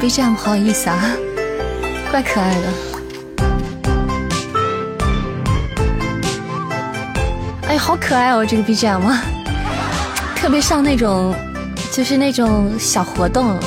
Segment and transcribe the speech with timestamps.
[0.00, 1.00] BGM 好有意思啊，
[2.10, 2.68] 怪可爱的。
[7.68, 9.00] 哎，好可爱哦，这个 BGM，
[10.36, 11.34] 特别像那种，
[11.90, 13.58] 就是那种小活动，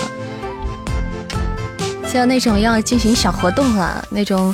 [2.08, 4.54] 像那种要进行小活动了，那种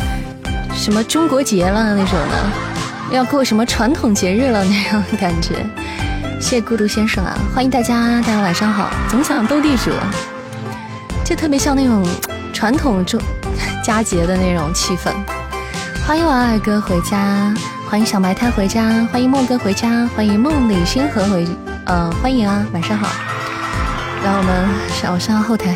[0.73, 2.46] 什么中国节了那种的，
[3.12, 5.55] 要过什么传统节日了那种感觉。
[6.40, 8.90] 谢谢孤独先生啊，欢迎大家，大家晚上好。
[9.10, 9.91] 总想斗地主，
[11.25, 12.07] 就特别像那种
[12.53, 13.20] 传统中
[13.84, 15.11] 佳节的那种气氛。
[16.05, 17.51] 欢迎我二哥回家，
[17.89, 21.48] 欢迎小埋汰回家，欢迎梦哥回家，欢迎梦里星河回，
[21.88, 23.07] 呃，欢迎啊，晚上好。
[24.23, 25.75] 让我们上上后台，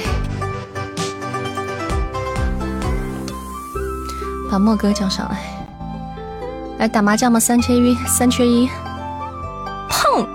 [4.52, 5.38] 把莫哥叫上来，
[6.80, 7.40] 来打麻将吗？
[7.40, 8.70] 三缺一，三缺一。
[9.90, 10.28] 碰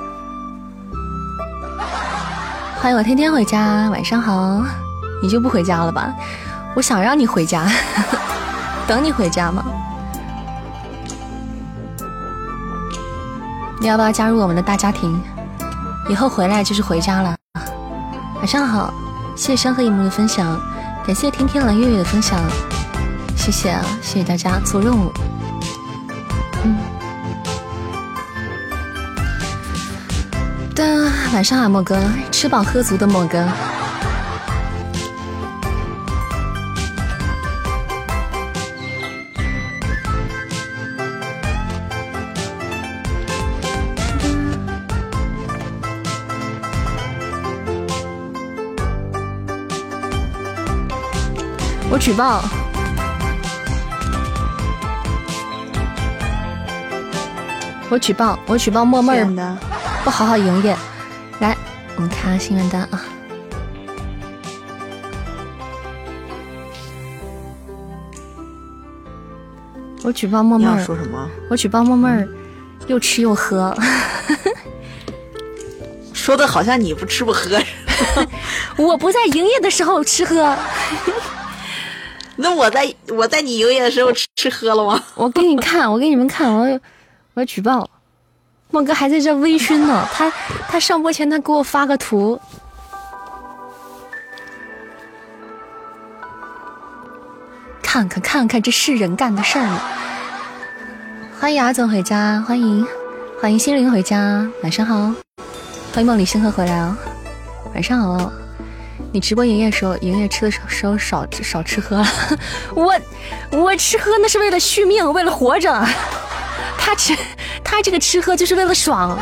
[2.83, 4.65] 欢迎我天天回家，晚上好。
[5.25, 6.15] 你就不回家了吧？
[6.75, 7.67] 我想让你回家，
[8.87, 9.65] 等你回家吗？
[13.81, 15.19] 你要不要加入我们的大家庭？
[16.11, 17.35] 以后回来就是回家了。
[18.37, 18.93] 晚上好，
[19.35, 20.61] 谢谢山河一幕的分享，
[21.07, 22.39] 感谢天天蓝月月的分享，
[23.35, 25.11] 谢谢啊，谢谢大家做任务。
[26.65, 26.77] 嗯。
[30.75, 31.99] 的晚上好，莫哥，
[32.31, 33.43] 吃饱喝足的莫哥。
[52.05, 52.45] 举报，
[57.89, 59.57] 我举报，我举报默默的。
[60.05, 60.77] 不好好营业，
[61.41, 61.57] 来，
[61.97, 63.03] 我们看下心愿单啊！
[70.03, 71.27] 我举报默默说什么？
[71.49, 72.11] 我举报默默
[72.87, 73.75] 又吃又喝，
[76.13, 77.59] 说的好像你不吃不喝。
[78.77, 80.55] 我不在营业的时候吃喝，
[82.37, 85.03] 那我在我在你营业的时候吃吃喝了吗？
[85.15, 86.81] 我给你看，我给你们看，我要
[87.35, 87.89] 我要举报。
[88.71, 90.29] 梦哥还在这微醺呢，他
[90.69, 92.41] 他上播前他给我发个图，
[97.81, 99.81] 看看看看，这是人干的事儿吗？
[101.39, 102.85] 欢迎阿总回家，欢迎
[103.41, 104.97] 欢迎心灵回家，晚上好，
[105.93, 106.97] 欢迎梦里星河回来哦，
[107.75, 108.44] 晚上好。
[109.15, 112.07] 你直播营业时候，营业吃的时候少少吃喝了，
[112.75, 112.93] 我
[113.53, 115.71] 我吃喝那是为了续命，为了活着。
[116.77, 117.17] 他吃，
[117.63, 119.17] 他这个吃喝就是为了爽。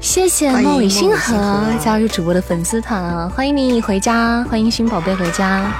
[0.00, 5.70] 谢谢梦里星河加入主播的粉丝团，欢迎你回家，欢迎新宝贝回家，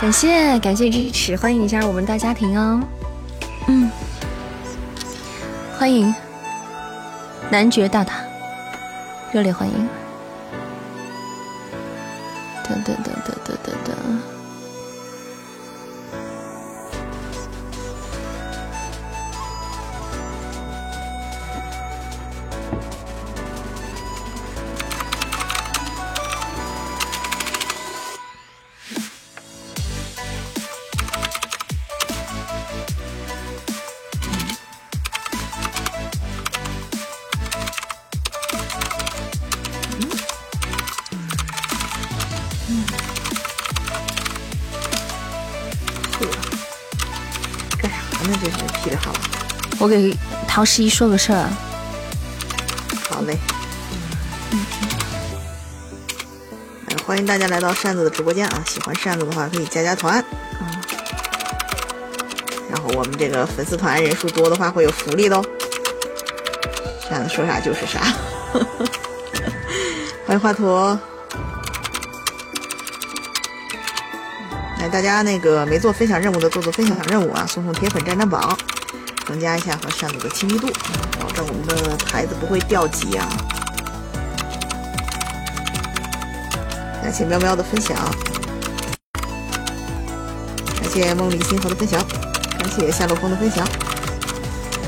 [0.00, 2.82] 感谢感谢支持，欢迎你加入我们大家庭哦。
[3.68, 3.88] 嗯，
[5.78, 6.12] 欢迎
[7.48, 8.14] 男爵大大，
[9.30, 9.88] 热烈欢迎。
[12.66, 14.35] 噔噔噔噔噔噔噔。
[49.86, 50.12] 我给
[50.48, 51.48] 陶十一说个事儿。
[53.08, 53.38] 好嘞。
[57.06, 58.64] 欢迎大家来到扇子的直播间啊！
[58.66, 60.24] 喜欢扇子的话可以加加团。
[62.68, 65.44] 然后我们这个粉丝团人数多的话会有福利的哦。
[67.08, 68.00] 扇子说啥就是啥。
[70.26, 70.98] 欢迎华佗。
[74.80, 78.58] 来，大家那个没做分享任务的做做分享任务啊，送送铁粉占占榜。
[79.26, 80.68] 增加一下和扇子的亲密度，
[81.20, 83.26] 保证我们的牌子不会掉级啊！
[87.02, 87.96] 感谢喵喵的分享，
[90.80, 92.00] 感谢梦里星河的分享，
[92.56, 93.66] 感谢夏洛风的分享，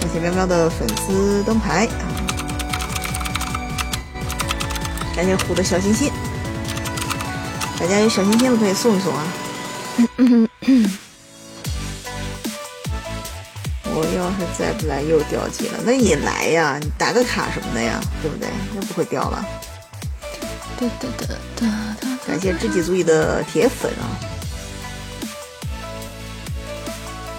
[0.00, 2.06] 感谢喵喵的粉丝灯牌啊！
[5.16, 6.12] 感谢虎的小心心，
[7.78, 9.24] 大家有小心心的可以送一送啊！
[13.98, 18.48] 我要是再不来又掉级了，那你来呀，你打个卡什么的呀，对不对？
[18.76, 19.44] 又不会掉了。
[20.78, 21.66] 哒哒哒哒
[22.00, 24.06] 哒，感感谢知己足矣的铁粉啊！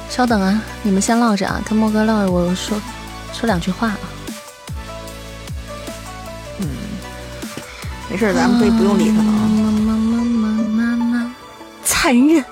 [0.10, 2.78] 稍等啊，你们先唠着啊，跟莫哥唠，我说
[3.32, 4.00] 说两句话啊。
[6.60, 6.68] 嗯，
[8.10, 9.48] 没事，咱们可以不用理他了啊。
[9.48, 11.36] 妈妈妈妈妈妈，
[11.86, 12.44] 残忍。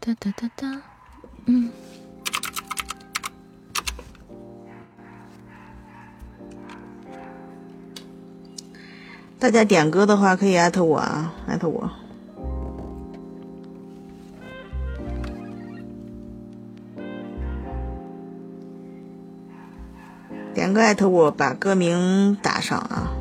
[0.00, 0.80] 哒哒哒哒，
[1.46, 1.70] 嗯。
[9.38, 11.90] 大家点歌的话，可以艾特我啊，艾特我。
[20.54, 23.12] 点歌艾特我，把歌名打上啊！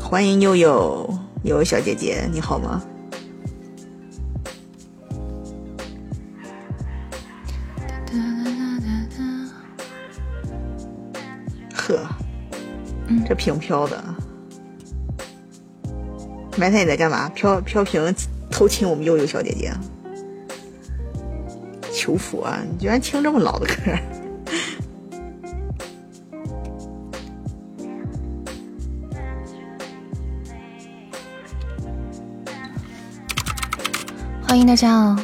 [0.00, 2.82] 欢迎悠悠，悠悠小姐姐，你好吗？
[13.32, 13.96] 这屏飘的，
[16.58, 17.30] 埋汰你在干嘛？
[17.30, 18.14] 飘飘屏
[18.50, 19.72] 偷亲我们悠悠小姐姐，
[21.90, 22.60] 求佛啊！
[22.70, 23.74] 你居然听这么老的歌！
[34.46, 35.18] 欢迎大家哦！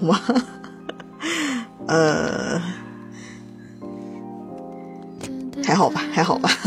[0.00, 0.20] 吗？
[1.86, 2.60] 呃，
[5.64, 6.50] 还好吧，还好吧。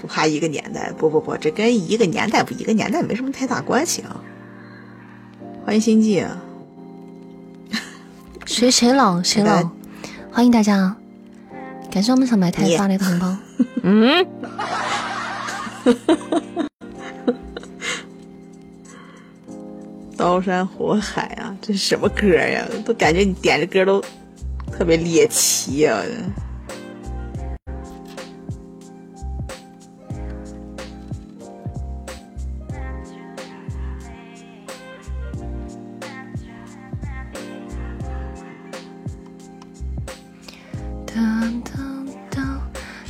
[0.00, 4.20] 不怕一个年代，不不不，这跟一个年代不一个年代没什么太大关系啊。
[5.64, 6.24] 欢迎心计，
[8.46, 9.70] 谁谁老谁老？
[10.32, 10.96] 欢迎大家，
[11.90, 13.36] 感谢我们小白太发来的红包。
[13.82, 14.26] 嗯。
[20.28, 22.62] 刀山火海啊，这是什么歌呀？
[22.84, 23.98] 都感觉你点的歌都
[24.70, 26.02] 特别猎奇啊！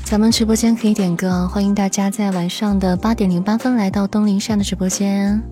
[0.05, 5.43] 咱们直播间可以点歌，欢迎大家在晚上的八点零八分来到东林善的直播间。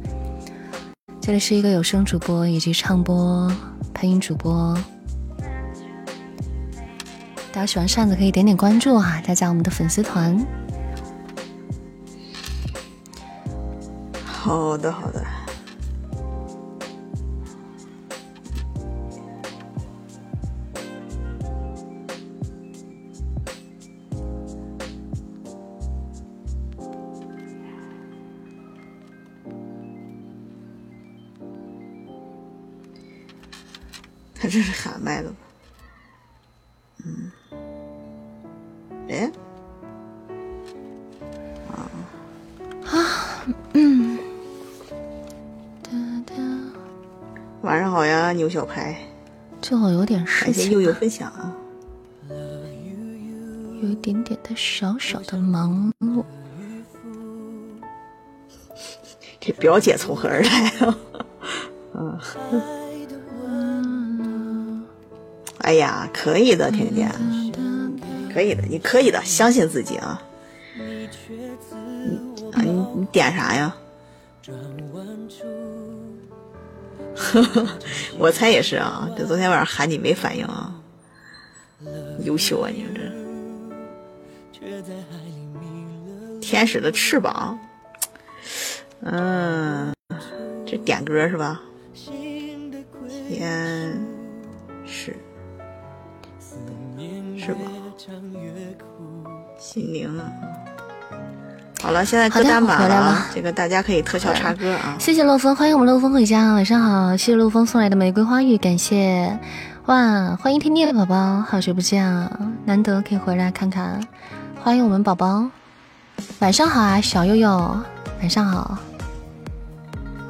[1.26, 3.50] 这里是一个有声主播以及唱播、
[3.92, 4.78] 配音主播。
[7.50, 10.46] 大家喜欢扇子可以点点关注哈，加加我们的粉丝团。
[14.24, 15.20] 好的，好的。
[34.46, 35.36] 他这是喊麦的吧？
[37.04, 37.32] 嗯，
[39.08, 39.28] 哎，
[41.68, 41.90] 啊
[42.86, 44.16] 啊，嗯，
[47.62, 48.96] 晚上好呀，牛小排。
[49.60, 51.52] 正好有点事情，感谢悠悠分享啊。
[53.82, 56.24] 有一点点的小小的忙碌。
[59.40, 60.96] 这表姐从何而来啊？
[66.26, 67.08] 可以的，甜甜，
[68.34, 70.20] 可以的，你可以的，相信自己啊！
[70.76, 71.06] 你
[72.52, 73.76] 啊，你你点啥呀？
[78.18, 80.74] 我猜也是啊，这昨天晚上喊你没反应啊，
[82.24, 82.92] 优秀啊，你们
[84.52, 84.60] 这
[86.40, 87.56] 天使的翅膀，
[89.02, 89.94] 嗯，
[90.66, 91.62] 这点歌是吧？
[93.28, 93.75] 天
[101.86, 104.96] 好了，现在歌单满了，这个大家可以特效插歌啊！
[104.98, 107.12] 谢谢洛风，欢迎我们洛风回家，晚上好！
[107.12, 109.38] 谢谢洛风送来的玫瑰花语，感谢
[109.84, 110.36] 哇！
[110.42, 112.28] 欢迎天天宝宝，好久不见啊，
[112.64, 114.00] 难得可以回来看看，
[114.60, 115.48] 欢迎我们宝宝，
[116.40, 117.56] 晚上好啊，小悠悠，
[118.20, 118.76] 晚上好！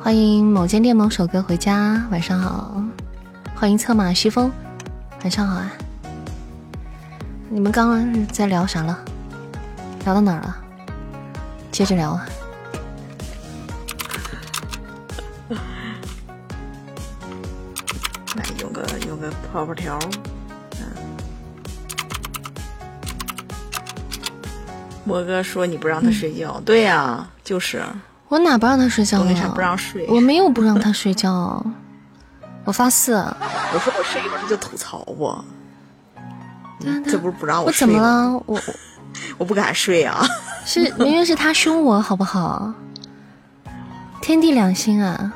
[0.02, 2.82] 欢迎某间店某首歌回家，晚上好！
[3.54, 4.52] 欢迎策马西风，
[5.22, 5.72] 晚上好啊！
[7.48, 8.98] 你们刚刚在聊啥了？
[10.04, 10.56] 聊到哪儿了？
[11.76, 12.26] 接着聊啊。
[18.34, 19.98] 来用个用个泡泡条，
[20.80, 20.86] 嗯。
[25.04, 27.84] 莫哥说你不让他睡觉，对呀，就是
[28.28, 29.52] 我哪不让他睡觉了？
[29.54, 31.62] 不让睡，我没有不让他睡觉，
[32.64, 33.12] 我发誓。
[33.74, 35.44] 我说我睡一会儿他就吐槽我，
[37.04, 37.86] 这不是不让我睡？
[37.86, 38.42] 我怎么了？
[38.46, 38.58] 我
[39.36, 40.26] 我不敢睡啊！
[40.66, 42.74] 是 明明是他凶我，好不好？
[44.20, 45.32] 天地良心啊！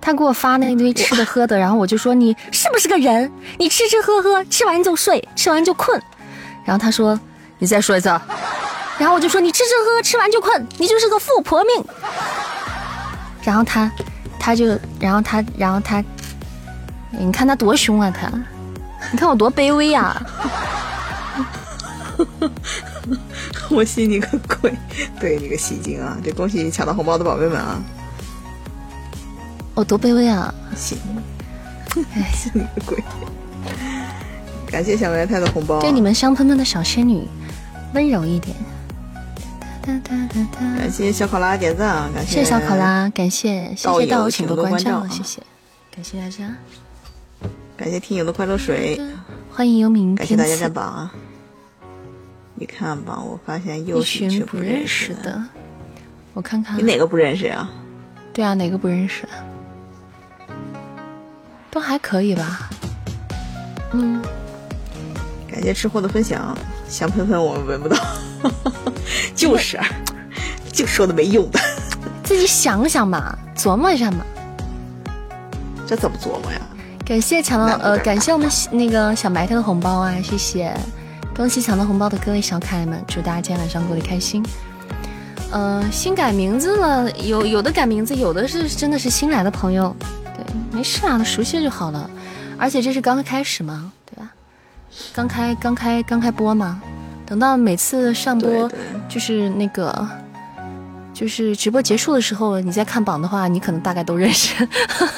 [0.00, 3.32] 他给我发那一堆吃的喝的，然后我就说你是不是个人？
[3.58, 6.00] 你吃吃喝喝，吃完就睡，吃完就困。
[6.64, 7.18] 然后他说
[7.58, 8.08] 你再说一次。
[8.98, 11.84] 然后我就说你吃吃喝喝，吃完就困，你就是个富婆命。
[13.42, 13.90] 然后他，
[14.38, 16.04] 他就，然后他，然后他，
[17.10, 18.30] 你看他多凶啊他，
[19.10, 20.20] 你看我多卑微呀。
[23.76, 24.72] 我信你个鬼！
[25.20, 26.16] 对你个戏精啊！
[26.24, 27.82] 这恭喜抢到红包的宝贝们啊！
[29.74, 30.52] 我多卑微啊！
[30.74, 30.98] 信，
[32.14, 33.02] 哎， 信你个鬼！
[34.66, 37.26] 感谢小白菜的红包，对你们香喷喷的小仙女
[37.94, 38.56] 温柔一点。
[40.76, 45.42] 感谢小考拉点赞啊，感谢小考拉，感谢谢谢道友请多关照，谢谢，
[45.94, 46.54] 感谢大家，
[47.76, 49.00] 感谢听友的快乐水，
[49.50, 51.14] 欢迎幽冥，感谢大家占榜啊！
[52.58, 55.40] 你看吧，我发现又是一群不认识的，
[56.34, 57.68] 我看看你哪个不认识呀？
[58.32, 59.28] 对啊，哪个不认识？
[61.70, 62.68] 都还可以吧，
[63.92, 64.20] 嗯。
[65.50, 66.56] 感谢吃货的分享，
[66.88, 67.96] 香喷喷我们闻不到，
[69.34, 69.78] 就是，
[70.72, 71.58] 就说的没用的，
[72.22, 74.24] 自己想想吧，琢磨一下嘛。
[75.86, 76.60] 这怎么琢磨呀？
[77.04, 80.72] 感谢抢到呃，感谢我们那个小白菜的红包啊，谢谢，
[81.38, 84.44] 恭喜抢到红包的各位小可爱们，祝大家今天晚上过得开心。
[85.52, 89.94] 呃，新改名字了，有有的改名字，有的是真的是新来的朋友。
[90.34, 92.10] 对没事啊，熟悉就好了。
[92.58, 94.32] 而且这是刚开始嘛，对吧？
[95.14, 96.82] 刚开刚开刚开播嘛。
[97.24, 98.68] 等到每次上播，
[99.08, 100.08] 就是那个，
[101.14, 104.68] 就是直播结束的时候，你再看榜的话，你可能大概都认识。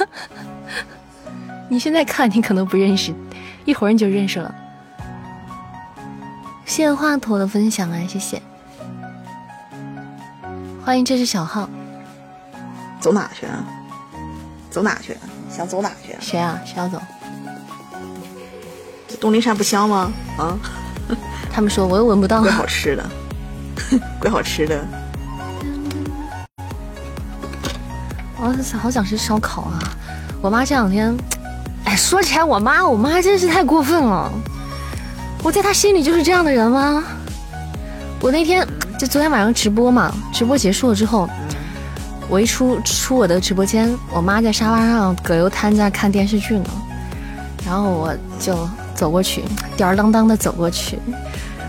[1.70, 3.10] 你现在看，你可能不认识，
[3.64, 4.54] 一会儿你就认识了。
[6.70, 8.40] 谢谢华佗的分享啊，谢谢。
[10.84, 11.68] 欢迎，这是小号。
[13.00, 13.64] 走哪去啊？
[14.70, 15.16] 走哪去？
[15.50, 16.12] 想走哪去？
[16.12, 16.60] 啊谁啊？
[16.64, 17.02] 谁要走？
[19.20, 20.12] 东林山不香吗？
[20.38, 20.56] 啊？
[21.52, 22.40] 他们说我又闻不到。
[22.46, 23.04] 怪好吃的，
[24.20, 24.80] 怪好吃的。
[28.36, 29.80] 我好想吃烧烤啊！
[30.40, 31.12] 我妈这两天，
[31.84, 34.32] 哎，说起来我妈，我妈真是太过分了。
[35.42, 37.02] 我在他心里就是这样的人吗？
[38.20, 38.66] 我那天
[38.98, 41.28] 就昨天晚上直播嘛，直播结束了之后。
[42.28, 46.70] 我一出出我的直播间，我妈在沙发上葛优瘫在看电视剧呢，
[47.66, 48.56] 然后我就
[48.94, 49.42] 走过去，
[49.76, 50.96] 吊儿郎当的走过去，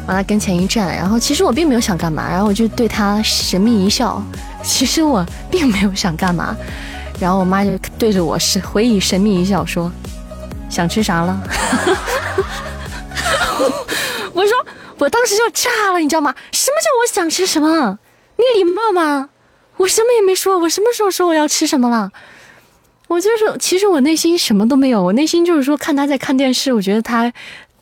[0.05, 4.21] 往她跟前一站，然后其实我并没有想干嘛，然后我就对她神秘一笑，
[4.61, 6.55] 其实我并没有想干嘛，
[7.19, 9.91] 然后我妈就对着我是回以神秘一笑说
[10.69, 11.41] ：“想吃啥了？”
[14.41, 14.65] 我说
[14.97, 16.33] 我当时就炸了，你知道吗？
[16.51, 17.99] 什么叫我想吃什么？
[18.37, 19.29] 你礼貌吗？
[19.77, 22.11] 我什么也没说，我什么时候说我要吃什么了？
[23.07, 27.31] 我就是，其实我内心什么都没有，我内心就是说看他在看电视，我觉得他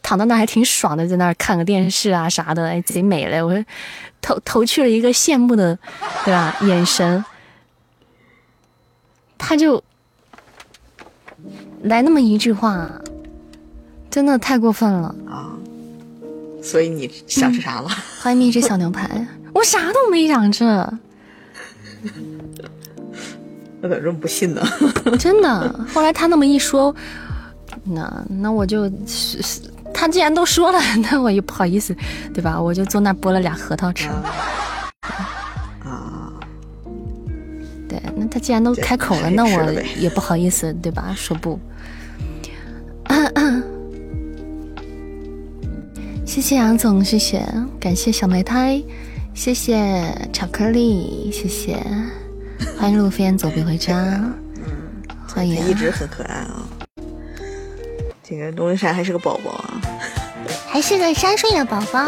[0.02, 3.42] 躺到那还挺爽的，在那儿看个电视啊啥的，哎，贼美嘞！
[3.42, 3.54] 我
[4.22, 5.78] 投投去了一个羡慕的，
[6.26, 6.58] 对吧？
[6.64, 7.24] 眼神，
[9.38, 9.82] 他就
[11.84, 12.90] 来那么一句话，
[14.10, 15.56] 真的太过分了啊！
[16.62, 17.90] 所以你想吃啥了？
[18.22, 20.64] 欢迎蜜汁小牛排， 我啥都没想吃。
[23.82, 24.62] 我咋这么不信呢？
[25.18, 26.94] 真的，后来他那么一说，
[27.84, 28.92] 那那我就，
[29.94, 31.96] 他既然都说了，那我也不好意思，
[32.34, 32.62] 对吧？
[32.62, 34.10] 我就坐那剥了俩核桃吃。
[35.80, 36.34] 啊，
[37.88, 41.14] 对，那他既然都开口了，那我也不好意思，对吧？
[41.16, 41.58] 说不。
[46.30, 47.44] 谢谢杨总，谢谢，
[47.80, 48.80] 感谢小梅胎。
[49.34, 51.84] 谢谢巧克力，谢谢，
[52.80, 54.64] 欢迎路飞燕走别回家，嗯，
[55.28, 56.62] 欢迎，一直很可爱啊。
[58.24, 59.82] 这个东林山还是个宝宝啊，
[60.68, 62.00] 还是个三岁的宝宝。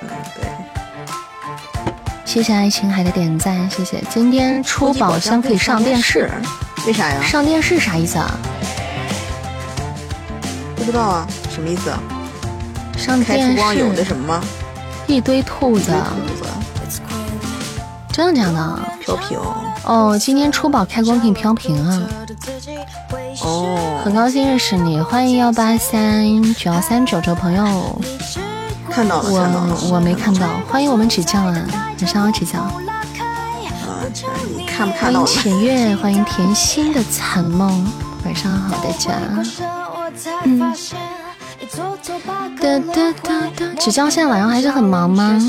[0.00, 0.44] 嗯，对。
[2.24, 4.00] 谢谢爱琴海的点赞，谢谢。
[4.08, 6.30] 今天出宝箱可以上电视，
[6.86, 7.20] 为啥呀？
[7.24, 8.38] 上电视啥意思啊？
[10.76, 11.90] 不知道啊，什么意思？
[12.96, 13.78] 上电视。
[13.78, 14.44] 有的什么吗？
[15.06, 15.92] 一堆兔子，
[18.10, 18.80] 真的假的？
[19.00, 19.38] 飘屏
[19.84, 22.02] 哦，今天出宝开光可以飘屏啊！
[23.42, 28.00] 哦，很高兴认识你，欢迎幺八三九幺三九这朋友。
[28.88, 31.54] 看到了，看到了，我我没看到，欢迎我们指教啊，
[32.00, 32.60] 晚上好指教。
[34.66, 35.20] 看不看到？
[35.20, 37.86] 欢迎浅月，欢迎甜心的残梦，
[38.24, 39.12] 晚上好大家。
[40.44, 40.72] 嗯。
[42.60, 45.40] 哒哒哒哒，指教现在晚上还是很忙吗？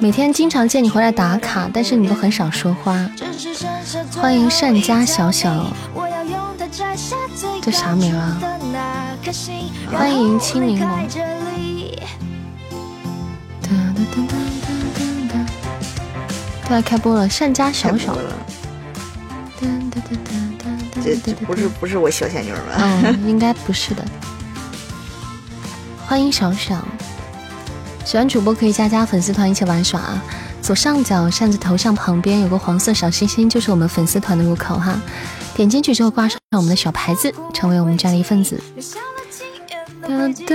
[0.00, 2.98] 每天经常见你回来打卡，但是你都很少说话。
[4.16, 5.66] 欢迎善家小小，
[7.60, 8.40] 这啥名啊？
[9.90, 10.86] 欢迎青柠檬。
[13.60, 14.36] 哒哒哒哒
[14.96, 15.34] 哒哒，
[16.68, 18.14] 对，开播了，善家小小。
[18.14, 18.22] 哒
[19.90, 20.30] 哒哒哒
[20.64, 20.70] 哒，
[21.04, 22.58] 这这不是不是我小仙女吧？
[22.78, 24.02] 嗯，应该不是的。
[26.06, 26.76] 欢迎小小，
[28.04, 30.22] 喜欢主播可以加加粉丝团一起玩耍啊！
[30.60, 35.00] 左上角扇子头像旁边有个黄色小心心，就是我们粉丝团的入口哈。
[35.54, 38.60] 点进去之后挂上我们的小牌子，成为我们家的一份子。
[40.02, 40.08] 哒
[40.46, 40.54] 哒，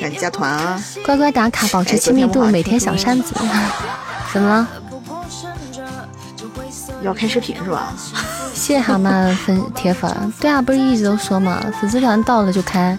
[0.00, 0.82] 赶紧加团啊！
[1.06, 3.34] 乖乖打卡，保持亲密度，每天小扇子。
[4.32, 4.68] 怎么了？
[7.02, 7.92] 要开视频是吧？
[8.52, 10.32] 谢谢蛤蟆粉铁粉。
[10.40, 12.98] 对啊，不是一直都说嘛，粉丝团到了就开。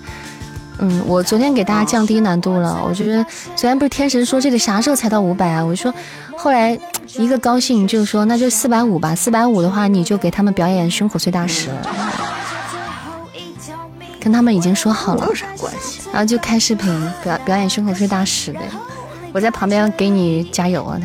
[0.79, 2.81] 嗯，我昨天给大家降低难度了。
[2.87, 3.23] 我觉得
[3.55, 5.63] 昨天不是天神说这个啥时候才到五百啊？
[5.63, 5.93] 我说，
[6.37, 6.77] 后来
[7.17, 9.13] 一个高兴就说那就四百五吧。
[9.13, 11.69] 四百五的话，你就给他们表演胸口碎大石。
[14.21, 16.01] 跟他们已经说好了，有啥关系？
[16.11, 18.61] 然后就开视频表表演胸口碎大石呗，
[19.33, 20.99] 我在旁边给你加油啊！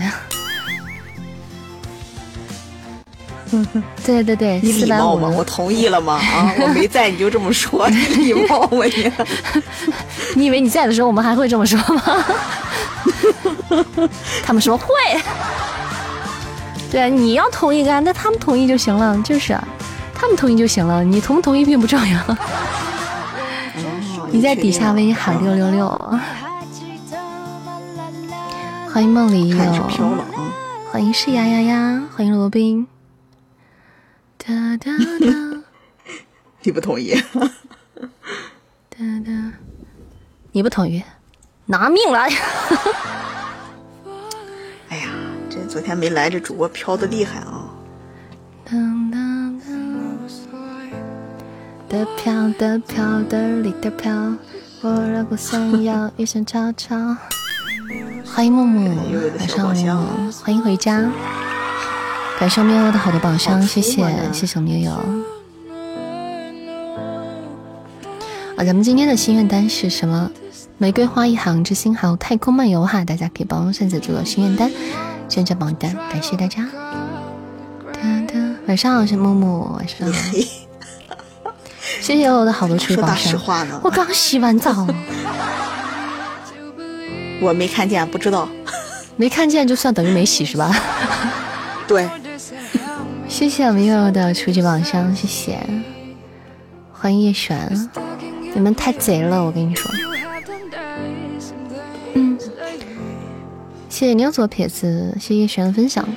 [4.05, 5.29] 对对对，你礼貌吗？
[5.29, 6.15] 我同意了吗？
[6.21, 9.13] 啊，我没在你就这么说， 你礼貌吗你？
[10.35, 12.03] 你以为你在的时候我们还会这么说吗？
[14.45, 14.87] 他们说会。
[16.91, 19.67] 对啊，你要同意干，那他们同意就行了，就是啊，
[20.15, 22.37] 他们同意就行了，你同不同意并不重要。
[24.31, 26.11] 你在底下为你喊六六六。
[28.93, 29.57] 欢迎梦里有，
[30.93, 32.87] 欢迎是呀呀呀，欢迎罗宾。
[34.47, 35.63] 哒哒哒，
[36.63, 37.15] 你不同意？
[38.91, 39.53] 哒哒，
[40.53, 41.03] 你不同意，
[41.65, 42.29] 拿命来！
[44.91, 45.09] 哎呀，
[45.49, 47.71] 这昨天没来，这主播飘的厉害啊！
[48.65, 49.69] 当当当，
[51.89, 54.13] 的飘的飘的里的飘，
[54.83, 56.95] 我若不想要一声悄悄。
[58.27, 58.91] 欢迎木木，
[59.39, 61.11] 晚上好，欢迎回家。
[62.39, 64.93] 感谢喵喵的好多宝箱，谢谢谢谢喵喵。
[68.57, 70.31] 啊，咱们今天的心愿单是什么？
[70.77, 74.71] 玫瑰花一行之星号太空漫游哈，大家可以帮扇子做心愿单，
[75.29, 76.69] 宣传榜单，感谢大家。
[78.67, 80.21] 晚上好，是木木，晚上好。
[82.01, 83.41] 谢谢我的好多出宝箱。
[83.83, 84.87] 我刚洗完澡。
[87.41, 88.49] 我没看见，不知道。
[89.17, 90.75] 没看见就算等于没洗是吧？
[91.87, 92.09] 对。
[93.35, 95.59] 谢谢我们悠悠的初级宝箱，谢谢，
[96.93, 97.91] 欢迎叶璇，
[98.55, 99.91] 你们太贼了，我跟你说。
[102.13, 102.39] 嗯，
[103.89, 106.09] 谢谢牛左撇子，谢谢叶璇的分享。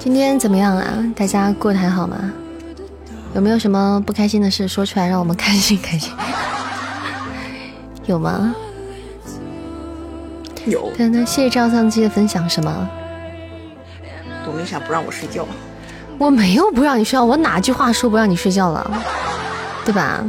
[0.00, 0.84] 今天怎么样啊？
[1.14, 2.32] 大家过得还好吗？
[3.32, 6.12] 有没有什么不开心的事说出来，让我们开心开心？
[8.06, 8.52] 有吗？
[10.66, 10.90] 有。
[10.98, 12.60] 等等，谢谢赵相机的分享，什
[14.52, 14.58] 么？
[14.58, 15.46] 为啥不让我睡觉？
[16.18, 18.90] 我没有不让你睡觉，我哪句话说不让你睡觉了？
[19.84, 20.24] 对吧？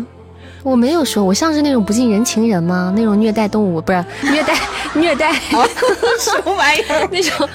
[0.63, 2.93] 我没有说，我像是那种不近人情人吗？
[2.95, 4.55] 那种虐待动物不是虐待
[4.93, 7.07] 虐待什么玩意儿？
[7.11, 7.49] 那种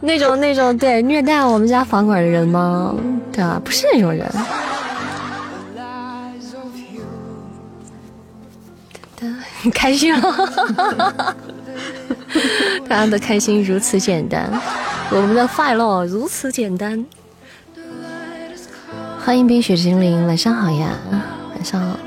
[0.00, 2.94] 那种那种对虐待我们家房管的人吗？
[3.30, 3.60] 对啊？
[3.62, 4.26] 不是那种人。
[9.62, 11.36] 你开心了？
[12.88, 14.50] 大家的开心如此简单。
[15.10, 17.04] 我们的快乐如此简单。
[19.20, 20.90] 欢迎冰雪精灵，晚上好呀，
[21.54, 21.98] 晚上好。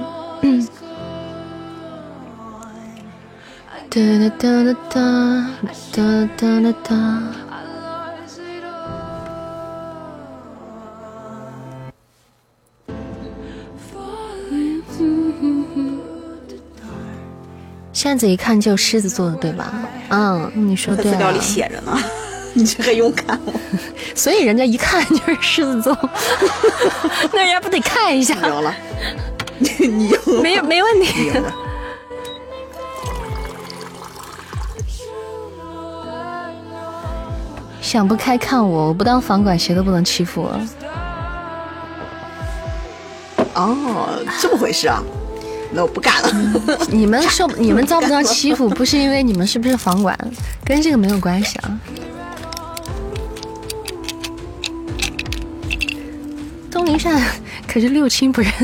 [3.89, 5.47] 哒哒哒哒
[5.91, 7.46] 哒哒哒哒。
[17.97, 19.73] 扇子一看就狮子座的，对吧？
[20.09, 21.05] 嗯，你说对。
[21.05, 21.99] 资料里写着呢。
[22.53, 23.51] 你这还用看吗？
[24.13, 25.97] 所以人家一看就是狮子座，
[27.33, 28.35] 那人家不得看一下？
[28.47, 28.71] 有了，
[29.57, 31.31] 你有没有没问题。
[37.81, 40.51] 想不开看我，我不当房管谁都不能欺负我。
[43.55, 45.01] 哦，这么回事啊？
[45.71, 46.31] 那我不干了。
[46.89, 50.17] 你们受你们遭不遭欺负，不是因为你们是不是房管，
[50.63, 51.79] 跟这个没有关系啊。
[56.71, 57.21] 东林善
[57.67, 58.51] 可是六亲不认。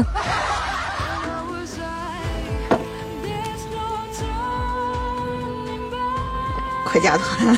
[6.85, 7.57] 快加团！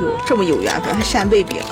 [0.00, 1.68] 哟这么有缘分，还扇贝饼啊！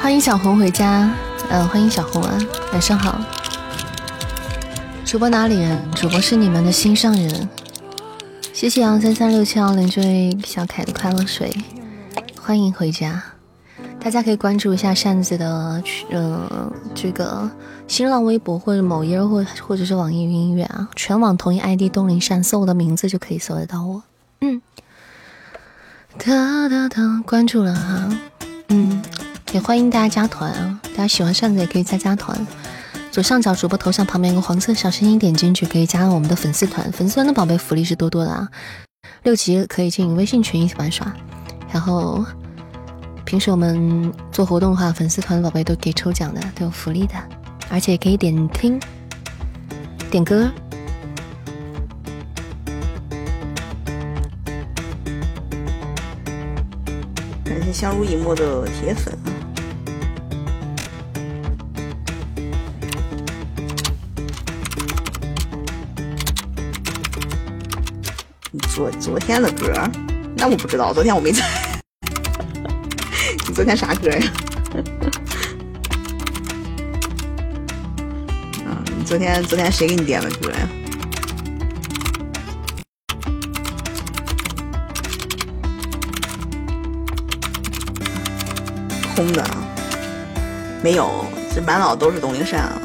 [0.00, 1.08] 欢迎小红回家，
[1.50, 2.36] 嗯，欢迎小红啊，
[2.72, 3.20] 晚上好。
[5.06, 5.90] 主播哪里人？
[5.92, 7.48] 主播是你们的心上人。
[8.52, 11.56] 谢谢杨三三六七二零这位小凯的快乐水，
[12.42, 13.22] 欢迎回家。
[14.00, 17.48] 大家可以关注一下扇子的，嗯，这个
[17.86, 24.02] 新浪微博或者某音或或者是网易云音乐啊，全网同一 ID 东林扇，搜我的名字就可以搜得到我。
[24.40, 24.60] 嗯，
[26.18, 28.08] 哒哒哒，关注了哈。
[28.70, 29.00] 嗯，
[29.52, 30.80] 也欢迎大家加团啊！
[30.82, 32.44] 大家喜欢扇子也可以再加团。
[33.16, 36.92] 左上角主播头像旁边有个黄色小心心，点进去可以加入我们的粉丝团。
[36.92, 38.46] 粉丝团的宝贝福利是多多的啊，
[39.22, 41.10] 六级可以进微信群一起玩耍。
[41.72, 42.22] 然后
[43.24, 47.14] 平时我们做活动的话，粉丝团的宝贝都给抽奖的，都有福利的，
[47.70, 48.78] 而且可以点听、
[50.10, 50.50] 点歌。
[57.42, 59.25] 感谢相濡以沫的铁粉。
[68.76, 69.72] 昨昨天的歌，
[70.36, 71.42] 那我不知道，昨天我没在。
[73.48, 74.32] 你昨天啥歌呀？
[78.66, 80.68] 啊， 你昨天昨天谁给你点的歌呀？
[89.14, 89.42] 空的，
[90.82, 92.78] 没有，这满脑都是东陵山啊。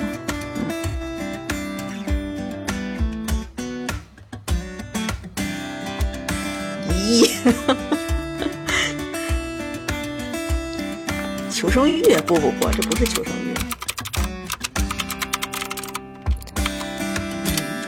[11.50, 12.02] 求生欲？
[12.26, 13.54] 不不不，这不是求生欲。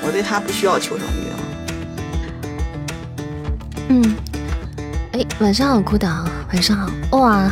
[0.06, 1.40] 我对他不需要求生欲啊。
[3.90, 4.16] 嗯，
[5.14, 7.50] 哎，晚上好，孤岛，晚上好，哇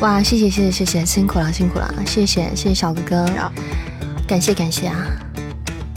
[0.00, 3.26] 哇，谢谢谢谢谢谢，辛苦了辛苦了，谢谢谢谢小哥哥，
[4.26, 4.96] 感谢感谢啊，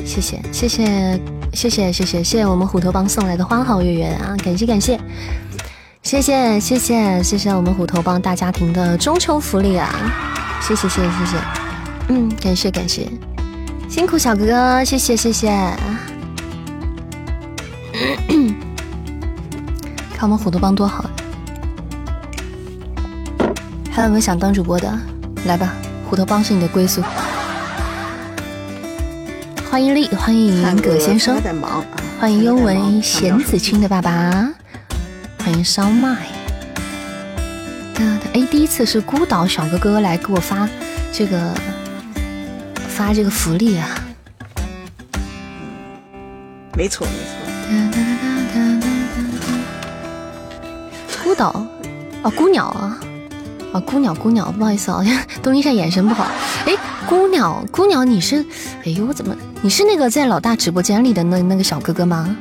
[0.05, 1.19] 谢谢谢谢。
[1.55, 4.35] 谢谢谢谢谢谢我们虎头帮送来的花好月圆啊！
[4.43, 4.99] 感谢感谢，
[6.03, 9.89] 谢谢谢谢谢谢我们虎头帮大家庭的中秋福利啊！
[10.61, 11.37] 谢谢谢谢谢谢，
[12.09, 13.07] 嗯，感谢感谢，
[13.89, 15.49] 辛苦小哥哥，谢谢谢谢。
[20.13, 21.05] 看我们虎头帮多好，
[23.89, 24.93] 还有没有想当主播的？
[25.45, 25.73] 来吧，
[26.09, 27.01] 虎头帮是你的归宿。
[29.75, 31.37] 欢迎丽，欢迎葛先生，
[32.17, 34.49] 欢迎幽为贤子清的爸爸，
[35.39, 36.15] 欢迎烧麦。
[38.31, 40.65] 哎，第一次是孤岛小哥哥来给我发
[41.11, 41.53] 这个
[42.87, 43.99] 发这个福利啊！
[46.77, 47.35] 没错没错。
[51.21, 51.67] 孤岛
[52.23, 52.97] 哦，孤鸟啊
[53.73, 55.03] 啊，孤鸟孤鸟，不好意思啊，
[55.43, 56.31] 东一善眼神不好。
[56.65, 56.73] 哎，
[57.09, 58.41] 孤鸟孤鸟，你是？
[58.85, 59.35] 哎呦，我怎么？
[59.65, 62.37] 你是那个在老大直播间里的那那个小哥哥吗？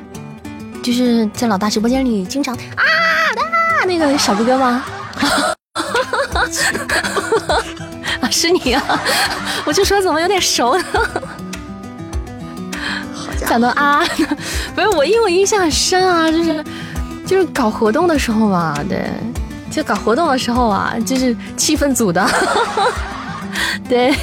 [0.82, 4.84] 就是在老大直播间里经常啊啊那个小哥哥吗？
[8.20, 9.00] 啊，是你啊！
[9.64, 10.84] 我就说怎么有点熟呢？
[13.46, 14.04] 讲到啊，
[14.74, 16.62] 不是我，因为我印象很深啊，就是
[17.26, 19.10] 就是搞活动的时候嘛，对，
[19.70, 22.30] 就搞活动的时候啊，就是气氛组的，
[23.88, 24.14] 对，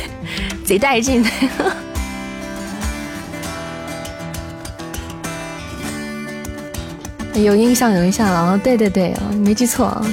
[0.63, 1.25] 贼带劲。
[7.33, 10.05] 有印象，有印象了啊，对对对，没记错啊。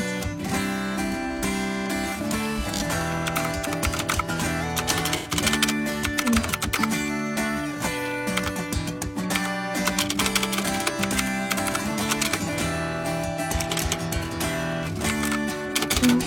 [16.02, 16.22] 嗯，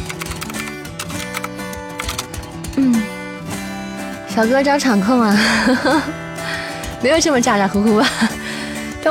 [2.76, 3.02] 嗯，
[4.28, 5.36] 小哥找场控啊，
[7.02, 8.08] 没有这么咋咋呼呼吧。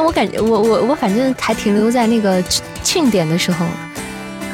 [0.01, 2.43] 但我感觉，我我我反正还停留在那个
[2.83, 3.67] 庆典的时候，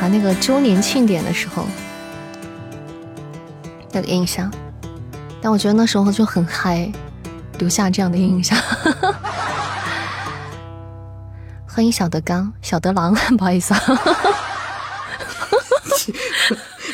[0.00, 1.64] 啊，那个周年庆典的时候
[3.92, 4.52] 那个印象。
[5.40, 6.90] 但我觉得那时候就很嗨，
[7.61, 8.59] 留下这样的印象。
[11.64, 13.80] 欢迎小德刚、小德狼， 不好意思啊。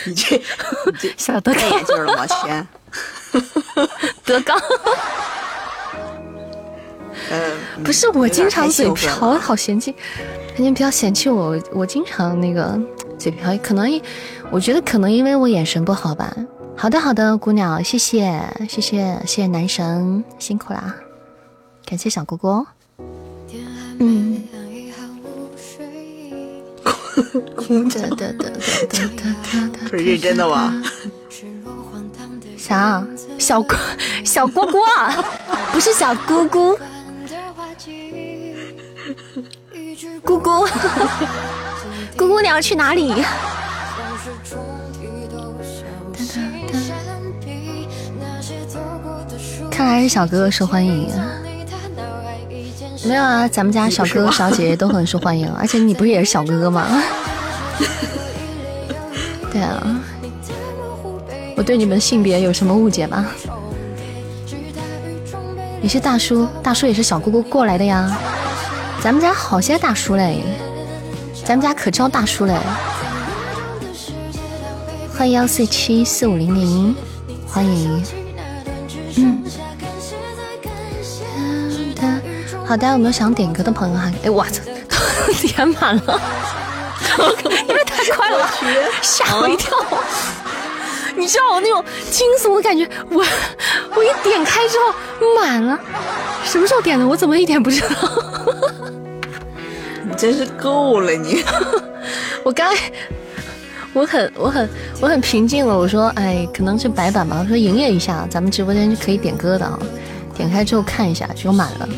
[0.04, 0.44] 你这你
[1.00, 2.26] 这小德戴眼镜了吗？
[2.26, 2.68] 钱，
[4.26, 4.60] 德刚，
[7.32, 9.94] 呃，不是我经常嘴瓢，好嫌弃，
[10.56, 12.78] 你不要嫌弃我，我经常那个
[13.18, 14.00] 嘴瓢，可能
[14.50, 16.30] 我觉得可能因为我眼神不好吧。
[16.76, 20.94] 好的好的，姑娘，谢谢谢谢谢谢男神，辛苦啦，
[21.86, 22.66] 感谢小蝈蝈。
[23.98, 24.42] 嗯，
[27.88, 28.44] 哒哒哒
[28.90, 30.82] 哒哒哒哒不是认真的吗？
[32.58, 33.04] 啥？
[33.38, 33.74] 小姑
[34.24, 35.24] 小蝈蝈啊，
[35.72, 36.78] 不是小姑姑，
[40.24, 40.66] 姑姑，
[42.16, 43.14] 姑姑你要去哪里？
[49.70, 51.28] 看来是小哥哥受欢迎啊。
[53.04, 56.86] 没有啊，咱们家小哥哥小姐姐都很受欢迎，而且你不是也是小哥哥吗？
[59.50, 60.00] 对啊，
[61.56, 63.26] 我对你们性别有什么误解吗？
[65.82, 68.16] 你是大叔，大叔也是小姑姑过来的呀。
[69.02, 70.40] 咱们家好些大叔嘞，
[71.44, 72.56] 咱们家可招大叔嘞。
[75.12, 76.94] 欢迎幺四七四五零零，
[77.48, 78.04] 欢迎。
[79.16, 79.42] 嗯。
[82.64, 84.08] 好，大家有没有想点歌的朋友哈？
[84.24, 84.62] 哎，我操，
[85.42, 86.20] 点满了，
[87.68, 88.48] 因为太快了，
[89.02, 89.76] 吓我一跳。
[91.22, 93.24] 你知道我那种惊悚的感觉，我
[93.94, 94.92] 我一点开之后
[95.36, 95.78] 满了，
[96.42, 97.06] 什么时候点的？
[97.06, 97.88] 我怎么一点不知道？
[100.02, 101.44] 你真是够了你！
[102.42, 102.74] 我刚
[103.92, 104.68] 我很我很
[105.00, 107.38] 我很平静了，我说哎，可能是白板吧。
[107.40, 109.78] 我说营业一下，咱们直播间是可以点歌的啊。
[110.34, 111.88] 点开之后看一下，只有满了。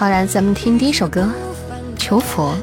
[0.00, 1.30] 好，来咱们听第一首歌
[1.98, 2.54] 《求佛》。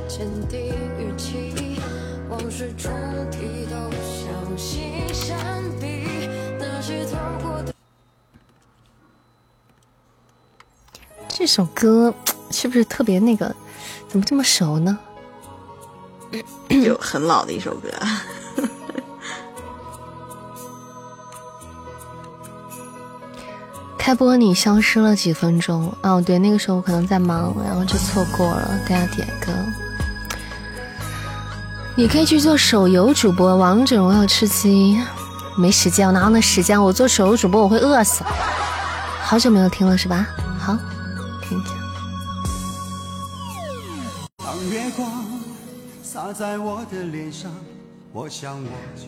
[11.30, 12.12] 这首歌
[12.50, 13.56] 是不是特别那个？
[14.10, 14.98] 怎么这么熟呢？
[16.68, 17.88] 就很老的一首歌。
[24.08, 29.52] 开播你消失了几分钟哦，对，那个时候我可能在忙，然后就错过了大家点歌。
[31.94, 34.98] 你可以去做手游主播，王者荣耀吃鸡，
[35.58, 36.82] 没时间，我哪有那时间？
[36.82, 38.24] 我做手游主播我会饿死。
[39.20, 40.26] 好久没有听了是吧？
[40.58, 40.78] 好，
[41.42, 41.74] 听一下。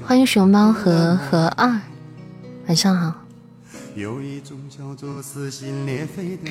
[0.06, 1.80] 欢迎熊猫和和二，
[2.68, 3.29] 晚上好。
[3.96, 6.50] 有一种叫做撕心裂肺的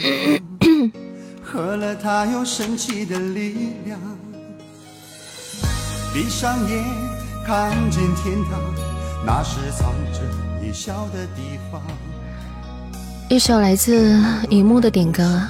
[0.61, 0.91] 痛，
[1.43, 3.99] 喝了它有神奇的力量。
[6.13, 6.85] 闭上眼，
[7.47, 8.61] 看见天堂，
[9.25, 10.21] 那是藏着
[10.61, 11.81] 你笑的地方。
[13.31, 14.21] 一首来自
[14.51, 15.41] 荧幕的点歌，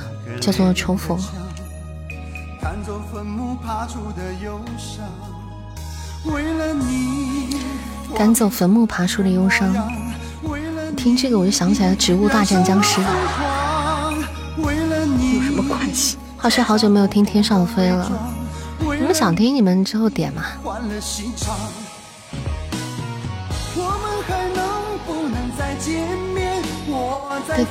[0.41, 1.19] 叫做《重逢》。
[2.61, 5.07] 赶走坟墓爬出的忧伤，
[6.33, 7.57] 为了你。
[8.15, 9.73] 赶走坟墓爬出的忧伤。
[10.99, 13.01] 听这个我就想起来了，《植物大战僵尸》
[14.61, 14.69] 有
[15.43, 16.19] 什么关系？
[16.37, 18.11] 话说好久没有听《天上飞》了，
[18.81, 20.43] 你们想听你们之后点嘛。
[27.47, 27.65] 再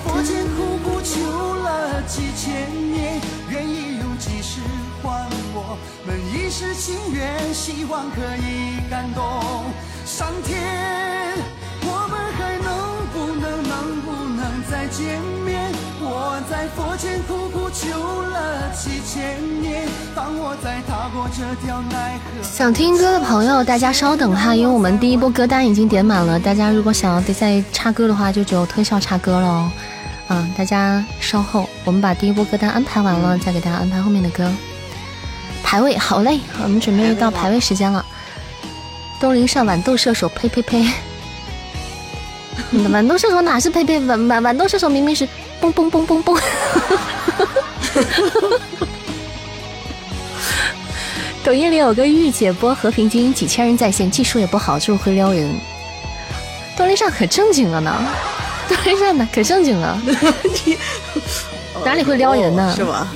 [14.89, 19.87] 见面，我在佛前苦苦求了七千年。
[20.15, 26.39] 当我在踏过这条奈何，想听歌的朋友，大家稍等哈，因为我们第一波歌单已经点满了。
[26.39, 29.69] 大家如果想要再插歌的话，就只有特效插歌喽。
[30.29, 34.51] 嗯，大家稍后，我们把第一波歌单安排完了，再给大家安排后面的歌。
[35.63, 38.05] 排位好嘞，我们准备到排位时间了。
[39.19, 40.85] 东林上豌豆射手，呸呸呸。
[42.73, 43.99] 豌豆射手哪是呸呸？
[43.99, 45.27] 豌豌豌豆射手明明是
[45.61, 46.39] 嘣嘣嘣嘣嘣。
[51.43, 55.49] 抖音里有个御姐播和平精英，几千人在线，技术也不好，就是会撩人。
[56.75, 57.95] 抖音上可正经了呢，
[58.67, 59.97] 抖音上呢可正经了，
[61.85, 62.73] 哪里会撩人呢？
[62.75, 63.07] 是吧？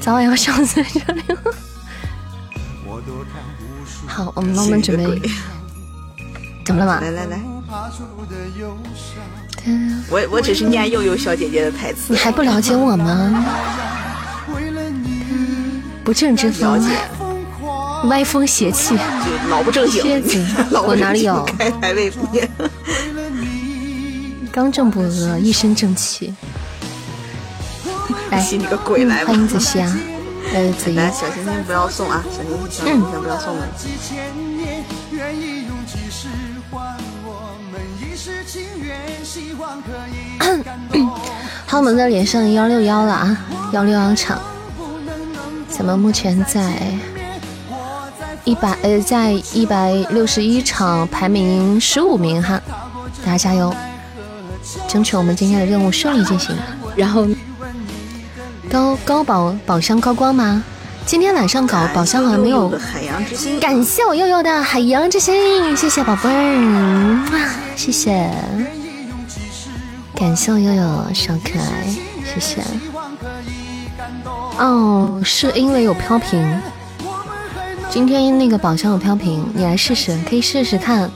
[0.00, 1.40] 早晚要上在这里了。
[4.08, 5.30] 好，我们我们准备，
[6.64, 7.00] 怎么了嘛？
[7.00, 7.40] 来来来，
[10.10, 12.12] 我我只是念悠悠小姐姐的台词。
[12.12, 13.44] 你还不了解我吗？
[16.02, 16.82] 不正之风，
[18.08, 18.96] 歪风邪气，
[19.50, 20.02] 老不正经。
[20.02, 21.44] 蝎子， 我哪里有？
[21.44, 22.48] 开台位变。
[24.50, 26.34] 刚正不阿，一身正气。
[28.30, 29.24] 来，你个鬼来！
[29.24, 29.96] 欢迎子熙啊，
[30.52, 30.96] 呃，子怡。
[30.96, 33.66] 来，小星星不要送啊，小星星，小星星不要送了。
[41.66, 43.36] 好，我们的连胜幺六幺了啊，
[43.72, 44.40] 幺六幺场。
[45.68, 46.72] 咱们目前在
[48.44, 52.60] 一百呃，在一百六十一场，排名十五名哈，
[53.24, 53.72] 大家加油，
[54.88, 56.56] 争取我们今天的任务顺利进行。
[56.96, 57.26] 然后
[58.70, 60.62] 高高宝宝箱高光吗？
[61.06, 62.70] 今天晚上搞宝箱好像没有。
[63.60, 67.24] 感谢我悠悠的海洋之心，谢谢宝贝儿，
[67.74, 68.30] 谢谢。
[70.14, 71.86] 感谢我悠悠小可爱，
[72.24, 72.60] 谢谢。
[74.58, 76.60] 哦，是因为有飘屏。
[77.88, 81.10] 今天那个宝箱有飘屏，你来试试，可以试试看，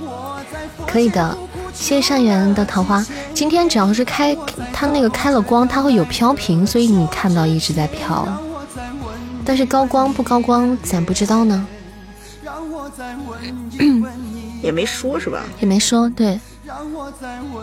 [0.87, 1.37] 可以的。
[1.75, 3.05] 谢谢善缘的桃花。
[3.35, 4.37] 今天只要是开
[4.73, 8.27] 它那个开了光，它会有飘屏，所以你看到一直在飘。
[9.45, 11.67] 但是高光不高光，咱不知道呢。
[14.63, 15.43] 也没说是吧？
[15.61, 16.39] 也没说，对。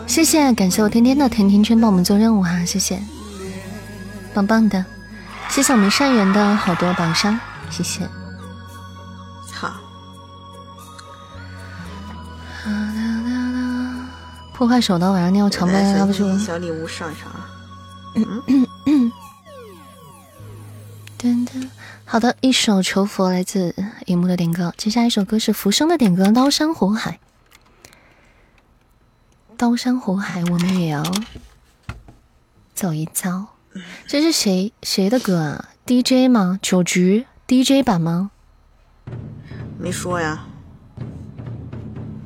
[0.06, 3.00] 谢谢，感谢我天天的甜甜圈帮我们做任务哈，谢谢，
[4.34, 4.84] 棒棒的。
[5.48, 7.38] 谢谢我们善缘的好多榜上，
[7.70, 8.06] 谢谢。
[14.60, 16.36] 破坏手刀晚上尿长白拉不住。
[16.36, 17.48] 小礼物上上啊。
[21.18, 21.66] 噔噔，
[22.04, 27.18] 好的，一首求佛来自荧幕的点歌，接下来一首歌是浮生的点歌，《刀山火海》。
[29.56, 31.02] 刀山火海，我们也要
[32.74, 33.46] 走一遭。
[34.06, 36.58] 这是谁谁的歌啊？DJ 吗？
[36.60, 38.30] 九局 DJ 版吗？
[39.78, 40.44] 没说呀。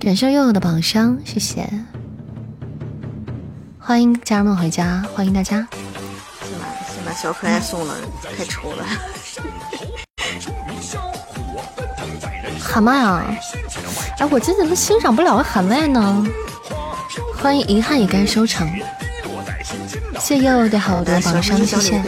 [0.00, 1.84] 感谢悠悠的宝箱，谢谢。
[3.86, 5.56] 欢迎家人们回家，欢迎大家。
[6.40, 7.94] 先把先把小可爱送了，
[8.34, 8.84] 太丑了。
[12.58, 13.22] 喊麦啊！
[14.18, 16.26] 哎，我这怎么欣赏不了喊麦呢？
[17.36, 18.66] 欢迎遗憾也该收场。
[20.18, 22.02] 谢悠悠的好多榜上，谢谢。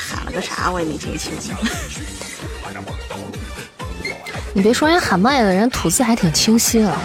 [0.00, 0.70] 喊了个啥？
[0.70, 1.32] 我也没听清。
[4.52, 6.92] 你别说人喊麦的人吐字还挺清晰的。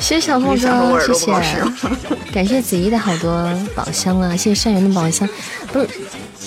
[0.00, 1.62] 谢谢小凤哥，谢谢，
[2.32, 4.36] 感谢子怡的好多宝箱啊！
[4.36, 5.28] 谢谢善缘的宝箱，
[5.72, 5.88] 不是，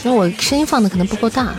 [0.04, 1.54] 因为我声音放的可能不够大。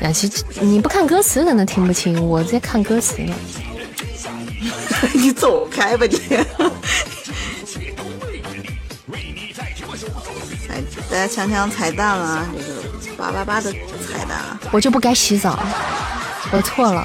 [0.00, 3.34] 呀，其实你不看歌词可能听不清，我在看歌词呢。
[5.14, 6.18] 你走开吧你！
[11.18, 12.46] 大家抢抢彩蛋啊！
[13.02, 14.56] 这个八八八的彩蛋啊！
[14.70, 15.58] 我就不该洗澡，
[16.52, 17.04] 我错了，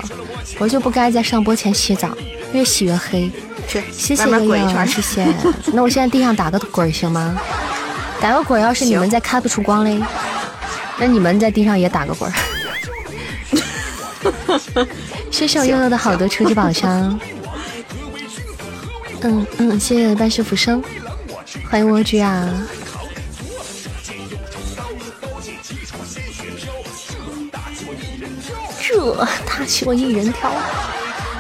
[0.60, 2.16] 我就不该在上播前洗澡，
[2.54, 3.32] 越洗越黑。
[3.68, 5.26] 去，谢谢悠悠，谢谢。
[5.74, 7.36] 那我现在地上打个滚行吗？
[8.22, 10.00] 打个滚，要是你们再开不出光嘞，
[11.00, 12.32] 那你们在地上也打个滚。
[15.32, 17.20] 谢谢我悠悠的好多初级宝箱。
[19.22, 20.84] 嗯嗯，谢谢半世浮生，
[21.68, 22.48] 欢迎蜗居啊！
[29.04, 30.50] 这大起我一人挑，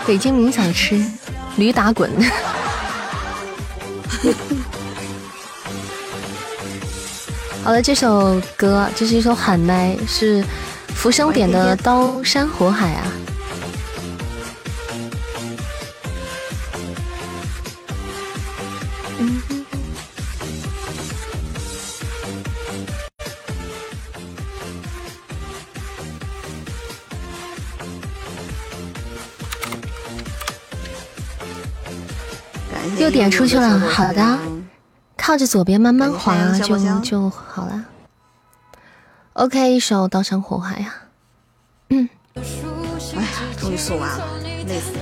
[0.05, 1.01] 北京名小吃
[1.55, 2.11] 驴打滚。
[7.64, 10.43] 好了，这首歌这是一首喊麦，是
[10.93, 13.07] 浮生点的《刀山火海》啊。
[33.14, 34.39] 点出去了，好的，
[35.16, 37.86] 靠着左边慢慢滑就就好了。
[39.34, 40.95] OK，一首《刀山火海》呀，
[41.91, 42.41] 嗯，哎
[43.22, 44.26] 呀，终于送完了，
[44.68, 44.93] 累死。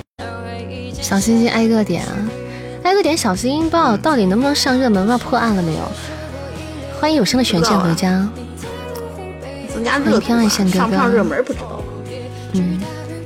[1.02, 2.12] 小心心挨个点啊，
[2.84, 5.80] 挨个点小心，不知道到底能不能上热门，不知道破案了没有？
[7.00, 8.28] 欢迎有声的悬剑回家。
[9.72, 11.82] 增加热度，上不上热门不知道。
[12.52, 12.78] 嗯，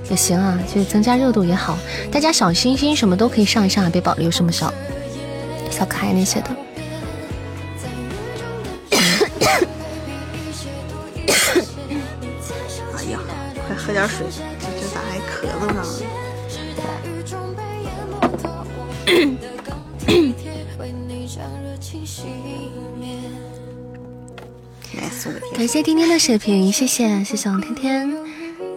[0.09, 1.79] 也行啊，就是增加热度也好。
[2.11, 4.73] 大家小心心什么都可以上一上，别保留什么小
[5.71, 6.57] 小可爱那些的。
[12.95, 13.19] 哎呀，
[13.67, 15.87] 快喝点水，这这咋还咳嗽上了？
[25.57, 28.09] 感谢天天的血瓶，谢谢谢谢王天天，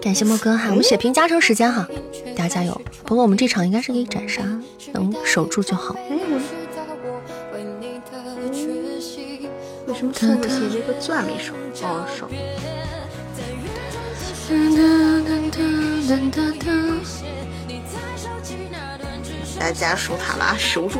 [0.01, 1.87] 感谢莫哥哈，我们血瓶加成时间哈，
[2.35, 2.81] 大家加油！
[3.03, 4.41] 不过我们这场应该是可以斩杀，
[4.93, 5.95] 能守住就好。
[9.87, 11.53] 为什么错过写这个钻没守？
[11.83, 12.29] 哦，守。
[19.59, 20.99] 大家守塔拉，守住，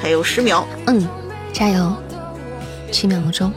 [0.00, 1.06] 还有十秒，嗯，
[1.52, 1.94] 加油，
[2.90, 3.52] 七秒钟。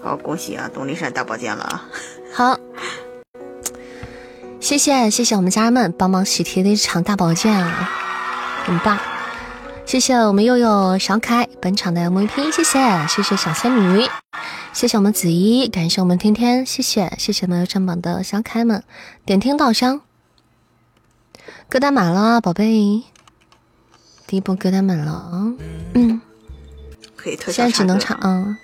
[0.00, 0.70] 好，恭喜啊！
[0.72, 1.88] 东林山大宝剑了啊！
[2.32, 2.58] 好，
[4.60, 7.90] 谢谢谢谢我们家人们帮忙喜提的一场大宝剑啊，
[8.64, 8.98] 很棒！
[9.84, 14.08] 谢谢我们悠悠小可爱本场的 MVP，谢谢谢谢小仙女，
[14.72, 18.82] 谢谢我们子怡，感谢我们天天，谢谢谢谢没有上榜的小可爱们
[19.24, 20.00] 点听稻香，
[21.68, 23.02] 歌单满了，宝贝，
[24.26, 25.54] 第一波歌单满了，
[25.94, 26.20] 嗯，
[27.16, 28.56] 可以特现在只能唱。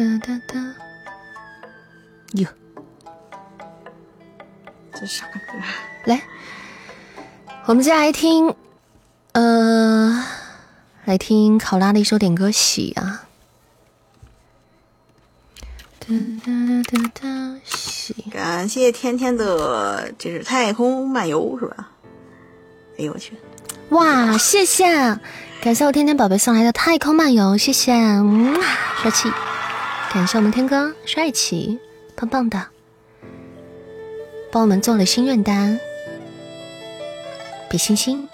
[0.00, 0.74] 哒哒哒，
[2.32, 2.48] 哟，
[4.94, 5.38] 这啥歌？
[6.06, 6.22] 来，
[7.66, 8.54] 我们接下来听，
[9.32, 10.24] 呃，
[11.04, 13.26] 来听考拉的一首点歌《喜》啊。
[15.98, 16.06] 哒
[16.46, 16.50] 哒
[16.90, 18.14] 哒哒，喜。
[18.30, 21.90] 感谢天天的，这是太空漫游是吧？
[22.98, 23.34] 哎呦我去！
[23.90, 24.86] 哇，谢谢，
[25.60, 28.58] 感谢我天天宝贝送来的太空漫游，谢谢，嗯，
[29.02, 29.30] 帅气。
[30.12, 31.78] 感谢我们天哥帅气，
[32.16, 32.66] 棒棒的，
[34.50, 35.78] 帮我们做了心愿单，
[37.70, 38.28] 比心心。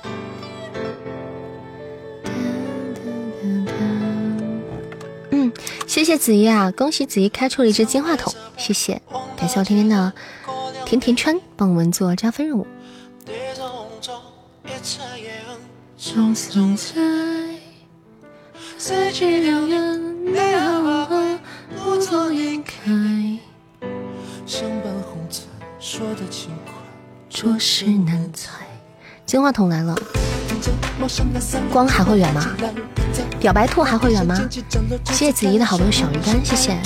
[5.31, 5.53] 嗯，
[5.87, 9.03] 谢谢子怡啊，恭喜子怡开出了一只金话筒，谢谢。
[9.37, 10.11] 感谢我天天的
[10.87, 12.67] 甜甜圈帮我们做加分任务。
[21.97, 22.77] 不作掩开，
[24.45, 25.45] 想扮红彩，
[25.81, 26.75] 说的轻快，
[27.31, 28.51] 着实难猜。
[29.25, 29.97] 金话筒来了，
[31.73, 32.47] 光还会远吗？
[33.41, 34.39] 表白兔还会远吗？
[35.07, 36.79] 谢谢子怡的好朋友小鱼干，谢谢。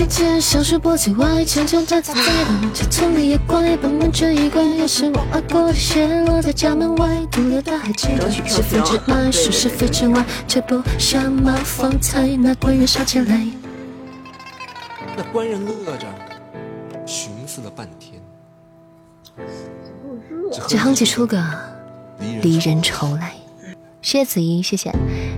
[0.00, 13.46] 地铁小说玻璃外，悄悄站在等，车从里也怪，把门全一关，又是我爱过的鞋落在家门外，独留的还记得是非之爱，是是非之外，却不想冒风采，那官人烧起来。
[15.18, 16.06] 那官人乐着，
[17.04, 18.18] 寻思了半天，
[20.66, 21.44] 只哼起出个
[22.40, 23.34] 离人愁来。
[24.00, 24.90] 谢谢子怡，谢谢，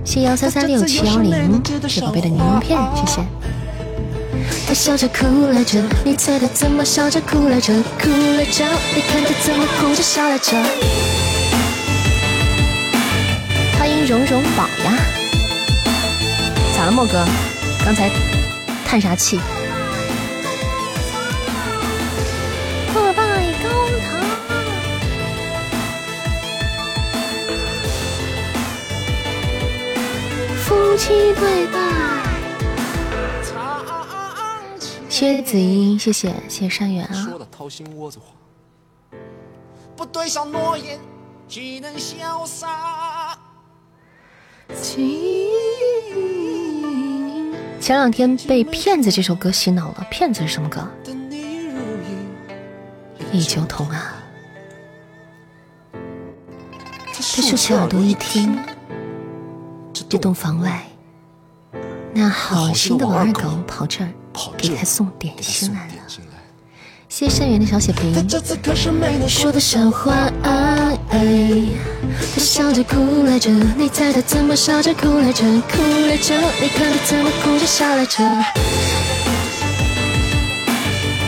[0.05, 3.21] 谢幺三三六七幺零，谢宝贝的柠檬片，谢谢。
[4.67, 7.73] 他笑着哭来着，你猜他怎么笑着哭来着？
[8.01, 8.65] 哭来着，
[8.95, 10.51] 你看他怎么哭着笑来着？
[13.77, 14.93] 欢迎蓉蓉宝呀，
[16.75, 17.25] 咋了莫哥？
[17.85, 18.09] 刚才
[18.85, 19.39] 叹啥气？
[22.93, 23.23] 破败
[23.61, 23.69] 高
[23.99, 24.21] 堂，
[30.65, 31.92] 夫妻对拜。
[35.23, 37.13] 谢子英，谢谢谢谢善缘啊。
[37.13, 38.25] 说的掏心窝子话，
[39.95, 40.99] 不兑上诺言，
[41.47, 43.39] 岂能潇洒？
[47.79, 50.85] 前两天被《骗子》这首歌洗脑了，《骗子》是什么歌？
[53.31, 54.15] 忆旧痛啊！
[57.13, 58.59] 他竖起耳朵一听，
[59.93, 60.85] 这栋房外，
[62.13, 64.11] 那好心的王二狗跑这儿。
[64.57, 65.93] 给他送点心来了，
[67.07, 68.13] 谢谢善缘的小血瓶。
[69.27, 70.31] 说的笑话，
[71.11, 75.43] 他笑着哭来着，你猜他怎么笑着哭来着？
[75.43, 78.23] 哭来着，你看他怎么哭着笑来着？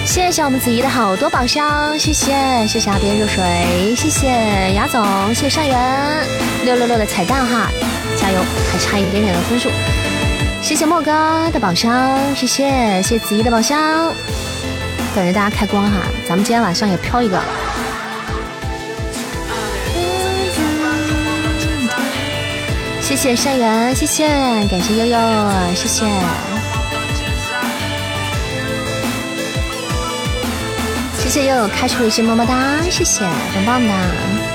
[0.05, 2.33] 谢谢我们子怡的好多宝箱，谢谢
[2.67, 4.27] 谢谢阿边热水，谢谢
[4.73, 5.03] 雅总，
[5.33, 6.27] 谢谢善缘
[6.63, 7.69] 六六六的彩蛋哈，
[8.17, 8.39] 加油，
[8.71, 9.69] 还差一点点的分数。
[10.65, 11.11] 谢谢莫哥
[11.51, 14.11] 的宝箱，谢谢谢谢子怡的宝箱，
[15.13, 17.39] 等着大家开光哈，咱们今天晚上也飘一个。
[22.99, 24.27] 谢谢善缘，谢谢
[24.67, 26.07] 感谢悠悠，谢谢。
[31.19, 34.54] 谢谢悠悠开出了一只么么哒，谢谢，棒棒的。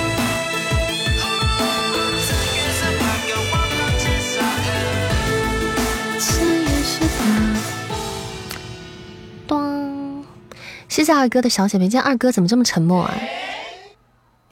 [11.01, 13.15] 谢谢二哥的小血瓶，今天二哥怎么这么沉默啊？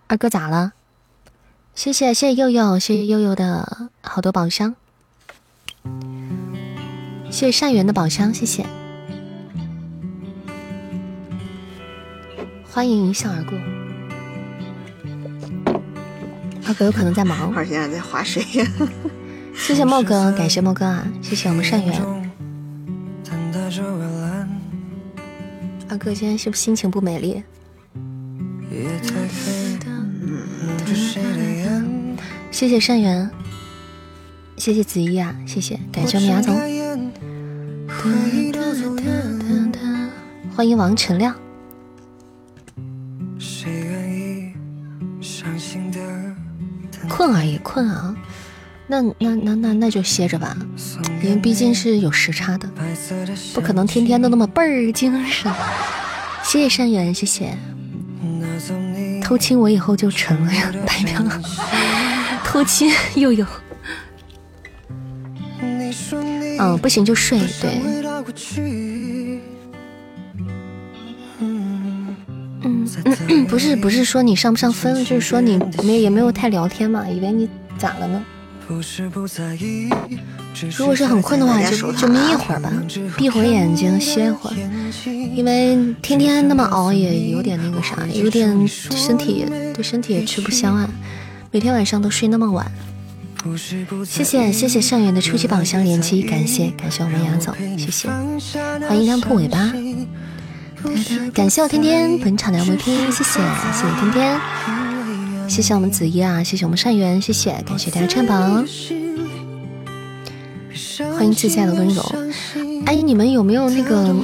[0.06, 0.72] 二哥咋了？
[1.74, 4.74] 谢谢谢谢佑佑，谢谢佑佑的好多宝箱，
[7.30, 8.64] 谢谢善缘的宝箱，谢谢。
[12.70, 13.58] 欢迎一笑而过。
[16.66, 18.66] 二哥有可能在忙，二现在在划水呀。
[19.54, 22.02] 谢谢茂哥，感谢茂哥啊，谢谢我们善缘。
[25.88, 27.42] 阿哥今天是不是心情不美丽？
[32.50, 33.30] 谢谢善缘，
[34.56, 36.54] 谢谢子怡啊，谢谢，感谢我们牙总，
[40.54, 41.34] 欢迎王晨亮。
[47.08, 48.14] 困而已，困啊，
[48.90, 50.56] 那那那那那就歇着吧，
[51.22, 52.66] 因为毕竟是有时差的，
[53.52, 55.52] 不可能天天都那么倍儿精神。
[56.42, 57.54] 谢谢善缘，谢谢。
[59.22, 61.22] 偷亲我以后就成了呀，代表。
[62.42, 63.44] 偷亲又有，
[65.60, 67.82] 嗯，不行就睡，对，
[71.40, 72.16] 嗯
[72.62, 72.88] 嗯，
[73.46, 78.24] 不是不是说你上不上分，就是说你没也没有太聊天嘛，以为你咋了呢？
[80.76, 82.70] 如果是很困的话，就就眯一会儿吧，
[83.16, 84.56] 闭会眼睛歇会儿，
[85.34, 90.86] 因为天天那么熬也有点那个啥，有点身体对身体也吃不消啊。
[91.50, 92.70] 每天晚上都睡那么晚，
[94.04, 98.10] 谢谢谢谢善缘的初级宝箱连击，感谢感谢我们牙总，谢谢，
[98.86, 99.72] 欢迎亮兔尾巴，
[101.32, 104.38] 感谢我天天本场的 MVP，谢谢谢谢天天，
[105.48, 108.64] 谢谢我们子怡啊，谢谢我们善缘，谢谢感谢大家占榜，
[111.16, 112.02] 欢迎自在的温柔，
[112.86, 114.14] 哎，你们有没有那个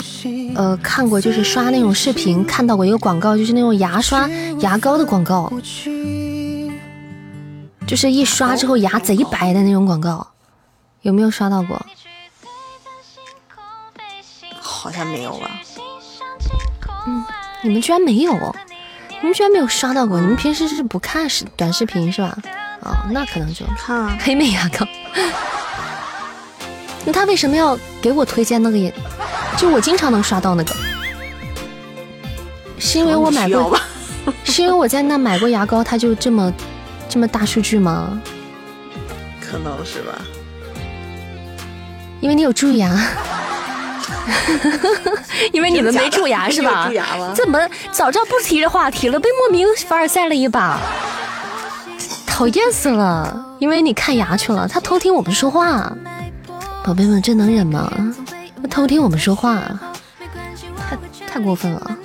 [0.55, 4.29] 呃看过，就是刷那种视频看到过一个广告，就是那种牙刷
[4.61, 5.53] 牙膏的广告。
[7.87, 10.27] 就是一刷之后牙贼白的那种广告，
[11.03, 11.85] 有没有刷到过？
[14.61, 15.51] 好像没有吧。
[17.07, 17.25] 嗯，
[17.63, 18.33] 你们居然没有？
[19.25, 20.21] 你们居然没有刷到过？
[20.21, 22.37] 你们平时是不看视短视频是吧？
[22.83, 24.87] 哦，那可能就看黑妹牙膏。
[27.07, 28.77] 那他为什么要给我推荐那个？
[28.77, 28.93] 也
[29.57, 30.75] 就我经常能刷到那个，
[32.79, 33.81] 是因为我买过，
[34.45, 36.53] 是因为我在那买过牙膏，他就这么。
[37.09, 38.21] 这么大数据吗？
[39.41, 40.19] 可能是吧，
[42.21, 42.91] 因为你有蛀牙，
[45.53, 46.91] 因为你们没蛀牙是吧？
[47.35, 47.59] 怎么
[47.91, 49.19] 早知道不提这话题了？
[49.19, 50.79] 被莫名凡尔赛了一把，
[52.27, 53.45] 讨厌死了！
[53.59, 55.93] 因为你看牙去了，他偷听我们说话，
[56.85, 57.91] 宝贝们，这能忍吗？
[58.71, 59.61] 偷听我们说话，
[60.89, 60.97] 太
[61.27, 61.97] 太过分了！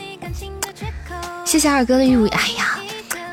[1.46, 2.76] 谢谢二哥的玉如，哎呀。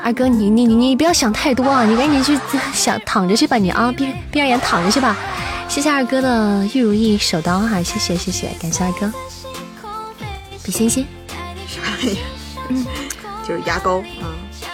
[0.03, 1.83] 二哥，你你你你不要想太多啊！
[1.83, 2.39] 你赶紧去
[2.71, 5.17] 想躺着去吧，你啊，闭闭上眼躺着去吧。
[5.67, 9.11] 谢谢二哥的玉如意手刀哈，谢谢谢谢，感谢二哥。
[10.63, 11.05] 比心心，
[11.67, 12.17] 啥呀？
[12.69, 12.85] 嗯，
[13.47, 14.25] 就是牙膏啊，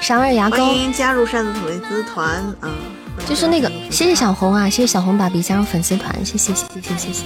[0.02, 0.58] 啥味牙膏？
[0.58, 2.72] 欢迎加入扇子粉丝团啊！
[3.28, 7.26] 就是那个，谢谢小红啊，谢谢小红爸比加入粉丝团，谢谢谢谢谢谢谢。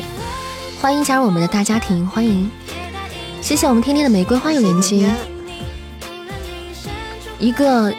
[0.82, 2.50] 欢迎加入我们的大家庭，欢迎。
[3.42, 5.10] 谢谢我们天天的玫瑰花有连接。
[7.40, 7.94] 一个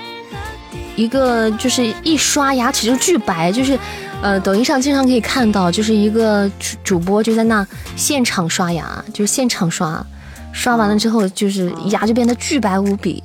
[0.96, 3.78] 一个就是一刷牙齿就巨白，就是
[4.20, 10.04] 呃，抖音上经常可以看到，就是一个主主播就在那现场刷牙，就是现场刷，
[10.52, 13.22] 刷完了之后就是牙就变得巨白无比，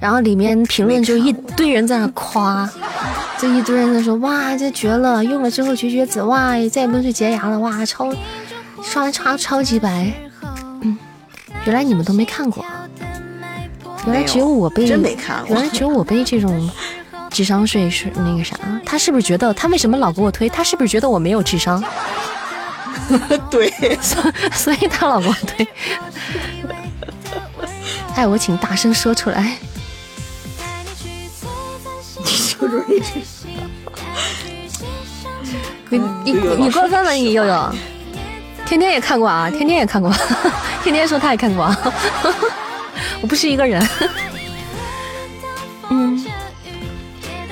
[0.00, 2.68] 然后里面评论就一堆人在那夸，
[3.38, 8.12] 就一堆人在说哇这绝了，用了之后绝绝子，哇再也不用去洁牙了，哇超
[8.82, 10.12] 刷完超超级白，
[10.82, 10.98] 嗯，
[11.64, 12.64] 原来你们都没看过。
[14.06, 15.54] 原来只有我被，真没看过。
[15.54, 16.70] 原来只有我被这种
[17.30, 18.56] 智商税是那个啥？
[18.84, 20.48] 他是不是觉得他为什么老给我推？
[20.48, 21.82] 他是不是觉得我没有智商？
[23.50, 23.70] 对，
[24.00, 25.66] 所 所以他老给我推。
[28.16, 29.56] 哎，我请大声说出来。
[32.18, 33.22] 你说出一句。
[35.90, 37.74] 你你你过分了，你悠悠。
[38.66, 40.12] 天天也看过啊，天天也看过，
[40.82, 41.74] 天天说他也看过，
[43.22, 43.88] 我不是一个人。
[45.88, 46.22] 嗯，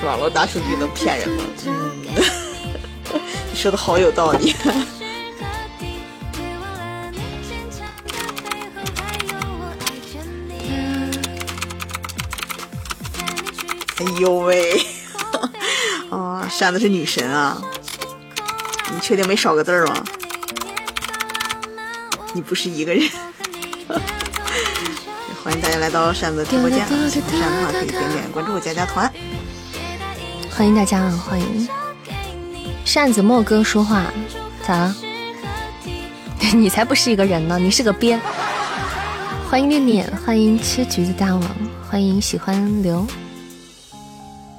[0.05, 1.43] 网络大数据能骗人吗？
[1.65, 1.91] 嗯，
[3.51, 4.55] 你说的好有道理。
[13.99, 14.79] 哎呦喂！
[16.11, 17.59] 啊， 扇子是女神啊！
[18.93, 20.03] 你确定没少个字吗？
[22.33, 23.09] 你不是一个人，
[25.43, 26.87] 欢迎大家来到扇子直播间。
[26.87, 29.11] 喜欢扇子的话可以点点关注，加加团。
[30.57, 31.69] 欢迎大家啊，欢迎
[32.83, 34.11] 扇子莫哥说话，
[34.65, 34.95] 咋了？
[36.51, 38.19] 你才不是一个人呢，你是个鳖。
[39.47, 41.43] 欢迎念念，欢迎吃橘子大王，
[41.87, 43.05] 欢迎喜欢刘。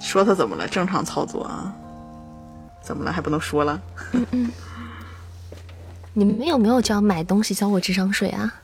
[0.01, 0.69] 说他怎么了？
[0.69, 1.75] 正常操作啊？
[2.81, 3.13] 怎么了？
[3.13, 3.81] 还不能说了？
[4.13, 4.53] 嗯嗯。
[6.13, 8.55] 你们有没有交买东西交过智商税啊？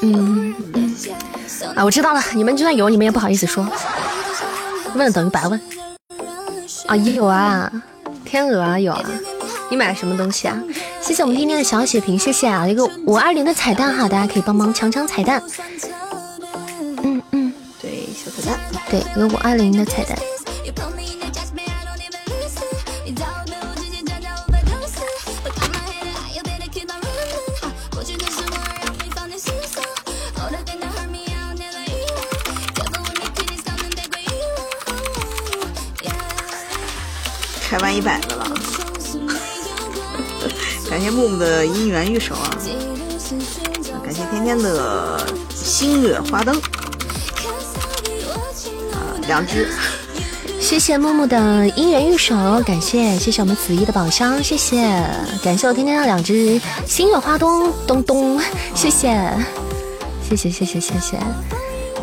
[0.00, 0.54] 嗯
[1.76, 3.62] 啊，我知道了，你们就算有，你们也不好意思说，
[4.94, 5.60] 问等于白问。
[6.86, 7.70] 啊，也有啊，
[8.24, 9.02] 天鹅啊有啊。
[9.70, 10.62] 你买了什么东西啊？
[11.00, 15.42] 谢谢我们天天的小血瓶，谢谢啊，一个五二零的彩蛋哈，大家可以帮忙抢抢彩蛋。
[17.02, 20.16] 嗯嗯，对，小彩蛋，对，一个五二零的彩蛋。
[37.94, 38.50] 一百个了，
[40.90, 42.50] 感谢木木的姻缘玉手啊！
[44.02, 45.24] 感谢天天的
[45.54, 46.56] 星月花灯
[48.92, 49.68] 啊，两只。
[50.60, 51.38] 谢谢木木的
[51.76, 52.34] 姻缘玉手，
[52.66, 54.78] 感谢谢谢我们子怡的宝箱，谢谢
[55.44, 58.40] 感谢我天天的两只星月花灯咚咚，
[58.74, 59.16] 谢谢
[60.28, 61.16] 谢谢谢谢谢谢，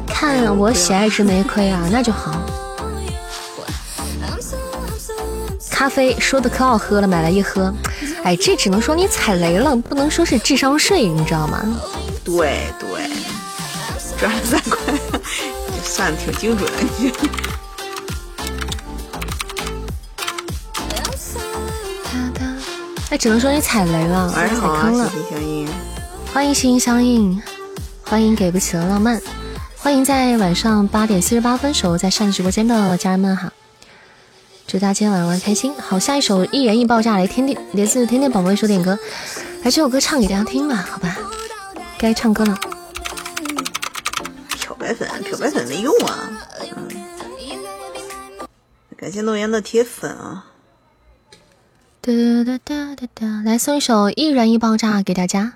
[0.07, 2.31] 看我喜爱值没亏啊，那就好。
[5.81, 7.73] 咖啡说的可好喝了，买来一喝。
[8.23, 11.59] 哎，这只能说你踩雷了，不能说是智商税，你知道吗？
[12.23, 13.09] 对对，
[14.19, 14.93] 赚了三块，
[15.83, 16.77] 算的挺精准的。
[16.99, 17.11] 你。
[23.09, 25.11] 那只能说你踩雷了，踩坑了。
[26.31, 27.41] 欢迎心心相印，
[28.03, 29.19] 欢迎给不起的浪漫，
[29.77, 33.50] 欢迎在晚上八点四十八分时候在上直播间的家人们哈。
[34.71, 35.75] 祝大家今天晚上玩开心。
[35.75, 38.97] 好，下一首一人一爆炸来，天天连自天天宝宝一首点歌，
[39.63, 41.17] 来这首歌唱给大家听吧，好吧？
[41.97, 42.57] 该唱歌了。
[44.57, 46.31] 漂白粉，漂白粉没用啊。
[46.77, 46.87] 嗯。
[48.95, 50.45] 感谢诺言的铁粉啊。
[51.99, 52.13] 哒
[52.45, 55.55] 哒哒哒哒，来送一首一人一爆炸给大家。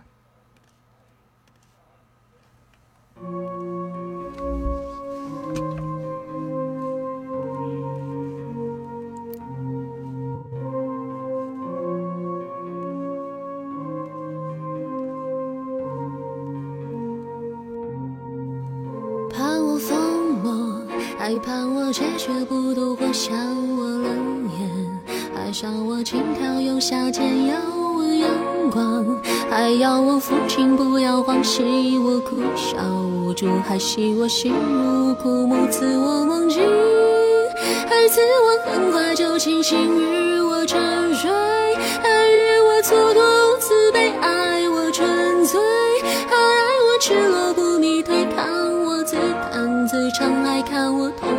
[21.35, 24.99] 害怕我决绝不懂，或笑我冷眼，
[25.35, 28.29] 还笑我轻佻又下贱，要我阳
[28.71, 29.05] 光，
[29.49, 36.63] 还要我父亲不要慌，喜我哭笑无助，还喜我心如枯木，赐我梦境，
[37.89, 40.79] 还赐我很快就清醒，与我沉
[41.15, 41.29] 睡，
[42.01, 45.59] 还与我蹉跎慈悲，爱我纯粹，
[46.29, 47.64] 还爱我赤裸不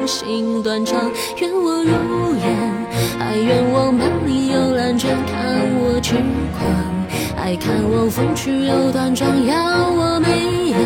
[0.06, 1.90] 心断肠，愿我如
[2.36, 2.72] 烟，
[3.18, 6.14] 还愿我满里有蓝卷，看我痴
[6.56, 6.64] 狂，
[7.36, 10.76] 还看我风趣又端庄，要我眉眼，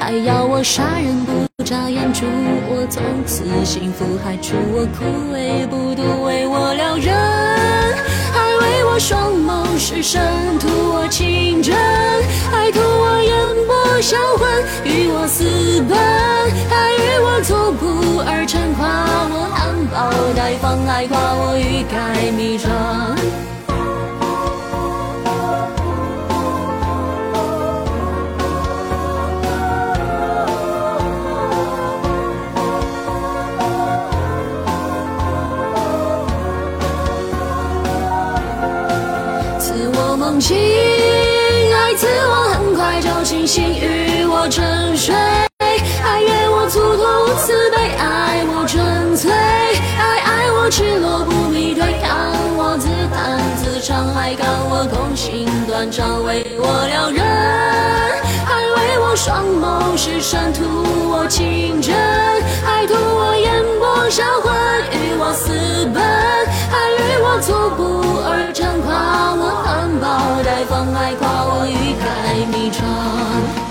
[0.00, 7.14] 还要我杀人不眨眼，祝我从此幸福，还祝我枯萎不独，为我撩人，
[8.98, 10.20] 双眸失神，
[10.58, 11.76] 图我情真，
[12.50, 13.32] 还图我眼
[13.66, 15.44] 波销魂，与我私
[15.88, 15.96] 奔，
[16.68, 18.18] 还与我错步。
[18.26, 18.88] 而成夸
[19.30, 23.47] 我含苞待放，还夸我欲盖弥彰。
[40.40, 40.56] 亲，
[41.74, 45.14] 爱赐我很快就清醒，与我沉睡，
[45.58, 57.97] 爱越我蹉跎无慈悲，爱我纯粹，爱爱我赤裸不必讳，看我自弹自唱，还看我痛心断肠，为我撩人。
[59.28, 60.64] 双眸失神，图
[61.10, 61.94] 我情真，
[62.64, 64.50] 还图我眼波销魂，
[64.90, 65.52] 与我私
[65.92, 66.02] 奔，
[66.70, 73.67] 还与我猝步而成，夸我含苞待放，还夸我欲盖弥彰。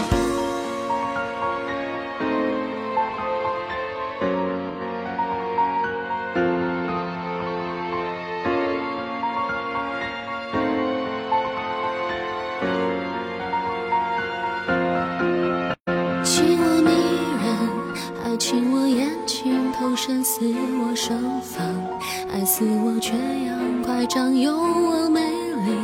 [18.87, 21.13] 眼睛投身似我手
[21.43, 21.65] 放，
[22.31, 23.13] 爱似我缺
[23.45, 25.75] 氧快张，有我美丽，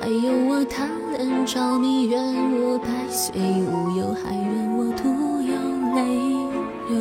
[0.00, 2.18] 还有我贪恋着迷，愿
[2.60, 5.08] 我百岁无忧，还愿我徒
[5.42, 5.54] 有
[5.94, 6.00] 泪
[6.88, 6.96] 流。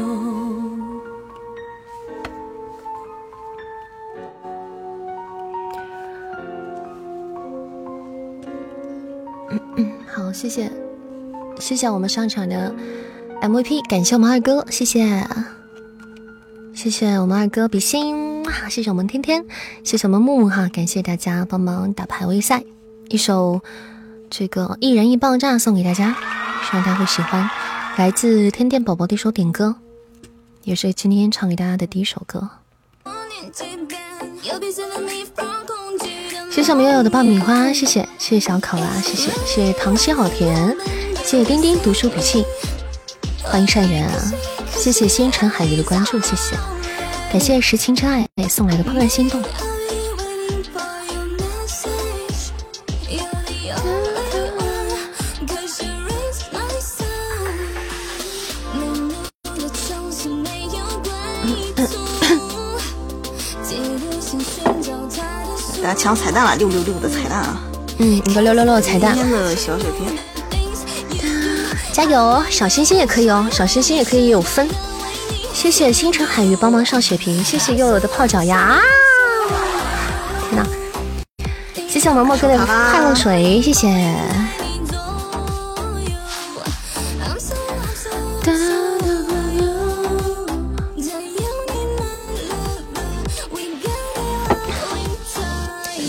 [10.08, 10.70] 好，谢谢，
[11.60, 12.74] 谢谢我们上场的
[13.42, 15.26] MVP，感谢我们二哥，谢谢，
[16.74, 19.46] 谢谢我们二哥比心，谢谢我们天天，
[19.84, 22.64] 谢谢我们木木哈，感谢大家帮忙打排位赛，
[23.10, 23.62] 一首
[24.30, 26.16] 这个一人一爆炸送给大家，
[26.64, 27.50] 希望大家会喜欢，
[27.98, 29.76] 来自天天宝宝的一首点歌，
[30.64, 32.50] 也是今天唱给大家的第一首歌。
[36.50, 40.76] 谢谢我们悠悠的爆米花，谢谢谢谢小考拉，谢谢谢谢糖心好甜，
[41.24, 42.44] 谢谢丁丁读书笔记，
[43.50, 44.14] 欢迎善缘啊，
[44.76, 46.56] 谢谢星辰海鱼的关注，谢谢，
[47.32, 49.42] 感谢石青真爱送来的怦然心动。
[65.82, 67.62] 大家抢彩蛋了，六六六的彩蛋啊！
[68.00, 69.16] 嗯，一个六六六的彩蛋。
[69.16, 70.18] 今，天的小血瓶，
[71.98, 72.44] 加油！
[72.48, 74.70] 小星星也可以哦，小星星也可以有分。
[75.52, 78.80] 谢谢星辰海鱼帮忙上血瓶，谢谢悠悠的泡脚丫。
[80.48, 80.64] 天哪！
[81.90, 83.88] 谢谢我们莫哥的快乐水，谢谢。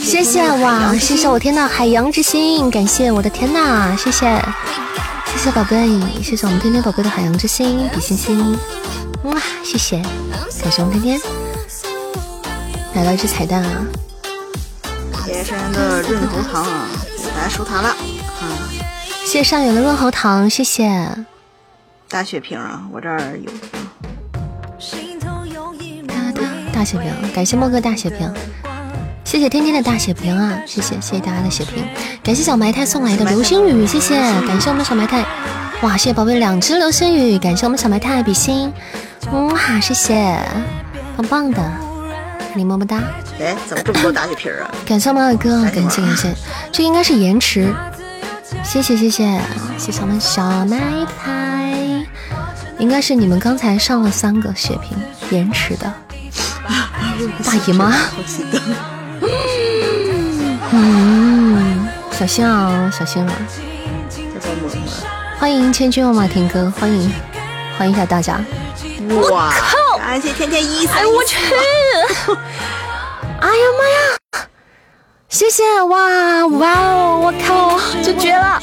[0.05, 4.27] 谢谢哇，谢谢我天呐，海洋之心，感谢我的天呐，谢谢，
[5.39, 5.89] 谢谢宝贝，
[6.21, 8.59] 谢谢我们天天宝贝的海洋之心，比心心，
[9.23, 10.03] 哇，谢谢，
[10.61, 11.21] 感谢我们天天。
[12.95, 13.87] 来了一只彩蛋啊，
[15.25, 17.97] 谢谢山的润喉糖啊，给大家收糖了，啊，
[19.25, 21.09] 谢谢上远的润喉糖，谢谢，
[22.09, 23.53] 大血瓶啊，我这儿有，
[26.05, 28.29] 哒哒大血瓶，感谢莫哥大血瓶。
[29.29, 30.59] 谢谢天天的大血瓶啊！
[30.65, 31.85] 谢谢谢谢大家的血瓶，
[32.23, 34.17] 感谢小埋汰送来的流星雨，谢谢，
[34.47, 35.23] 感谢我们小埋汰，
[35.83, 38.73] 哇，谢谢宝贝两只流星雨，感谢我们小埋汰比心，
[39.31, 40.39] 哇，谢谢，
[41.15, 41.63] 棒棒的，
[42.55, 43.03] 你么么哒，
[43.39, 44.71] 哎，怎么这么多大血瓶啊？
[44.89, 46.35] 感谢我们二哥，感谢感谢，
[46.73, 47.71] 这应该是延迟，
[48.65, 49.39] 谢谢谢谢。
[49.77, 50.81] 谢谢我们小埋
[51.23, 52.03] 汰，
[52.79, 54.97] 应该是你们刚才上了三个血瓶
[55.29, 55.93] 延迟的，
[57.45, 57.93] 大姨妈。
[60.81, 63.33] 嗯，小心啊，小心啊！
[65.41, 67.13] 欢迎千军万马听歌，欢迎
[67.77, 68.39] 欢迎一下大家！
[69.33, 69.53] 哇，
[69.99, 71.37] 感谢天天一三，哎我去！
[73.41, 74.47] 哎呀妈呀！
[75.29, 77.21] 谢谢哇哇哦！
[77.25, 78.63] 我靠，这绝了！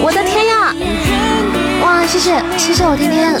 [0.00, 0.74] 我的天呀！
[1.82, 3.32] 哇，谢谢谢谢我天天，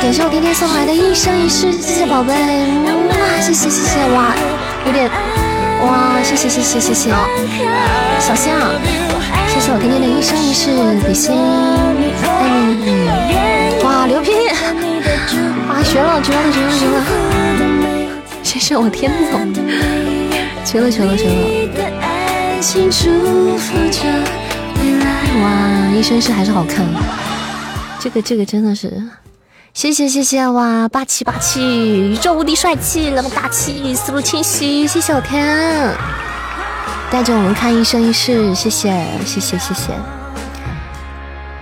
[0.00, 4.34] 感谢我天天送来的一生一世，谢谢宝贝，哇，谢谢谢谢哇，
[4.86, 5.10] 有点
[5.84, 7.10] 哇，谢谢谢谢谢谢，
[8.18, 8.58] 小象，
[9.48, 10.70] 谢谢我天天的一生一世，
[11.06, 11.36] 比心，
[12.22, 12.48] 爱
[12.80, 13.06] 你，
[13.84, 14.30] 哇，牛逼！
[15.68, 16.96] 哇，绝了绝了绝了绝了！
[18.42, 19.52] 谢谢我天总，
[20.64, 21.34] 绝了绝了绝了！
[25.42, 25.44] 哇，
[25.94, 26.86] 一生一世还是好看，
[28.00, 28.90] 这个这个真的是，
[29.74, 35.92] 谢谢谢谢哇，霸气霸气，宇宙无敌帅气，那么大气，思路清晰，谢谢我天，
[37.10, 39.92] 带着我们看一生一世，谢谢谢谢谢谢。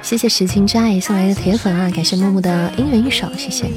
[0.03, 1.91] 谢谢石青斋送来的铁粉啊！
[1.91, 3.71] 感谢木木的姻缘一首，谢谢，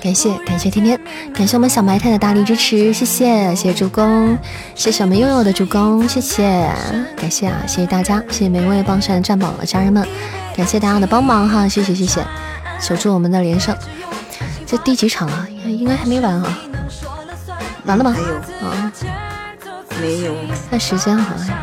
[0.00, 1.00] 感谢感谢天天，
[1.34, 4.38] 感谢我们小埋汰的大力支持，谢谢谢谢助攻，
[4.76, 6.70] 谢谢我们悠悠的助攻，谢谢
[7.16, 10.06] 感谢啊，谢谢大家，谢谢每位帮上占榜的家人们，
[10.56, 12.24] 感谢大家的帮忙哈，谢谢谢谢，
[12.80, 13.76] 守住我们的连胜，
[14.64, 15.46] 这第几场了？
[15.66, 16.58] 应该还没完啊，
[17.84, 18.22] 完了吗没？
[18.22, 18.34] 有
[18.68, 18.92] 啊，
[20.00, 20.34] 没有？
[20.70, 21.54] 看时间好像还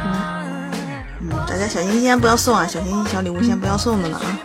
[1.19, 1.47] 没完。
[1.61, 4.39] 家小心心先不要送啊，小心心小礼物先不要送的了啊。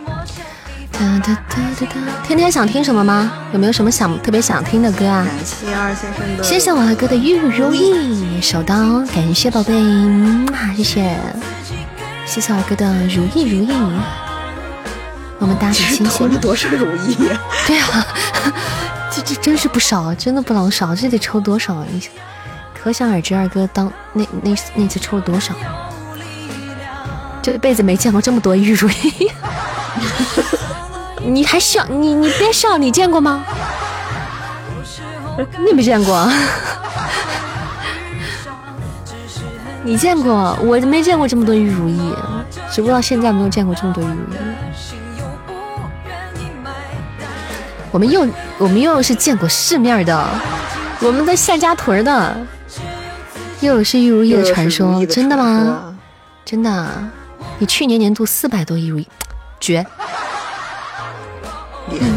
[0.91, 1.97] 哒哒哒哒哒。
[2.23, 3.31] 天天想听什么吗？
[3.51, 5.25] 有没有什么想特别想听的歌啊？
[5.25, 9.73] 感谢二先生的，谢谢我二哥的玉如意，手刀，感谢宝贝，
[10.77, 11.17] 谢谢，
[12.25, 13.71] 谢谢二哥的如意如意，
[15.39, 16.37] 么么哒，星星投了。
[16.39, 17.39] 多少如意呀？
[17.67, 18.05] 对啊，
[19.11, 21.85] 这 这真是不少，真的不老少，这得抽多少啊？
[21.91, 22.11] 你想
[22.73, 25.53] 可想而知，二哥当那那那次抽了多少？
[27.41, 29.31] 这辈子没见过这么多玉如意。
[31.23, 31.85] 你还笑？
[31.85, 33.43] 你你别笑，你见过吗？
[35.65, 36.31] 你没见过？
[39.83, 40.57] 你见过？
[40.61, 42.13] 我没见过这么多玉如意，
[42.71, 44.37] 只不过到现在没有见过这么多玉如意。
[47.91, 48.27] 我们又
[48.57, 50.27] 我们又是见过世面的，
[50.99, 52.37] 我们的夏家屯的，
[53.61, 55.95] 又是玉如意的传说，真的吗？？
[56.45, 56.87] 真的，
[57.59, 59.07] 你去年年度四百多玉如意，
[59.59, 59.85] 绝！
[61.89, 62.07] 厉害，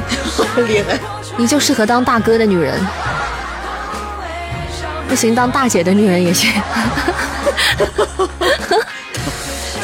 [0.62, 0.98] 厉害！
[1.36, 2.74] 你就适合当大哥的女人，
[5.08, 6.50] 不行，当大姐的女人也行。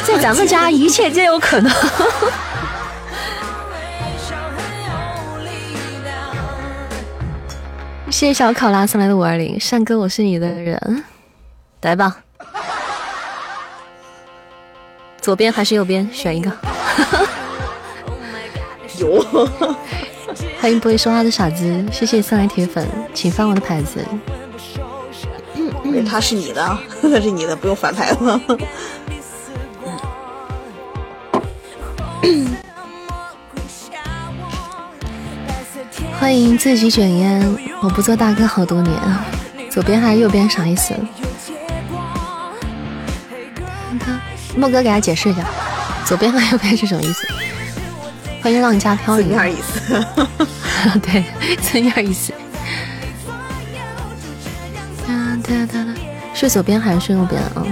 [0.05, 1.71] 在咱们家，一切皆有可能。
[8.17, 11.03] 谢谢小考拉送来的五二零，善哥，我是你的人，
[11.83, 12.17] 来吧，
[15.21, 16.51] 左边还是右边，选一个。
[18.97, 19.21] 有，
[20.59, 24.03] 欢迎不会说话的傻子，谢谢送来铁粉，请翻我的牌子。
[26.09, 28.41] 他是你的， 他是你的，不用翻牌子。
[36.19, 39.23] 欢迎自己卷烟，我不做大哥好多年啊。
[39.69, 40.93] 左边还是右边啥意思？
[44.55, 45.45] 莫哥给他解释一下，
[46.05, 47.27] 左边和右边是什么意思？
[48.41, 50.05] 欢迎浪家飘零，字面意思。
[50.99, 51.23] 对，
[51.61, 52.33] 字面意思。
[56.33, 57.63] 睡左边还是睡右边啊？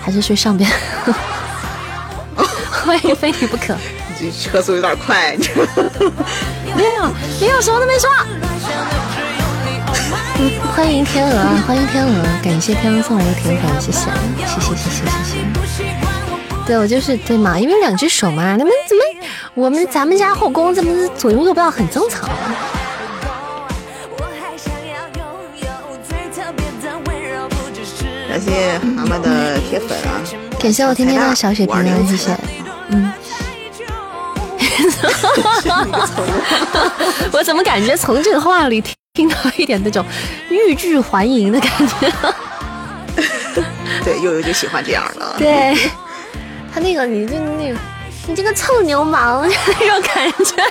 [0.00, 0.68] 还是睡上边？
[2.84, 3.76] 欢迎非你不可。
[4.18, 5.36] 这车速有点快，
[6.76, 7.04] 没有，
[7.40, 8.08] 没有，什么都没说。
[10.74, 15.94] 欢迎天鹅，啊，欢迎天鹅，感谢天鹅送来的甜粉，谢谢，谢谢，谢谢，谢谢。
[16.66, 19.02] 对我就是对嘛，因为两只手嘛，那么怎么
[19.54, 22.28] 我们咱们家后宫怎么左右右不要很正常？
[28.28, 30.20] 感谢蛤蟆的铁粉啊！
[30.58, 32.36] 感谢我天天的小血瓶啊，谢谢。
[32.88, 33.12] 嗯。
[34.64, 36.92] 哈哈哈
[37.32, 40.04] 我怎么感觉从这个话里听到一点那种
[40.48, 42.12] 欲拒还迎的感觉？
[44.04, 45.34] 对，悠悠就喜欢这样的。
[45.38, 45.76] 对，
[46.72, 47.78] 他那个，你就那个，
[48.26, 50.64] 你这个臭流氓那种感觉。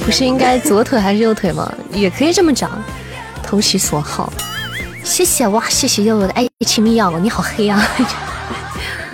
[0.04, 1.72] 不是应该左腿还是右腿吗？
[1.90, 2.70] 也可以这么讲，
[3.42, 4.32] 投其所好。
[5.02, 7.82] 谢谢哇，谢谢悠悠的爱情密钥，你好黑啊！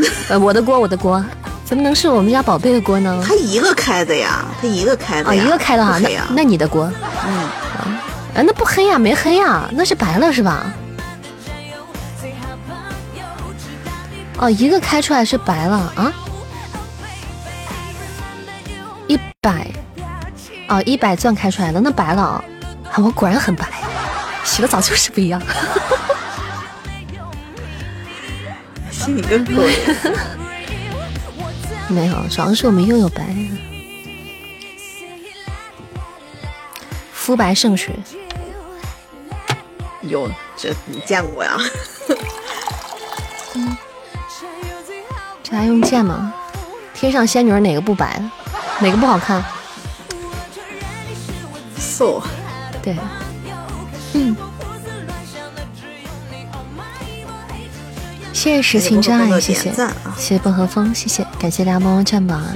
[0.28, 1.24] 呃，我的锅，我的锅，
[1.64, 3.22] 怎么能是我们家宝贝的锅呢？
[3.26, 6.26] 他一个开的呀，他一个开的啊，一个开的哈，那呀。
[6.30, 6.90] 那你的锅，
[7.26, 7.34] 嗯，
[8.34, 10.72] 啊，那不黑呀，没黑呀，那是白了是吧？
[14.38, 16.12] 哦，一个开出来是白了啊，
[19.06, 19.70] 一百，
[20.68, 22.44] 哦，一百钻开出来的那白了啊，
[22.90, 23.66] 啊，我果然很白，
[24.42, 25.40] 洗了澡就是不一样。
[29.02, 29.96] 心里跟狗一样。
[31.88, 33.34] 没有，主要是我们又有白，
[37.12, 37.92] 肤白胜雪。
[40.02, 41.58] 有这你见过呀？
[45.42, 46.32] 这还用见吗？
[46.94, 48.22] 天上仙女哪个不白？
[48.78, 49.44] 哪个不好看
[51.76, 52.22] ？so
[52.80, 52.96] 对，
[54.12, 54.36] 嗯。
[58.42, 59.72] 谢谢实情真爱，谢谢，
[60.16, 62.52] 谢谢薄荷风，谢谢，感谢大家帮忙占榜啊！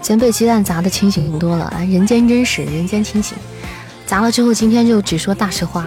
[0.00, 3.36] 今天被鸡蛋砸的清醒多了，人间真实，人间清醒。
[4.06, 5.86] 砸了之后，今天就只说大实话。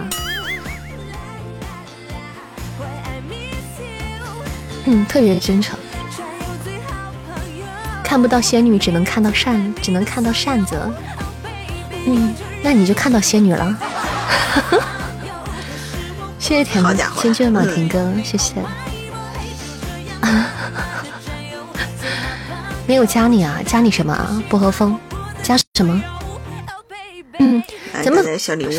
[4.84, 5.76] 嗯，特别真诚。
[8.04, 10.80] 看不到仙女，只能看到扇，只能看到扇子。
[12.06, 12.32] 嗯，
[12.62, 13.76] 那你就看到仙女了。
[16.38, 16.84] 谢谢甜
[17.20, 18.54] 千卷马 婷哥，谢谢。
[22.90, 23.60] 没有加你啊？
[23.64, 24.42] 加你什么啊？
[24.48, 24.98] 薄荷风，
[25.44, 26.02] 加什么？
[27.38, 27.62] 嗯，
[27.94, 28.24] 哎咱们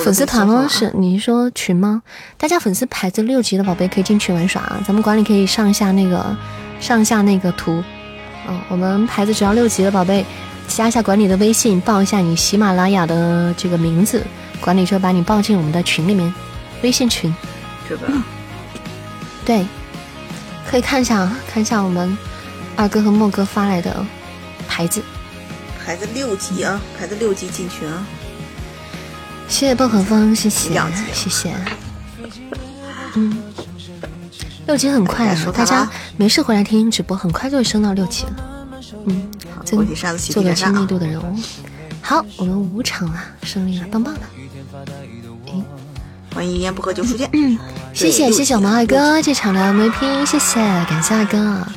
[0.03, 0.67] 粉丝团吗？
[0.69, 2.01] 是你是说群吗？
[2.37, 6.35] 大家粉丝牌子六级的宝贝可以进群玩耍啊，咱们管理可以上一下那个
[6.81, 7.81] 上一下那个图。
[8.49, 10.25] 嗯，我们牌子只要六级的宝贝，
[10.67, 14.21] 加一下管理的微信，报一下你喜马拉雅的这个名字，
[14.59, 16.33] 管理就把你报进我们的群里面，
[16.81, 17.33] 微信群。
[17.87, 18.07] 是吧？
[19.45, 19.65] 对，
[20.69, 22.17] 可以看一下看一下我们
[22.81, 24.03] 二哥和莫哥发来的
[24.67, 25.03] 牌子。
[25.85, 28.03] 牌子六级啊，牌子六级进群啊。
[29.47, 30.73] 谢谢薄荷风，谢谢
[31.13, 31.53] 谢谢。
[33.13, 33.37] 嗯，
[34.65, 38.35] 六级很快哎啊，大家没事回来听直播，很快就会升到六级了。
[39.05, 39.29] 嗯，
[39.63, 40.83] 增恭喜扇子喜做个亲密！
[40.87, 41.39] 度的人物。
[42.01, 44.21] 好，我们五场了，胜利了，棒棒的。
[45.47, 45.63] 诶
[46.33, 47.29] 欢迎一言不合就出现。
[47.93, 50.55] 谢谢谢谢我们二哥这场的 MVP，谢谢
[50.85, 51.67] 感谢二哥，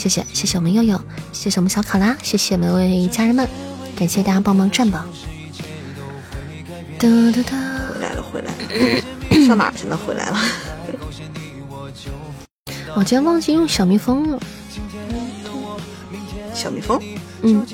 [0.00, 0.98] 谢谢谢谢我们悠悠，
[1.30, 3.46] 谢谢我们小考拉，谢谢每位家人们，
[3.94, 5.06] 感谢大家帮忙占榜。
[6.98, 7.58] 哒哒哒，
[7.92, 8.56] 回来了，回来了，
[9.46, 9.98] 上哪去了？
[9.98, 10.38] 回来了。
[12.96, 14.40] 我今天忘记用小蜜蜂了。
[16.54, 16.98] 小蜜蜂？
[17.42, 17.66] 嗯，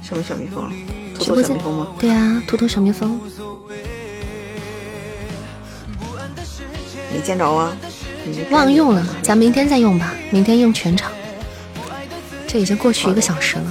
[0.00, 0.70] 什么小蜜蜂？
[1.18, 1.88] 兔头直播间小蜜蜂吗？
[1.98, 3.20] 对啊，秃头小蜜蜂。
[7.12, 7.76] 没见着啊。
[8.50, 11.10] 忘用了，咱明天再用吧，明天用全场。
[12.46, 13.64] 这已经过去一个小时了。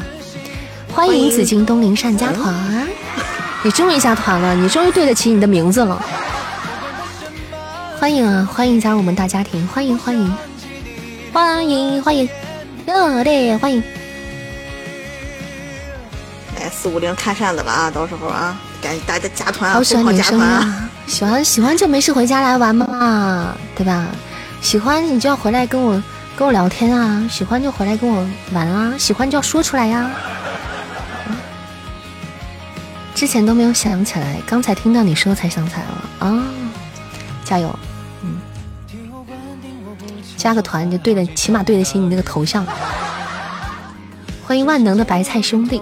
[0.93, 2.87] 欢迎紫金东林善加团，
[3.63, 5.99] 你终于加团了，你终于对得起你的名字了。
[7.99, 10.37] 欢迎啊，欢迎加入我们大家庭，欢迎欢迎
[11.31, 12.29] 欢迎欢迎，
[12.85, 13.81] 热烈欢迎！
[16.59, 17.89] 哎，四五零看扇子了啊！
[17.89, 20.39] 到时候啊，赶紧大家加团啊，好喜欢女生！
[20.39, 24.05] 啊，喜欢喜欢就没事回家来玩嘛，对吧？
[24.63, 26.01] 喜欢你就要回来跟我
[26.37, 30.09] 跟我聊天啊，喜欢就回来跟我玩啊，喜欢就要说出来呀、
[33.13, 36.43] 之前都没有想起来，刚才听到你说才想起来了啊！
[37.43, 37.77] 加油，
[38.23, 38.37] 嗯，
[40.37, 42.65] 加个团就对得，起码对得起你那个头像。
[44.47, 45.81] 欢迎万能的白菜兄弟，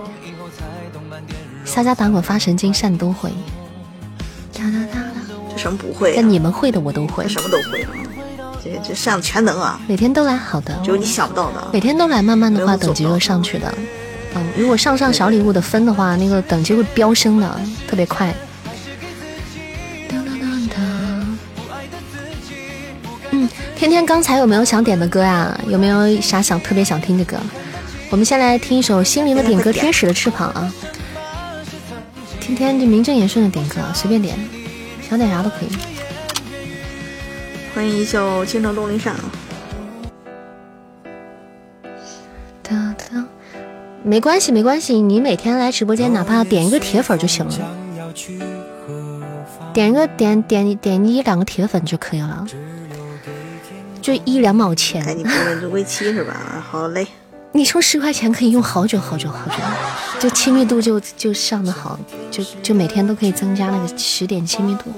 [1.63, 3.29] 撒家打滚发神经善都会。
[4.53, 5.05] 哒哒哒哒，
[5.51, 6.27] 这什么不会、啊但？
[6.29, 7.89] 你们会的我都会，什么都会啊！
[8.63, 9.79] 这这扇子全能啊！
[9.87, 11.67] 每天都来，好的，只有你想不到的。
[11.73, 13.73] 每天都来，慢慢的话等级做到会上去的。
[14.35, 18.33] 嗯，如果上上小礼物的分的话，那个等级会飙升的，特别快。
[23.31, 25.59] 嗯，天天刚才有没有想点的歌呀？
[25.67, 27.37] 有没有啥想特别想听的歌？
[28.09, 30.71] 我们先来听一首心灵的点歌《天使的翅膀》啊。
[32.39, 34.37] 天天就名正言顺的点歌，随便点，
[35.09, 35.90] 想点啥都可以。
[37.73, 39.31] 欢迎一笑倾城东林扇啊！
[42.61, 43.25] 哒哒，
[44.03, 47.53] 没关系，没关系，你每天来直播间，哪怕点一个铁粉就行了，
[49.73, 52.45] 点一个点点点一两个铁粉就可以了，
[54.01, 56.33] 就一两毛赶钱，紧评论追归期是吧？
[56.33, 57.07] 啊好嘞，
[57.53, 59.63] 你充十块钱可以用好久好久好久，
[60.19, 61.97] 就亲密度就就上的好，
[62.29, 64.91] 就就每天都可以增加那个十点亲密度。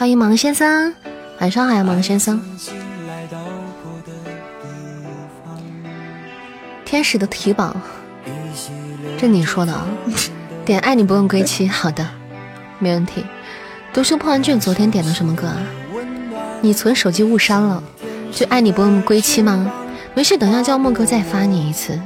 [0.00, 0.94] 欢迎芒先生，
[1.40, 2.42] 晚上好呀，芒先生。
[6.86, 7.76] 天使的提榜，
[9.18, 9.86] 这你说的啊？
[10.64, 12.08] 点爱你不用归期，好的，
[12.78, 13.26] 没问题。
[13.92, 15.58] 读书破万卷，昨天点的什么歌啊？
[16.62, 17.82] 你存手机误删了，
[18.32, 19.70] 就爱你不用归期吗？
[20.14, 22.00] 没事，等下叫莫哥再发你一次。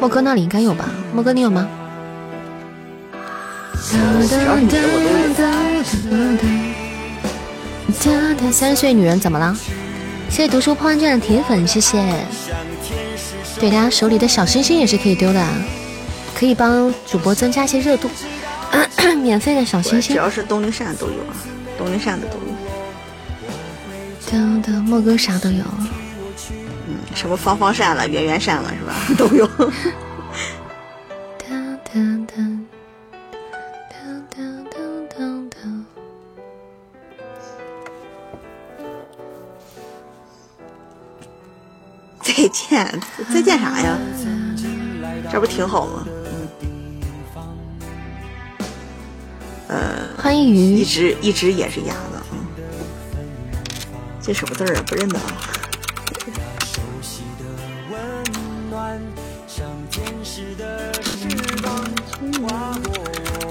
[0.00, 0.86] 莫哥那里应该有吧？
[1.14, 1.68] 莫哥你有吗？
[8.52, 9.56] 三十岁女人怎么了？
[10.28, 12.02] 谢谢读书破万卷的铁粉，谢谢。
[13.60, 15.52] 对，大家手里的小星星也是可以丢的，啊，
[16.34, 18.10] 可以帮主播增加一些热度。
[19.22, 21.34] 免费的小星星，只要是东林扇都有啊，
[21.78, 22.44] 东林扇的都有。
[24.30, 25.64] 噔噔，莫哥啥都有。
[26.88, 28.94] 嗯，什么方方扇了、圆圆扇了是吧？
[29.16, 29.48] 都有。
[31.38, 32.55] 噔噔噔
[42.46, 43.00] 再见，
[43.34, 43.98] 再见啥呀？
[45.32, 46.06] 这不挺好吗？
[49.66, 52.38] 呃，欢迎鱼，一直一直也是鸭子，嗯，
[54.22, 54.82] 这什么字儿啊？
[54.86, 55.24] 不认得啊。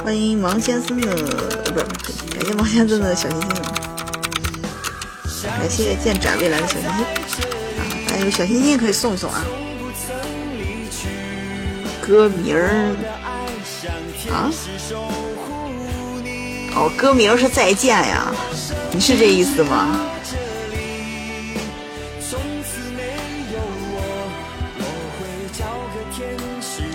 [0.05, 1.85] 欢迎王先生的，呃不是，
[2.33, 3.51] 感谢王先生的小心心，
[5.49, 7.05] 感谢剑斩未来的小心心啊，
[8.15, 9.43] 还有小心心可以送一送啊。
[12.01, 12.95] 歌名儿
[14.31, 14.49] 啊？
[16.73, 18.33] 哦，歌名是再见呀，
[18.93, 19.99] 你是这意思吗？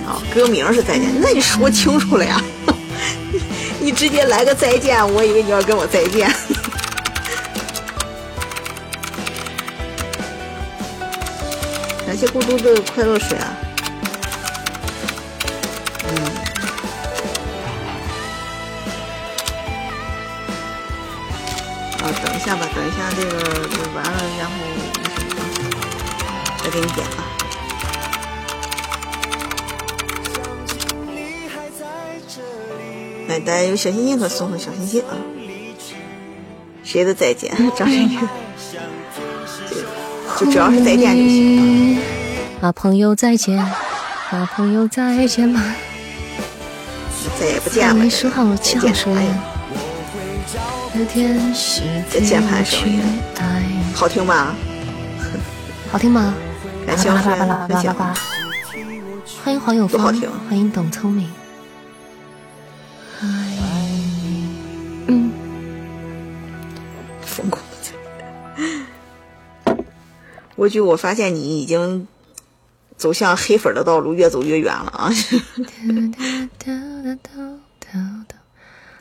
[0.07, 2.43] 哦，歌名是再见，那你说清楚了呀？
[3.79, 6.35] 你直接来个再见，我以为你要跟我再见。
[12.21, 13.57] 感谢孤独的快乐水啊！
[16.05, 16.13] 嗯，
[21.97, 23.33] 啊，等一下吧，等一下这个
[23.95, 24.53] 完了，然后
[25.03, 25.35] 那什么
[26.63, 27.25] 再给你点吧。
[33.29, 35.17] 来，大家有小心心可送送小心心啊！
[36.85, 37.51] 谁的再见？
[37.75, 38.21] 张震岳。
[40.39, 41.99] 就主要是再见就行。
[42.61, 45.63] 啊，朋友再见，啊，朋友再见吧。
[47.41, 47.95] 再也不见了。
[47.95, 49.23] 没说好，七号说的。
[52.11, 53.01] 这键盘声音
[53.95, 54.55] 好听吗？
[55.91, 56.35] 好听吗？
[56.87, 57.97] 感谢我分享。
[59.43, 60.15] 欢迎黄有芳，
[60.49, 61.31] 欢迎董聪明。
[70.57, 72.07] 过去 我发现你已经
[73.01, 75.11] 走向黑粉的道路越走越远了啊！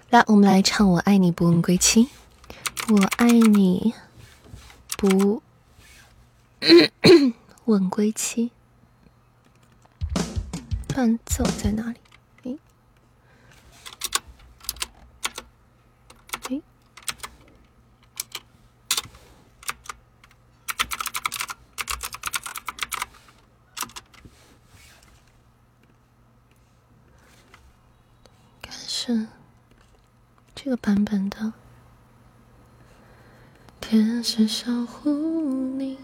[0.10, 2.06] 来，我们来唱《我爱你不问归期》，
[2.96, 3.94] 我爱你
[4.98, 5.42] 不
[7.66, 8.52] 问归期。
[10.96, 11.98] 伴奏在哪里？
[29.10, 29.26] 是
[30.54, 31.52] 这个版本的。
[33.82, 35.10] 天使守护
[35.80, 35.98] 你。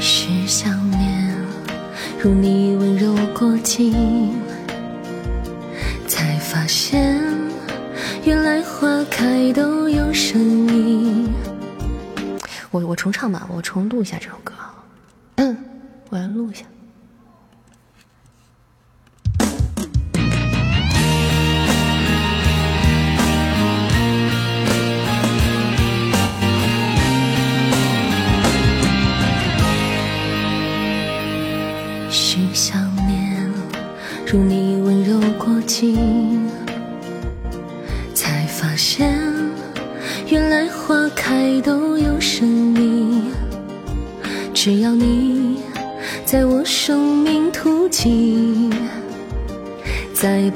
[0.00, 1.36] 是想念，
[2.18, 4.34] 如你温柔过境，
[12.76, 14.52] 我我重唱吧，我重录一下这首歌。
[15.36, 15.56] 嗯，
[16.10, 16.66] 我要录一下。
[32.10, 33.50] 是想念，
[34.26, 36.15] 如你温柔过境。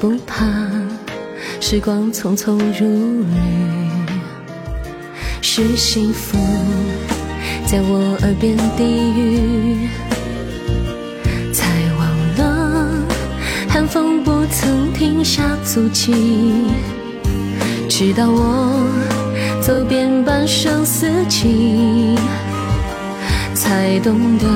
[0.01, 0.47] 不怕
[1.59, 3.35] 时光匆匆如旅。
[5.43, 6.39] 是幸福
[7.67, 8.83] 在我耳边低
[9.15, 9.87] 语，
[11.53, 11.67] 才
[11.99, 12.89] 忘了
[13.69, 16.15] 寒风不曾停下足迹。
[17.87, 18.83] 直到我
[19.61, 22.15] 走遍半生四季，
[23.53, 24.47] 才懂得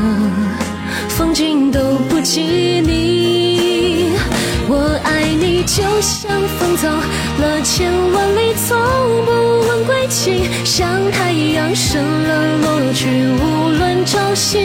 [1.08, 4.10] 风景都不及你。
[4.68, 5.00] 我
[5.66, 6.30] 就像
[6.60, 8.78] 风走了千万里，从
[9.26, 9.32] 不
[9.68, 10.50] 问归期。
[10.64, 14.60] 像太阳升了落去，无论朝夕。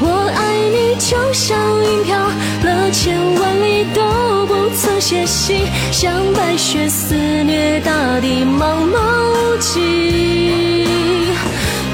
[0.00, 0.40] 我爱
[0.70, 2.18] 你就像云飘
[2.64, 5.66] 了千万里，都不曾歇息。
[5.92, 8.96] 像白雪肆虐大地，茫茫
[9.30, 10.88] 无际。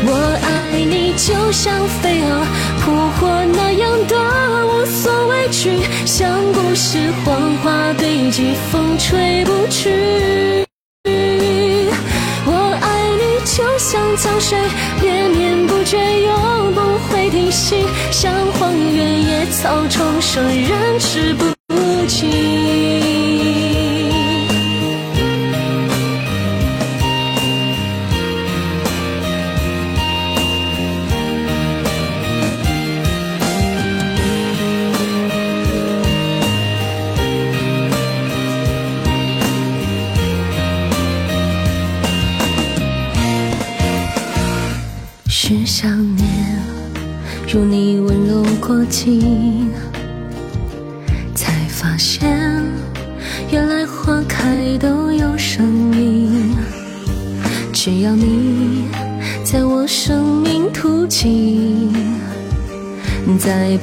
[0.04, 0.12] 我
[0.42, 2.46] 爱你，就像飞蛾
[2.80, 4.16] 扑火那样的
[5.52, 5.70] 去，
[6.06, 10.64] 像故事黄花堆积，风吹不去。
[12.46, 14.58] 我爱你，就像江水
[15.02, 21.44] 连绵不绝，永不会停息，像荒原野草重生，人知不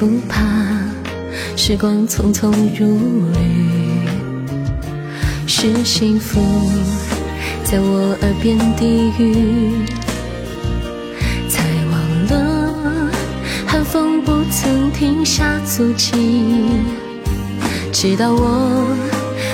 [0.00, 0.40] 不怕
[1.58, 4.08] 时光匆匆如旅。
[5.46, 6.40] 是幸福
[7.62, 9.72] 在我耳边低语，
[11.50, 11.62] 才
[11.92, 12.00] 忘
[12.30, 13.10] 了
[13.66, 16.64] 寒风不曾停下足迹。
[17.92, 18.86] 直到我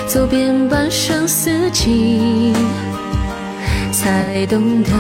[0.07, 2.53] 走遍半生四季。
[3.91, 4.93] 才懂得，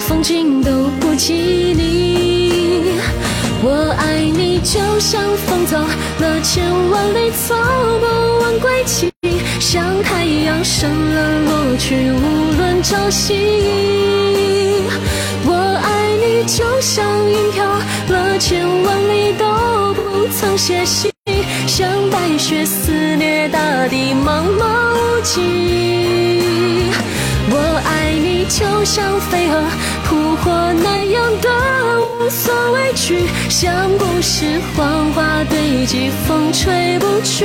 [0.00, 2.98] 风景都不及你。
[3.66, 7.54] 我爱你，就像风走了千万里，走
[7.98, 8.04] 不
[8.42, 9.10] 完归期。
[9.58, 14.82] 像太阳升了落去，无论朝夕。
[15.46, 17.64] 我爱你，就像云飘
[18.10, 21.10] 了千万里，都不曾歇息。
[21.66, 23.58] 像白雪肆虐大
[23.88, 25.40] 地，茫茫无际。
[27.48, 29.64] 我爱你，就像飞蛾
[30.04, 31.48] 扑火那样的
[32.24, 37.44] 无所畏惧，像故事谎话堆积，风吹不去。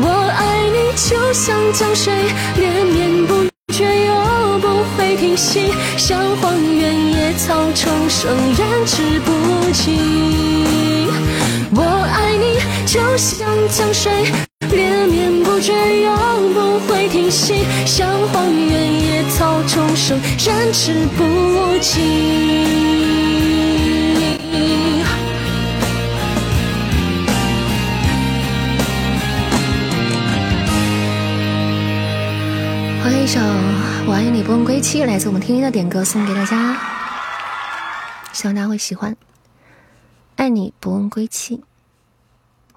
[0.00, 2.12] 我爱你，就像江水
[2.56, 9.30] 连绵不绝，又不会停息，像荒原野草重生，燃之不
[9.70, 11.08] 尽。
[11.72, 14.10] 我爱你，就像江水。
[14.72, 15.72] 连绵不绝，
[16.02, 16.75] 永不
[17.08, 22.66] 停息，像荒原野草重生，燃之不尽。
[33.02, 33.40] 欢迎一首
[34.06, 36.76] 《我爱你不问归期》，来自我们听音的点歌，送给大家，
[38.32, 39.16] 希望大家会喜欢。
[40.34, 41.62] 爱你不问归期。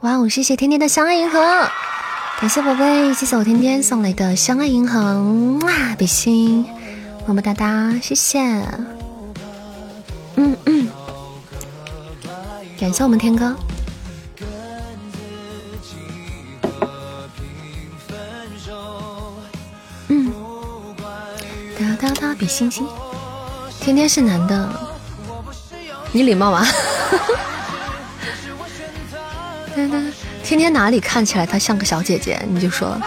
[0.01, 0.29] 哇哦！
[0.29, 1.69] 谢谢天天的相爱银河，
[2.39, 6.65] 感谢宝贝，谢谢我天天送来的相爱银河，哇，比心，
[7.27, 8.39] 么么哒哒，谢谢。
[10.35, 10.87] 嗯嗯，
[12.79, 13.53] 感谢我们天哥。
[20.07, 20.31] 嗯，
[21.77, 22.87] 哒哒哒，比心心，
[23.81, 24.69] 天天是男的，
[26.13, 26.65] 你礼貌吗？
[30.49, 32.43] 天天哪里看起来她像个小姐姐？
[32.49, 32.99] 你就说，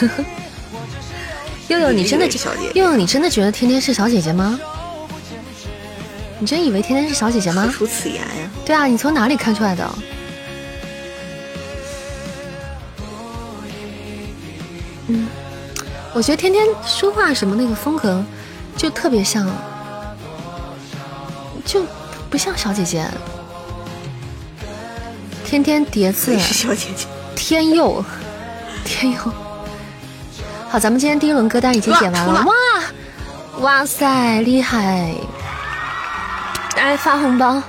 [1.68, 2.26] 悠悠，你真的
[2.74, 4.58] 悠悠，你真的觉得天天是小姐姐吗？
[6.40, 7.72] 你真以为天天是小姐姐吗？
[7.72, 8.50] 出此言呀？
[8.66, 9.88] 对啊，你从哪里看出来的？
[15.06, 15.28] 嗯，
[16.12, 18.20] 我觉得天天说话什么那个风格，
[18.76, 19.48] 就特别像，
[21.64, 21.84] 就
[22.28, 23.06] 不像小姐姐。
[25.54, 27.06] 天天叠字，小姐姐，
[27.36, 28.04] 天佑，
[28.84, 29.18] 天佑。
[30.68, 32.44] 好，咱们今天第一轮歌单已经点完了。
[32.44, 32.52] 哇，
[33.60, 35.14] 哇塞，厉害！
[36.76, 37.62] 来发红包，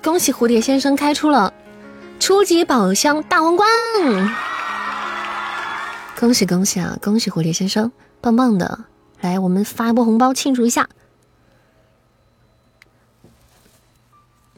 [0.00, 1.52] 恭喜蝴蝶先生开出了
[2.20, 3.68] 初级宝箱大皇冠！
[6.20, 6.96] 恭喜恭喜啊！
[7.02, 7.90] 恭喜蝴蝶先生，
[8.20, 8.84] 棒棒的！
[9.22, 10.88] 来，我们发一波红包庆祝一下。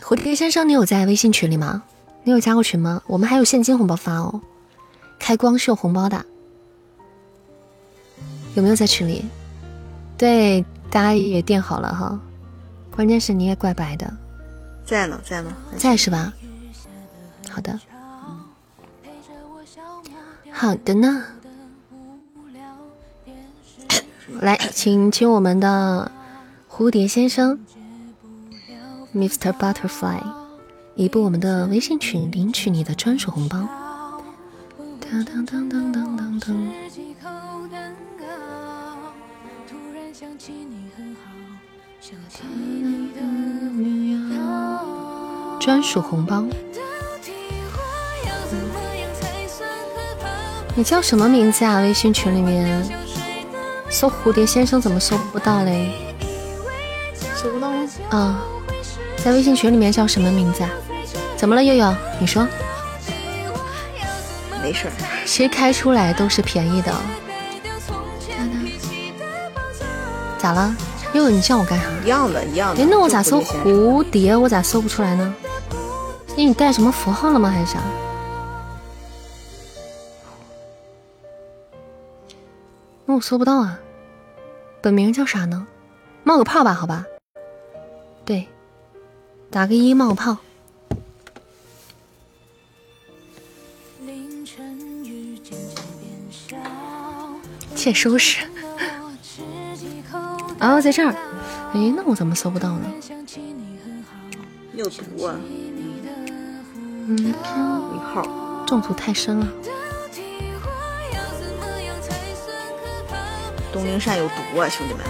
[0.06, 1.82] 蝴蝶先生，你有在微信群里吗？
[2.24, 3.01] 你有加过群吗？
[3.06, 4.39] 我们还有现金红包发哦，
[5.18, 6.26] 开光是有红包的，
[8.55, 9.24] 有没有在群里？
[10.18, 12.20] 对，大家也垫好了哈。
[12.90, 14.14] 关键是你也怪白的，
[14.85, 16.35] 在呢，在呢，在是吧？
[17.48, 17.81] 好的，
[20.52, 21.24] 好的呢。
[24.39, 26.12] 来，请请我们的
[26.70, 27.59] 蝴蝶先生。
[29.15, 29.53] Mr.
[29.53, 30.20] Butterfly，
[30.97, 33.69] 移步我们的微信群，领取你的专属红包。
[35.01, 36.73] 当当当当当当当。
[45.61, 46.45] 专属红包。
[50.74, 51.78] 你叫什么名字啊？
[51.78, 52.85] 微信群里面
[53.89, 55.93] 搜蝴蝶先生怎么搜不到嘞？
[57.36, 57.70] 搜不到？
[58.11, 58.45] 啊。
[59.24, 60.70] 在微信群里面叫什么名字啊？
[61.34, 61.94] 怎么了，悠悠？
[62.20, 62.46] 你说。
[64.62, 64.92] 没事儿。
[65.24, 66.94] 其实开出来都是便宜的。
[70.36, 70.76] 咋了？
[71.14, 71.86] 悠悠，你叫我干啥？
[72.05, 72.82] 一样的，一样的。
[72.82, 74.36] 哎，那我咋搜蝴蝶？
[74.36, 75.34] 我咋搜不出来呢？
[76.36, 77.48] 你带什么符号了吗？
[77.48, 77.78] 还是啥？
[83.06, 83.80] 那我搜不到啊。
[84.82, 85.66] 本名叫啥呢？
[86.24, 87.06] 冒个泡吧，好吧。
[89.55, 90.36] 打个一冒泡。
[97.76, 98.44] 且收拾。
[100.59, 101.14] 哦，在这儿。
[101.72, 102.90] 哎，那我怎么搜不到呢？
[104.74, 105.36] 有毒啊！
[107.06, 107.32] 嗯，一
[108.12, 109.47] 号中毒太深了。
[113.72, 115.05] 东陵扇有毒啊，兄弟们！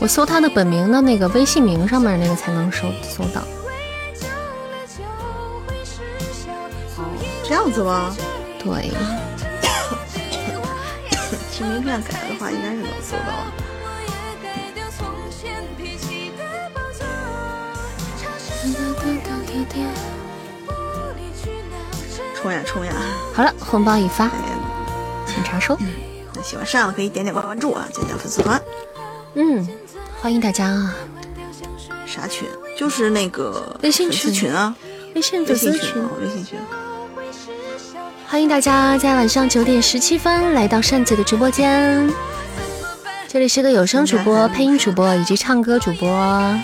[0.00, 3.40] 我搜他的本名的那个微信名上面那个才能搜搜到。
[7.48, 8.14] 这样子吗？
[8.58, 8.92] 对。
[11.50, 13.32] 其实名片改的话，应该是能搜到。
[22.34, 22.92] 冲呀冲呀！
[23.34, 24.30] 好了，红包已发，
[25.26, 25.76] 请查收。
[26.34, 28.62] 那喜欢上的可以点点关注啊，加加粉丝团。
[29.34, 29.66] 嗯，
[30.20, 30.94] 欢迎大家啊！
[32.06, 32.46] 啥群？
[32.76, 34.76] 就是那个微信群啊，
[35.14, 36.58] 微信粉丝群，微信群。
[38.30, 42.12] 欢迎大家在晚上九点十七分来到扇姐的直播间。
[43.26, 46.54] 这里是个有声主播、配音主播以及唱歌主播，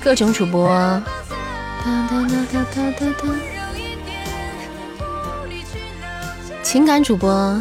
[0.00, 1.02] 各种主播。
[6.62, 7.60] 情感主播、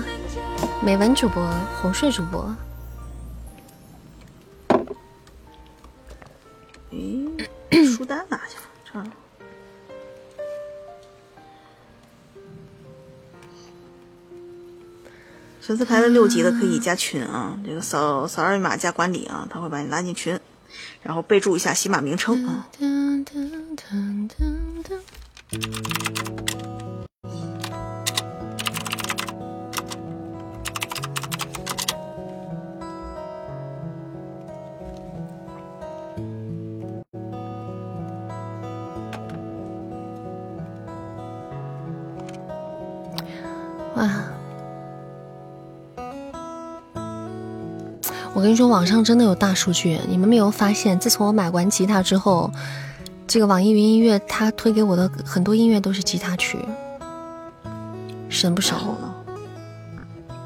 [0.79, 1.51] 美文主播、
[1.81, 2.55] 哄睡主播。
[6.91, 7.27] 咦，
[7.95, 8.63] 书单拿去了，
[15.65, 20.37] 粉丝排了六级的可以加群啊，这个扫扫二维码加管理啊，他会把你拉进群，
[21.01, 22.67] 然后备注一下喜马名称啊。
[48.43, 50.99] 跟你说，网上真的有大数据，你们没有发现？
[50.99, 52.51] 自从我买完吉他之后，
[53.25, 56.59] 这个网易云音乐它推给我的很多音乐都是吉他曲，
[58.27, 58.77] 神不神？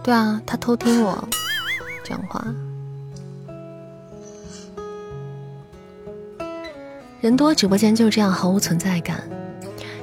[0.04, 1.28] 对啊，他偷听我
[2.06, 2.46] 讲话。
[7.20, 9.22] 人多直播间就是这样，毫无存在感。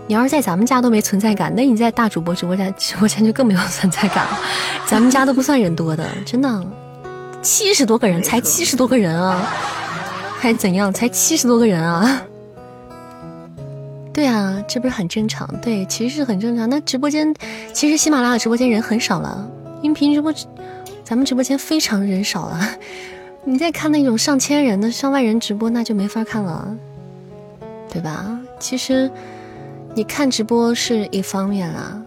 [0.09, 4.39] 你要是在咱们家都没存在感，那你在大主播直播间直播间就更没有存在感了。
[4.85, 6.67] 咱们家都不算人多的，真的，
[7.45, 9.47] 七十多个人，才七十多个人啊，
[10.41, 10.91] 还怎样？
[10.91, 12.23] 才七十多个人啊？
[14.15, 15.47] 对啊，这不是很正常？
[15.61, 16.69] 对，其实是很正常。
[16.71, 17.35] 那直播间，
[17.75, 19.47] 其实喜马拉雅直播间人很少了，
[19.83, 20.33] 音频直播，
[21.05, 22.67] 咱们直播间非常人少了。
[23.45, 26.75] 你再看那种上千人的、上万人直播，那就没法看了，
[27.93, 28.41] 对吧？
[28.59, 29.11] 其实。
[29.97, 32.03] 你看直播是一方面啦，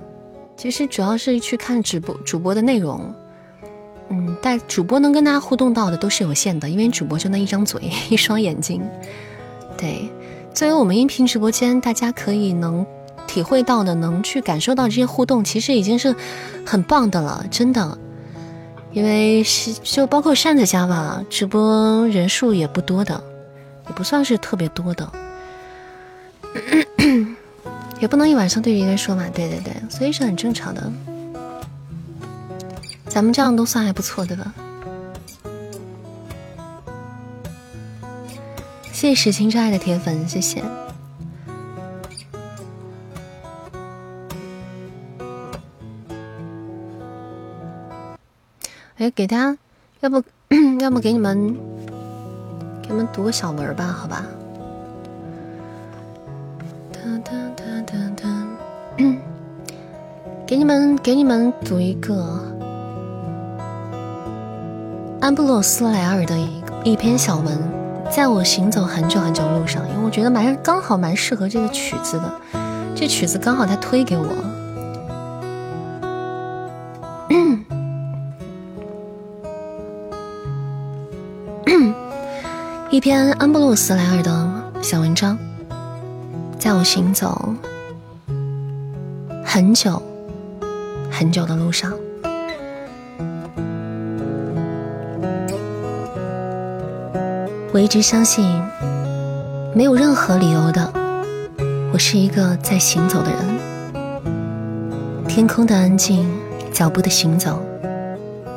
[0.57, 3.15] 其实主要是去看直播主播的内容，
[4.09, 8.81] 嗯，但主播能跟大家互动到的都是有限的，因为主播就那一张嘴， 一双眼睛。
[9.77, 10.09] 对，
[10.53, 12.85] 作为我们音频直播间，大家可以能
[13.27, 16.15] 体会到的，能去感受到这些互动，其实已经是
[16.65, 17.97] 很棒的了，真的。
[18.93, 23.21] 因为是就包括扇子家吧，直播人数也不多的，
[23.87, 25.11] 也不算是特别多的。
[27.99, 30.91] 也不能一晚上对着一个人说嘛，对对对，所以是很正常的。
[33.17, 34.53] 咱们这样都算还不错，对吧？
[38.91, 40.63] 谢谢史清之爱的铁粉，谢谢。
[48.97, 49.57] 哎，给大家，
[50.01, 50.21] 要不
[50.79, 51.57] 要不给你们，
[52.83, 54.27] 给你们读个小文吧，好吧？
[56.93, 58.47] 哒哒哒哒哒
[60.45, 62.46] 给你们给你们读一个
[65.27, 67.59] 安布洛斯莱尔的一一篇小文，
[68.09, 72.31] 在我行走很久很久路上，因为我觉得蛮刚好蛮适合这个曲子的，
[72.95, 74.25] 这曲子刚好他推给我。
[82.89, 84.49] 一篇安布洛斯莱尔的
[84.81, 85.37] 小文章，
[86.57, 87.53] 在我行走
[89.43, 90.01] 很久。
[91.09, 91.93] 很久的路上，
[97.77, 98.43] 我一直相信，
[99.75, 100.91] 没有任何理由的，
[101.93, 105.23] 我是一个在行走的人。
[105.27, 106.27] 天空的安静，
[106.73, 107.61] 脚步的行走，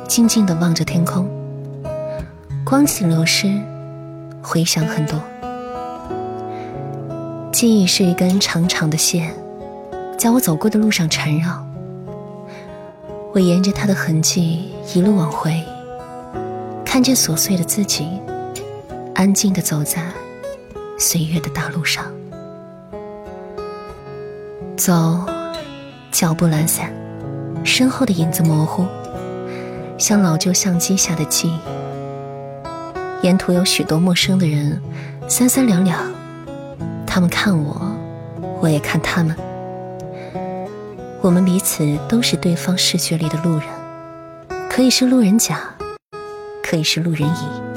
[0.07, 1.29] 静静的望着天空，
[2.65, 3.61] 光景流失，
[4.41, 5.21] 回想很多。
[7.51, 9.31] 记忆是一根长长的线，
[10.17, 11.63] 在我走过的路上缠绕。
[13.33, 15.63] 我沿着它的痕迹一路往回，
[16.83, 18.19] 看见琐碎的自己，
[19.21, 20.01] 安静的走在
[20.97, 22.11] 岁月的大路上。
[24.75, 25.23] 走，
[26.11, 26.91] 脚步懒散，
[27.63, 28.83] 身后的影子模糊，
[29.95, 31.59] 像老旧相机下的记忆。
[33.21, 34.81] 沿途有许多陌生的人，
[35.27, 35.99] 三三两两。
[37.05, 37.79] 他们看我，
[38.59, 39.37] 我也看他们。
[41.21, 45.59] 我们彼此都是对方视觉里的路人，可以是路人甲，
[46.63, 47.70] 可以是路人乙。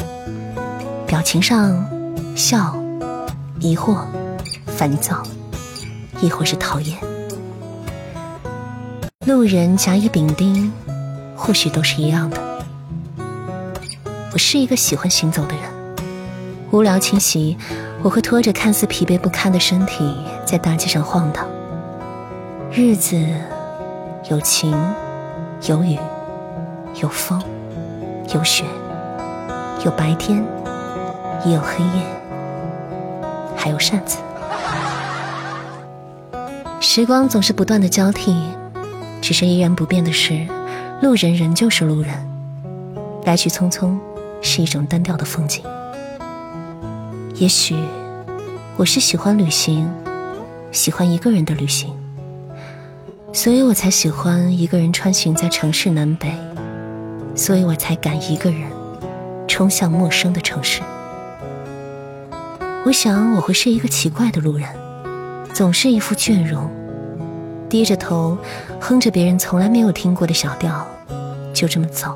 [1.07, 1.87] 表情上，
[2.35, 2.75] 笑、
[3.61, 3.99] 疑惑、
[4.67, 5.23] 烦躁，
[6.21, 6.99] 亦或是讨厌。
[9.27, 10.73] 路人甲乙丙丁，
[11.37, 12.39] 或许都是一样的。
[14.33, 15.65] 我是一个喜欢行走的人，
[16.71, 17.57] 无聊清晰。
[18.03, 20.15] 我会拖着看似疲惫不堪的身体
[20.45, 21.47] 在大街上晃荡。
[22.71, 23.17] 日子
[24.29, 24.77] 有晴，
[25.67, 25.99] 有雨，
[27.01, 27.41] 有风，
[28.35, 28.65] 有雪，
[29.87, 30.45] 有白天，
[31.45, 32.03] 也有黑夜，
[33.57, 34.19] 还有扇子。
[36.81, 38.35] 时光总是不断的交替，
[39.21, 40.47] 只是依然不变的是，
[41.03, 42.15] 路人仍旧是路人，
[43.25, 43.99] 来去匆匆，
[44.41, 45.63] 是一种单调的风景。
[47.35, 47.77] 也许
[48.77, 49.91] 我是喜欢旅行，
[50.73, 51.93] 喜欢一个人的旅行，
[53.33, 56.33] 所以我才喜欢一个人穿行在城市南北，
[57.35, 58.63] 所以我才敢一个人
[59.49, 60.81] 冲向陌生的城市。
[62.87, 64.69] 我想我会是一个奇怪的路人，
[65.55, 66.71] 总是一副倦容，
[67.67, 68.37] 低着头
[68.79, 70.87] 哼着别人从来没有听过的小调，
[71.55, 72.15] 就这么走。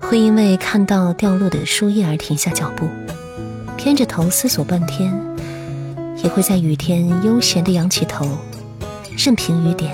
[0.00, 2.86] 会因为看到掉落的树叶而停下脚步。
[3.78, 5.18] 偏着头思索半天，
[6.22, 8.28] 也会在雨天悠闲地仰起头，
[9.16, 9.90] 任凭雨点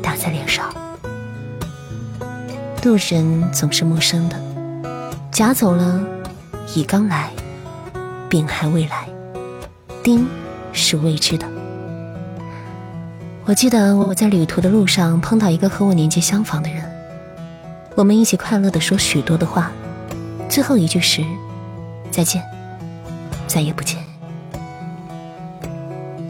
[0.00, 0.72] 打在脸上。
[2.84, 4.36] 路人总是陌生的，
[5.32, 6.00] 甲走了，
[6.74, 7.30] 乙刚来，
[8.28, 9.08] 丙还未来，
[10.02, 10.26] 丁
[10.72, 11.46] 是未知的。
[13.44, 16.84] 我记得我在旅途的路上碰到一个和我年纪相仿的人，
[17.94, 19.70] 我们一起快乐地说许多的话，
[20.48, 21.24] 最后一句是
[22.10, 22.42] 再见。
[23.46, 23.96] 再也不见。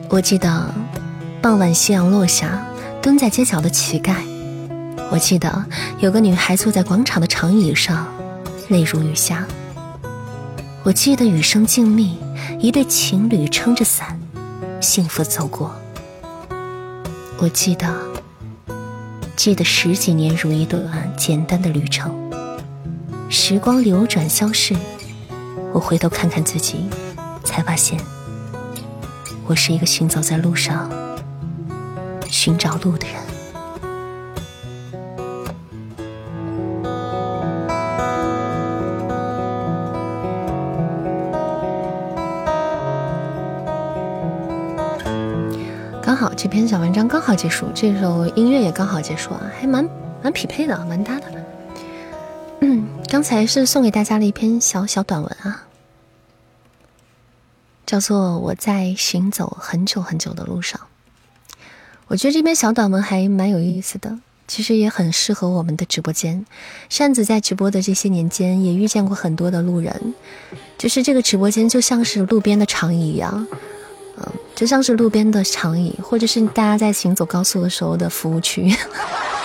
[0.08, 0.72] 我记得
[1.42, 2.64] 傍晚夕阳落下，
[3.02, 4.14] 蹲在街角的乞丐。
[5.10, 5.64] 我记得
[5.98, 8.06] 有个女孩坐在广场的长椅上，
[8.68, 9.44] 泪如雨下。
[10.84, 12.16] 我记得雨声静谧，
[12.58, 14.18] 一对情侣撑着伞，
[14.80, 15.74] 幸福走过。
[17.38, 17.94] 我记得，
[19.36, 20.82] 记得十几年如一段
[21.16, 22.14] 简单的旅程。
[23.28, 24.74] 时光流转消逝，
[25.72, 26.88] 我回头看看自己。
[27.44, 27.98] 才发现，
[29.46, 30.90] 我是一个行走在路上
[32.28, 33.27] 寻找路的人。
[46.38, 49.84] 这篇小文章刚好结束，这首音乐也刚好结束啊，还蛮
[50.22, 51.26] 蛮匹配的，蛮搭的。
[52.60, 55.66] 嗯，刚才是送给大家的一篇小小短文啊。
[57.84, 60.80] 叫做我在行走很久很久的路上，
[62.06, 64.16] 我觉得这篇小短文还蛮有意思的，
[64.46, 66.46] 其实也很适合我们的直播间。
[66.88, 70.14] 扇子在直播的这些年间，也遇见过很多的路人，
[70.78, 73.44] 就是这个直播间就像是路边的长椅一样，
[74.58, 78.74] 就像是路边的长椅，或者是大家在行走高速的时候的服务区，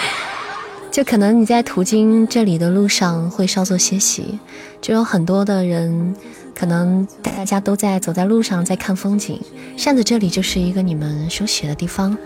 [0.89, 4.39] 就可能你在途经这里的路上会稍作歇息，
[4.81, 6.15] 就有很多的人。
[6.55, 9.39] 可能大家都在走在路上，在看风景。
[9.77, 12.17] 扇子这里就是一个你们休息的地方，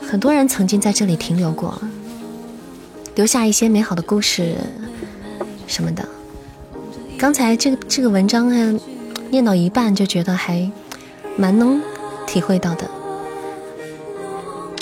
[0.00, 1.80] 很多人曾经在这里停留过，
[3.16, 4.56] 留下一些美好的故事
[5.66, 6.08] 什么的。
[7.18, 8.52] 刚才这个这个文章
[9.30, 10.70] 念到一半就觉得还
[11.36, 11.80] 蛮能
[12.26, 12.90] 体会到的。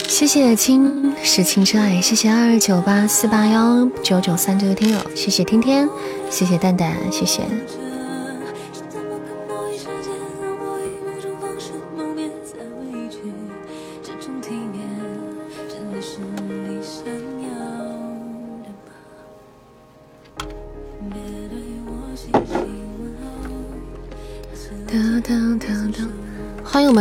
[0.07, 5.89] 谢谢青是青之爱，谢谢二九八四八幺九九三这位听友，谢谢天天，
[6.31, 7.43] 谢谢蛋蛋，谢谢。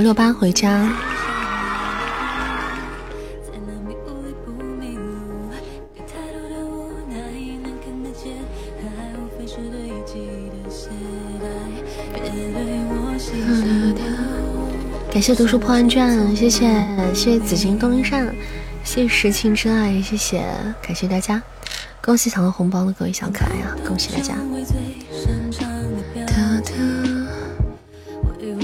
[0.02, 0.90] 六八回家。
[15.10, 16.70] 感谢读书破万卷，谢谢
[17.12, 18.28] 谢谢紫金东林扇，
[18.84, 20.46] 谢谢石情之爱，谢谢
[20.80, 21.42] 感谢大家，
[22.04, 24.36] 恭喜抢到红包的各位小可爱啊，恭喜大家！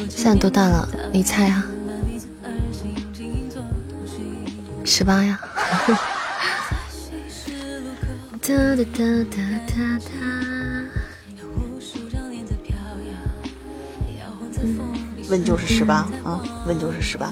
[0.10, 0.88] 现在多大了？
[1.14, 1.64] 你猜啊？
[4.84, 5.40] 十八呀！
[8.42, 9.38] 哒哒哒哒
[9.68, 10.10] 哒哒。
[15.30, 17.32] 问就是十八啊，问就是十八。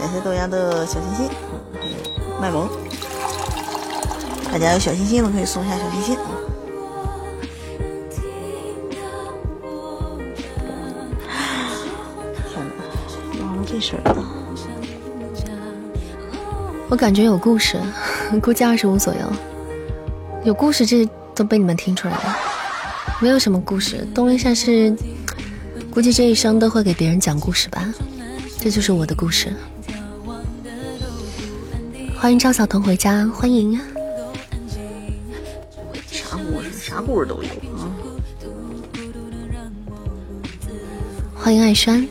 [0.00, 1.28] 感谢豆芽的小心心，
[2.40, 2.66] 卖萌，
[4.50, 6.24] 大家有小心心的可以送一下小心心啊。
[13.82, 14.22] 事儿了。
[16.88, 17.80] 我感觉有故事，
[18.40, 19.20] 估计二十五左右。
[20.44, 22.36] 有故事，这都被你们听出来了。
[23.20, 24.94] 没有什么故事，东林善是
[25.90, 27.92] 估计这一生都会给别人讲故事吧。
[28.58, 29.52] 这就是我的故事。
[32.16, 33.82] 欢迎赵小彤回家，欢迎啊。
[36.06, 36.70] 啥故事？
[36.72, 37.90] 啥故事都有啊。
[41.34, 42.06] 欢迎爱山，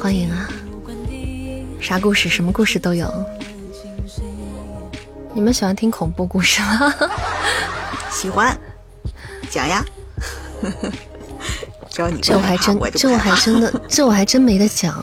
[0.00, 0.48] 欢迎啊。
[1.88, 2.28] 啥故事？
[2.28, 3.10] 什么故事都有。
[5.32, 6.94] 你们喜欢听恐怖故事吗？
[8.12, 8.54] 喜欢，
[9.48, 9.82] 讲呀。
[11.88, 15.02] 只要你这我还真，这我还真的，这我还真没得讲。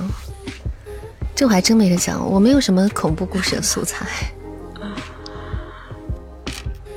[1.34, 4.06] 这我还真没得讲，我没有什么恐怖故事的素材。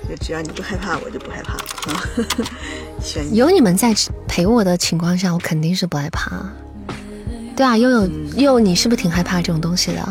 [0.07, 1.57] 就只要你不害怕，我就不害怕。
[3.33, 3.95] 有你们在
[4.27, 6.43] 陪我的情况下，我肯定是不害怕。
[7.59, 10.09] 对啊，悠悠悠悠，你是不是挺害怕这种东西的？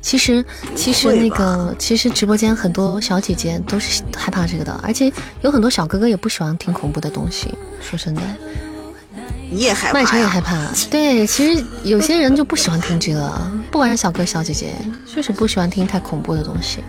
[0.00, 0.44] 其实，
[0.74, 7.54] 其实那个，其实直播间很多小姐姐都是害怕这个的，而且有很多小哥哥也不喜欢听恐怖的东西。
[7.80, 8.20] 说真的，
[9.48, 9.94] 你也害怕？
[9.94, 10.56] 麦城也害怕。
[10.90, 13.30] 对，其实有些人就不喜欢听这个，
[13.70, 14.74] 不管是小哥小姐姐，
[15.14, 16.80] 就是不喜欢听太恐怖的东西。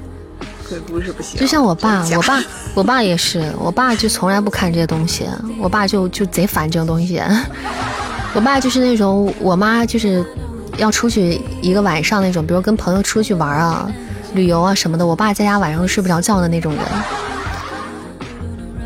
[0.68, 1.40] 鬼故事不行。
[1.40, 2.44] 就像我爸， 我爸，
[2.74, 5.28] 我爸也是，我爸就从来不看这些东西，
[5.60, 7.22] 我爸就就贼烦这种东西。
[8.34, 10.26] 我爸就是那种，我妈就是。
[10.80, 13.88] 要出去一个晚上那种，比如跟朋友出去玩啊、
[14.34, 16.82] 旅游啊什么的，我爸在家晚上都睡不着觉的那种人。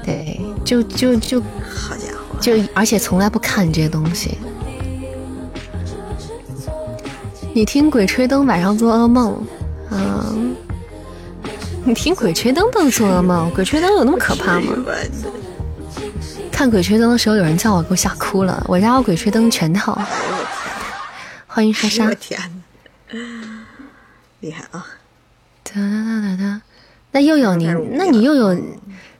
[0.03, 4.37] 对，就就就，好家伙，就而且从来不看这些东西。
[7.53, 9.41] 你听《鬼吹灯》晚上做噩梦，
[9.89, 10.53] 嗯，
[11.85, 14.73] 你听《鬼吹灯》都做噩梦，《鬼吹灯》有那么可怕吗？
[16.57, 18.65] 看《鬼吹灯》的时候，有人叫我，给我吓哭了。
[18.67, 19.95] 我家有《鬼吹灯》全套。
[21.45, 22.07] 欢迎莎莎！
[22.07, 22.39] 我天
[24.39, 24.83] 厉害啊！
[25.63, 26.59] 哒哒哒哒，
[27.11, 28.59] 那又有你，那你又有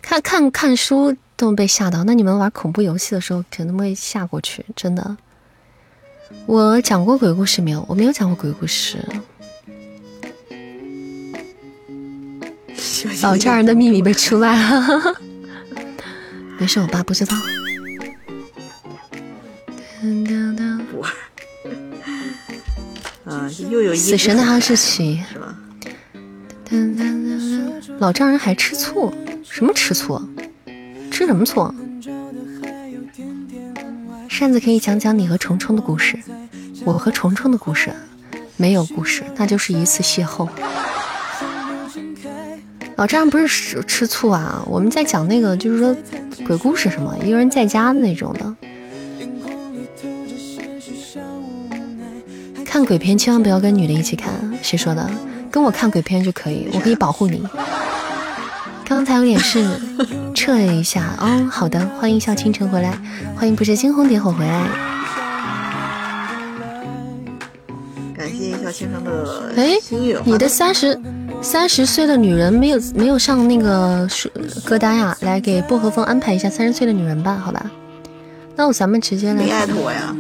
[0.02, 5.16] 看看看书都被吓到，那你们玩恐怖游戏的时候可能会吓过去，真的。
[6.48, 7.86] 我讲过鬼故事没有？
[7.88, 8.98] 我没有讲过鬼故事。
[13.22, 15.16] 老丈人的秘密被出卖了，
[16.60, 17.38] 没事，我爸不知道。
[23.70, 25.56] 又有死神的哈士奇是吧？
[28.00, 29.14] 老丈人还吃醋？
[29.44, 30.22] 什么吃醋？
[31.12, 31.74] 吃什么醋？
[34.30, 36.18] 扇子可以讲讲你和虫虫的故事。
[36.86, 37.92] 我和虫虫的故事
[38.56, 40.48] 没有故事，那就是一次邂逅。
[42.98, 45.96] 老丈人不是吃吃醋啊，我们在讲那个就是说
[46.48, 48.56] 鬼故事什么，一个人在家的那种的。
[52.66, 54.34] 看鬼片千万不要跟女的一起看，
[54.64, 55.08] 谁说的？
[55.52, 57.48] 跟我看鬼片就可以，我可以保护你。
[58.84, 59.64] 刚才有点事，
[60.34, 61.16] 撤了一下。
[61.20, 62.98] 哦，好的，欢迎笑倾城回来，
[63.36, 64.68] 欢迎不是惊鸿点火回来。
[69.56, 69.78] 哎，
[70.26, 71.00] 你的三十
[71.42, 74.06] 三十岁的女人没有没有上那个
[74.66, 75.18] 歌单呀？
[75.22, 77.66] 来给薄荷风安排一下三十岁的女人吧，好吧？
[78.56, 79.42] 那我咱们直接来。
[79.44, 80.14] 你艾特我呀。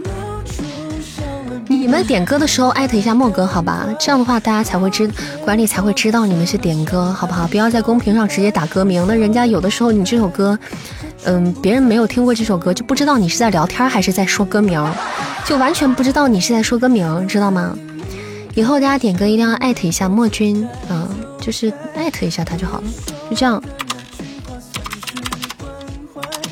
[1.68, 3.86] 你们点歌的时候艾特一下莫哥，好吧？
[3.99, 5.10] 这样的话大家才会知
[5.44, 7.45] 管理才会知道你们是点歌，好不好？
[7.48, 10.57] 不要在公屏上直接打歌名，那人家有的时候你这首歌，
[11.26, 14.82] 嗯，别人没有听过这首歌，就不知道你是在聊天还是在说歌名，
[15.45, 17.78] 就完全不知道你是在说歌名，知道吗？
[18.58, 21.08] 以后大家点歌一定要艾特一下莫君，嗯，
[21.40, 22.88] 就是艾特一下他就好了，
[23.30, 23.64] 就这样，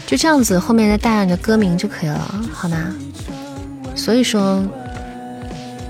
[0.05, 2.95] 就这样子，后面再带上你的歌名就可以了，好吗？
[3.95, 4.63] 所以说。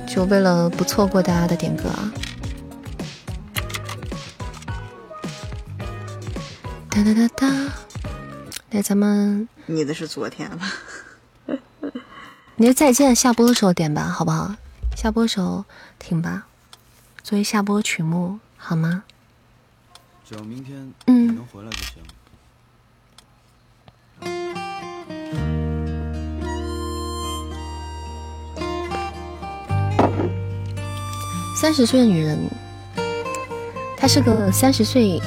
[0.08, 2.14] 就为了不错过大家的点歌啊！
[6.90, 7.52] 哒哒哒哒，
[8.72, 10.72] 来咱们你的是昨天吧？
[12.56, 14.56] 你就再见下播的时候点吧，好不好？
[14.96, 15.66] 下播时候
[16.07, 16.45] 听吧，
[17.23, 19.02] 作为下播曲目，好吗？
[20.23, 22.03] 只要明天嗯能回来就行。
[31.60, 32.38] 三十岁的女人，
[33.98, 35.19] 她是个三十岁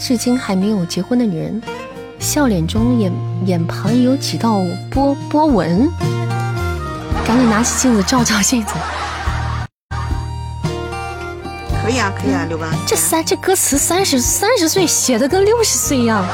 [0.00, 1.62] 至今还没有结婚的女人，
[2.18, 3.12] 笑脸中眼
[3.46, 4.58] 眼旁有几道
[4.90, 5.88] 波波纹，
[7.24, 8.74] 赶紧拿起镜子照照镜子。
[11.84, 12.70] 可以啊，可以啊，六八。
[12.86, 16.24] 这三这歌词三十三十岁写的跟六十岁一样，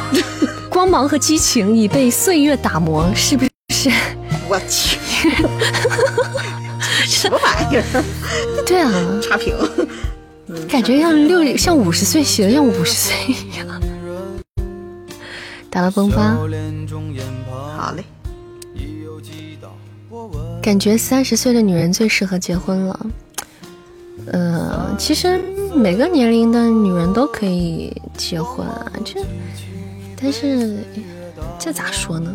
[0.68, 3.90] 光芒和激情已被岁月打磨，是不是？
[4.46, 4.98] 我去，
[7.08, 8.04] 什么玩意儿？
[8.66, 8.92] 对啊，
[9.22, 9.56] 差评。
[10.68, 13.66] 感觉像六像五十岁写的像五十岁一样。
[15.70, 16.36] 打了崩吧，
[17.78, 18.04] 好嘞，
[20.62, 23.06] 感觉三十岁的女人最适合结婚了。
[24.32, 25.40] 呃，其实
[25.74, 29.20] 每个年龄的女人都可以结婚啊，这
[30.20, 30.78] 但是
[31.58, 32.32] 这咋说呢？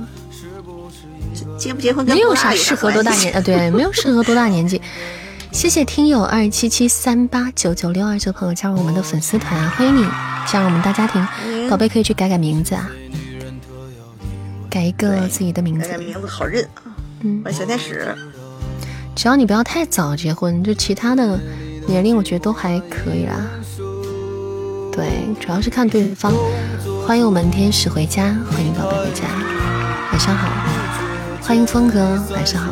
[1.58, 3.42] 结不结婚没有啥适合多大年啊？
[3.42, 4.82] 对，没有适合多大年纪。
[5.52, 10.04] 谢谢听友二七七三八九九六二这个朋友加入我们的粉丝团，欢迎你
[10.48, 11.24] 加入我们大家庭。
[11.70, 12.90] 宝贝可以去改改名字啊，
[14.70, 15.98] 改一个自己的名字改改。
[16.00, 16.82] 名字好认啊。
[17.22, 18.16] 嗯，我小天使，
[19.16, 21.40] 只要你不要太早结婚，就其他的
[21.88, 23.34] 年龄我觉得都还可以啦。
[24.92, 25.06] 对，
[25.40, 26.34] 主要是看对方。
[27.06, 29.24] 欢迎我们天使回家，欢迎宝贝回家，
[30.12, 30.50] 晚上好。
[31.42, 32.00] 欢迎峰哥，
[32.32, 32.72] 晚上好。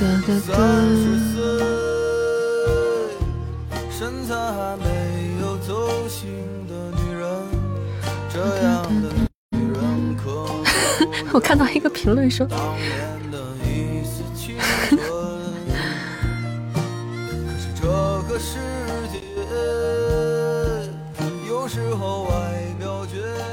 [0.00, 0.54] 哒哒哒。
[3.90, 4.84] 身材还没
[5.42, 6.32] 有走形
[6.66, 7.28] 的女人，
[8.32, 9.04] 这样的
[9.50, 10.24] 女人可
[11.32, 12.48] 我看到一个评论说，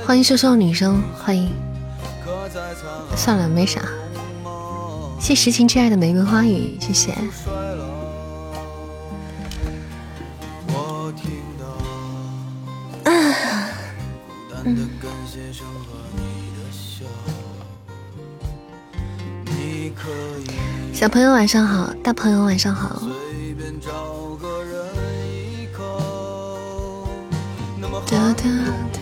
[0.05, 1.51] 欢迎瘦瘦女生，欢迎。
[3.17, 3.81] 算了，没啥。
[5.19, 7.13] 谢实情挚爱的玫瑰花语，谢谢。
[20.93, 23.01] 小朋友晚上好，大朋友晚上好。
[28.09, 28.43] 哒哒
[28.93, 28.99] 哒。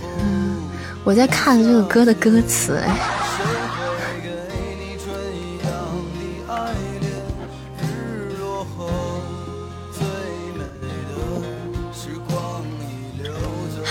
[1.04, 2.98] 我在看这个歌的歌词，哎，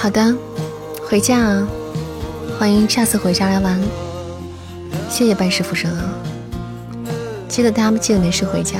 [0.05, 0.37] 好的，
[1.09, 1.67] 回家啊！
[2.59, 3.81] 欢迎下次回家来玩。
[5.09, 6.05] 谢谢半世浮生啊！
[7.49, 8.79] 记得大家记得没事回家。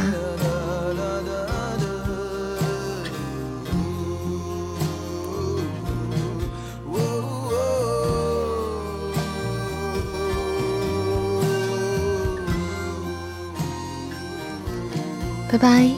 [15.51, 15.91] 拜拜，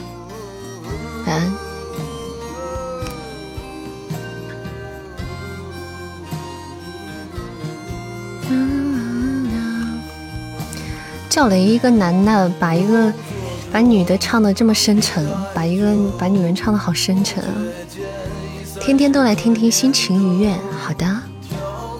[11.47, 13.13] 赵雷一个男的把一个
[13.71, 17.55] 把女的唱的这么深沉，把一个把女人唱的好深沉啊！
[18.81, 20.53] 天天都来听听，心情愉悦。
[20.77, 21.07] 好的，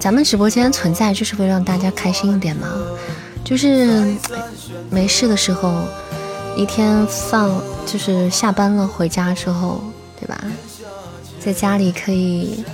[0.01, 2.67] 咱们直播间存在就是为了让大家开心一点嘛，
[3.45, 4.13] 就是
[4.89, 5.79] 没事的时候，
[6.57, 7.49] 一天放
[7.85, 9.81] 就是下班了回家之后，
[10.19, 10.37] 对吧？
[11.39, 12.65] 在家里可以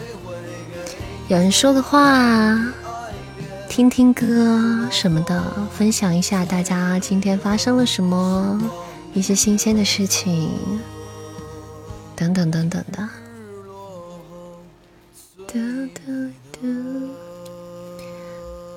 [1.27, 2.57] 有人说个话，
[3.75, 8.61] 听听歌什么的，分享一下大家今天发生了什么，
[9.15, 10.51] 一些新鲜的事情，
[12.15, 12.99] 等等等等的。
[15.47, 15.55] 哒
[15.95, 16.01] 哒
[16.51, 16.59] 哒。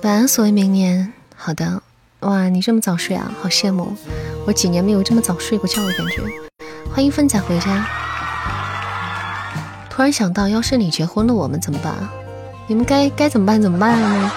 [0.01, 1.13] 晚安，所谓明年。
[1.35, 1.83] 好的，
[2.21, 3.95] 哇，你这么早睡啊，好羡慕。
[4.47, 6.23] 我几年没有这么早睡过觉的感觉。
[6.91, 7.87] 欢迎芬仔回家。
[9.91, 11.93] 突然想到，要是你结婚了，我们怎么办？
[12.65, 13.61] 你们该该怎么办？
[13.61, 14.31] 怎么办呢？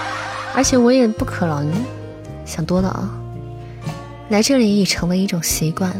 [0.53, 1.71] 而且我也不可能
[2.45, 3.09] 想多了啊。
[4.29, 5.93] 来这里已成为一种习惯，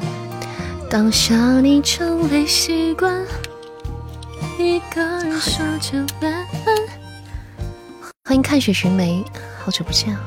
[0.89, 3.25] 当想你成为习惯，
[4.57, 6.47] 一个人说着晚安。
[8.25, 9.23] 欢迎看雪寻梅，
[9.63, 10.21] 好久不见啊！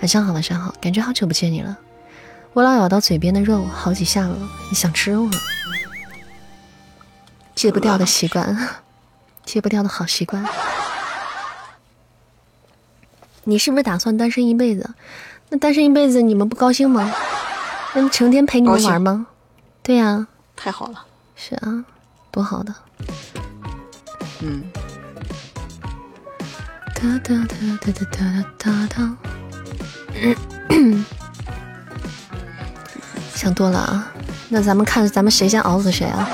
[0.00, 1.78] 晚上好，晚上好，感觉好久不见你了。
[2.52, 4.36] 我老咬到嘴边的肉好几下了，
[4.68, 5.32] 你想吃肉了？
[7.54, 8.56] 戒不掉的习惯，
[9.46, 10.44] 戒不掉的好习惯。
[13.44, 14.90] 你是不是打算单身一辈子？
[15.50, 17.12] 那单身一辈子你们不高兴吗？
[17.94, 19.26] 那成天陪你们玩吗？
[19.82, 21.04] 对呀、太好了，
[21.36, 21.84] 是啊，
[22.30, 22.74] 多好的。
[24.40, 24.62] 嗯，
[26.94, 29.16] 哒哒哒哒哒哒哒哒。
[33.34, 34.12] 想多了啊，
[34.48, 36.28] 那咱们看咱们谁先熬死谁啊？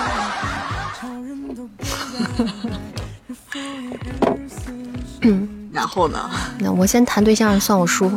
[5.88, 6.30] 后呢？
[6.58, 8.10] 那我先谈对象算我输。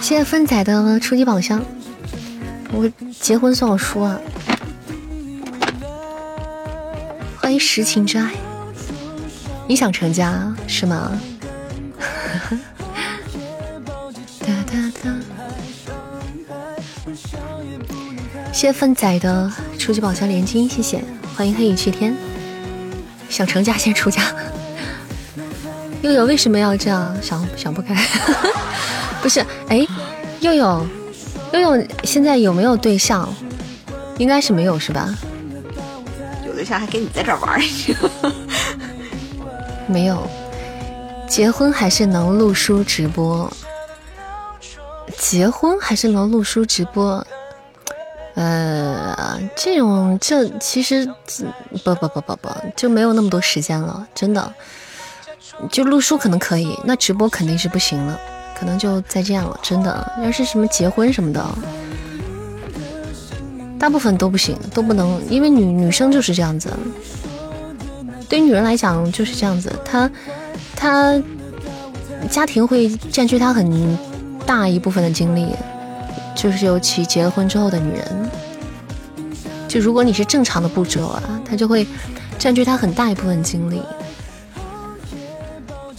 [0.00, 1.62] 谢谢芬仔的初级宝箱，
[2.72, 2.88] 我
[3.20, 4.18] 结婚算我输啊！
[7.38, 8.30] 欢迎实情之爱，
[9.66, 11.12] 你想成家是吗？
[14.40, 15.10] 哒哒哒。
[18.52, 21.02] 谢谢芬仔的初级宝箱连金，谢谢，
[21.36, 22.14] 欢迎黑雨去天。
[23.28, 24.22] 想成家先出家。
[26.02, 27.16] 悠悠为什么要这样？
[27.22, 27.94] 想想不开，
[29.22, 29.44] 不是？
[29.68, 29.86] 哎，
[30.40, 30.86] 悠悠，
[31.52, 33.32] 悠悠现在有没有对象？
[34.18, 35.08] 应该是没有，是吧？
[36.46, 37.60] 有对象还跟你在这儿玩儿，
[39.86, 40.28] 没有。
[41.28, 43.50] 结婚还是能录书直播？
[45.16, 47.24] 结婚还是能录书直播？
[48.34, 51.06] 呃，这种这其实
[51.84, 54.52] 不不不不不就没有那么多时间了，真的。
[55.70, 58.18] 就录书可能可以，那直播肯定是不行了，
[58.58, 59.58] 可能就再见了。
[59.62, 61.44] 真的，要是什么结婚什么的，
[63.78, 66.70] 大部分都不行，都不能，因为女女生就是这样子。
[68.28, 70.10] 对于女人来讲就是这样子，她
[70.74, 71.22] 她
[72.30, 73.98] 家庭会占据她很
[74.46, 75.48] 大一部分的精力，
[76.34, 78.30] 就是尤其结了婚之后的女人，
[79.68, 81.86] 就如果你是正常的步骤啊，她就会
[82.38, 83.80] 占据她很大一部分精力。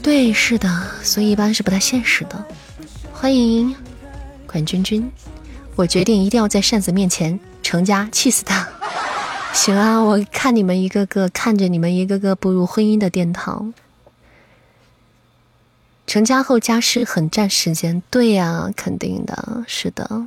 [0.03, 0.69] 对，是的，
[1.01, 2.45] 所以一般是不太现实的。
[3.13, 3.73] 欢迎
[4.45, 5.09] 管君君，
[5.77, 8.67] 我决定一定要在扇子面前成家，气死他！
[9.53, 13.73] 行啊，我看你们一个个，看着你们一个个步入婚姻的殿堂。
[16.05, 20.25] 成家后家事很占时间，对呀、肯定的，是的，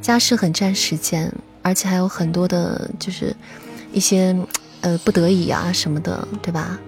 [0.00, 1.30] 家事很占时间，
[1.60, 3.36] 而且还有很多的，就是
[3.92, 4.34] 一些
[4.80, 6.80] 呃不得已啊什么的，对吧？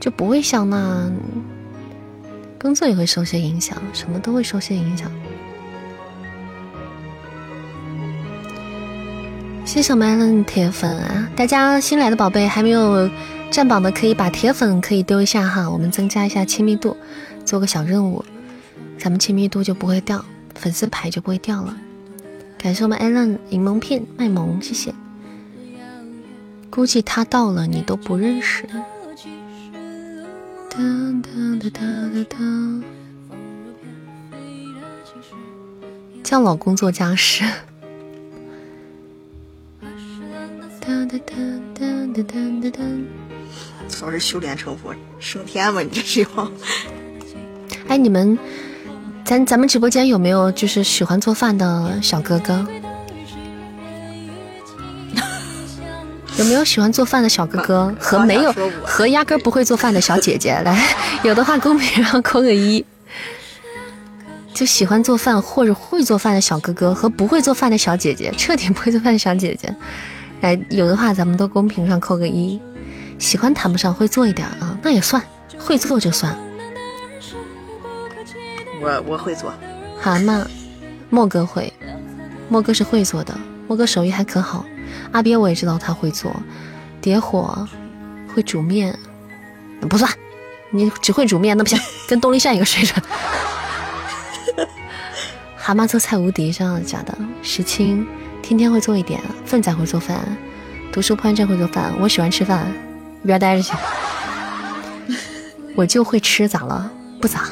[0.00, 1.12] 就不会像那
[2.58, 5.10] 工作也会受些影响，什么都会受些影响。
[9.64, 11.30] 谢谢麦伦铁粉啊！
[11.36, 13.08] 大家新来的宝贝还没有
[13.50, 16.96] 占榜的，可以把铁粉可以丢一下哈，我们增加一下亲密度，
[17.44, 18.24] 做个小任务，
[18.98, 20.24] 咱们亲密度就不会掉，
[20.56, 21.76] 粉丝牌就不会掉了。
[22.58, 24.92] 感谢我们艾伦柠檬片卖萌，谢谢。
[26.68, 28.64] 估计他到了你都不认识。
[36.22, 37.44] 叫老公做家事
[43.88, 46.52] 早日修炼成佛升天吧你这是要
[47.88, 48.38] 哎你们
[49.24, 52.64] 咱咱们直播间有没有就是喜欢做饭的小哥哥
[56.40, 58.50] 有没有喜欢做饭的小哥哥和没有
[58.82, 60.58] 和压根儿不会做饭的小姐姐？
[60.64, 60.82] 来，
[61.22, 62.82] 有的话公屏上扣个一。
[64.54, 69.72] 就喜欢做饭或者会做饭的小哥哥和不会做饭的小姐姐，彻底不会做饭的小姐姐，
[70.40, 72.58] 来，有的话咱们都公屏上扣个一。
[73.18, 75.22] 喜欢谈不上，会做一点啊，那也算，
[75.58, 76.34] 会做就算。
[78.80, 79.52] 我我会做，
[80.00, 80.42] 蛤蟆，
[81.10, 81.70] 莫哥会，
[82.48, 83.38] 莫哥是会做的，
[83.68, 84.64] 莫哥手艺还可好。
[85.12, 86.34] 阿鳖我也知道他会做，
[87.00, 87.66] 叠火，
[88.34, 88.98] 会煮面，
[89.88, 90.10] 不算，
[90.70, 93.02] 你只会煮面那不行，跟东篱善一个水准。
[95.56, 97.16] 蛤蟆做菜无敌，真的假的？
[97.42, 98.06] 石青
[98.42, 100.18] 天天会做一点，粪仔会做饭，
[100.92, 102.66] 读书破案症会做饭，我喜欢吃饭，
[103.22, 103.72] 一边待着去。
[105.76, 106.90] 我就会吃，咋了？
[107.20, 107.44] 不咋。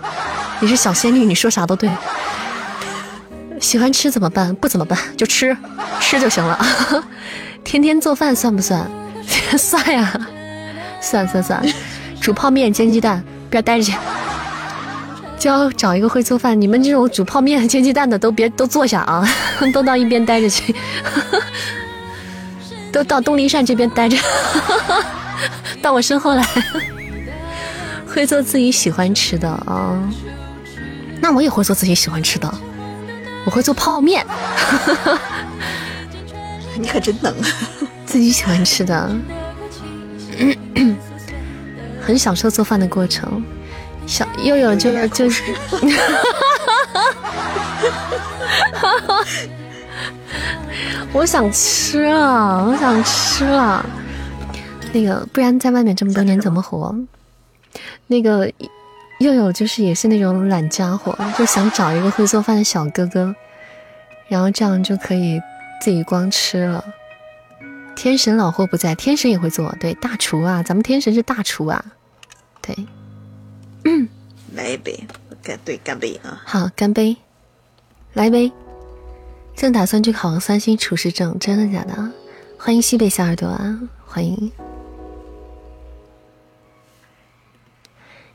[0.60, 1.90] 你是小仙女，你说啥都对。
[3.60, 4.54] 喜欢吃怎么办？
[4.56, 5.56] 不怎么办，就吃，
[6.00, 6.58] 吃就行了。
[7.62, 8.90] 天天做饭算不算？
[9.56, 10.12] 算呀，
[11.00, 11.62] 算算算。
[12.20, 13.94] 煮泡面、煎鸡蛋，边待着去。
[15.38, 19.26] 教找一个会做饭，你们这种煮泡面、煎鸡蛋的都别都坐下啊，
[19.72, 20.74] 都到一边待着去，
[22.92, 24.18] 都到东林善这边待着，
[25.80, 26.46] 到我身后来。
[28.06, 29.96] 会做自己喜欢吃的啊，
[31.20, 32.52] 那我也会做自己喜欢吃的，
[33.44, 34.26] 我会做泡面，
[36.78, 37.34] 你可真能。
[38.06, 39.10] 自己喜欢吃的，
[42.00, 43.42] 很享受做饭的过程。
[44.06, 45.42] 小又有就就是，
[51.12, 53.86] 我想吃了，我想吃了。
[54.92, 56.92] 那个，不然在外面这么多年怎么活？
[58.08, 58.50] 那个
[59.20, 63.34] 又有就是也是那种懒家伙，就想找一个会做饭的小哥哥，
[64.28, 65.38] 然后这样就可以
[65.78, 66.82] 自己光吃了。
[67.94, 71.84] 天神老货不在，天神也会做，对大厨啊，咱们天神是大厨啊，
[72.62, 72.74] 对。
[73.84, 74.08] 嗯，
[74.54, 74.98] 来一杯，
[75.42, 76.40] 干对干杯啊！
[76.46, 77.14] 好，干杯，
[78.14, 78.50] 来一杯。
[79.54, 82.10] 正打算去考三星厨师证，真的假的？
[82.58, 84.50] 欢迎西北小耳朵啊，欢迎。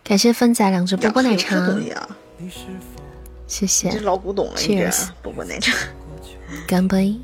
[0.05, 1.57] 感谢芬仔两只波波奶茶，
[3.47, 3.89] 谢谢。
[3.89, 5.75] 这老古董了，Cheers，波波奶茶。
[6.67, 7.19] 干杯。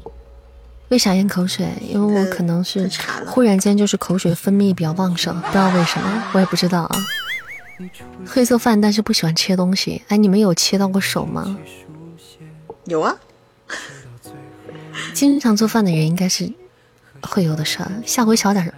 [0.89, 1.69] 为啥咽口水？
[1.79, 2.89] 因为我可能是
[3.27, 7.05] 忽然间就是口水分泌比较旺盛，不知道为什么，我也不知道啊。
[8.27, 10.01] 会做饭，但是不喜欢切东西。
[10.07, 11.55] 哎，你们有切到过手吗？
[12.85, 13.15] 有啊。
[15.13, 16.51] 经常做饭的人应该是
[17.21, 17.91] 会有的事儿。
[18.07, 18.73] 下回小点。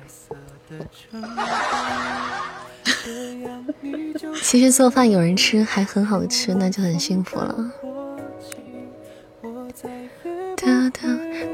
[4.43, 7.71] 其实做饭有人吃还很好吃，那就很幸福了。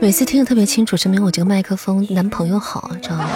[0.01, 3.29] 每次听得特别清楚，证明我这个麦克风男朋友好，知道吗？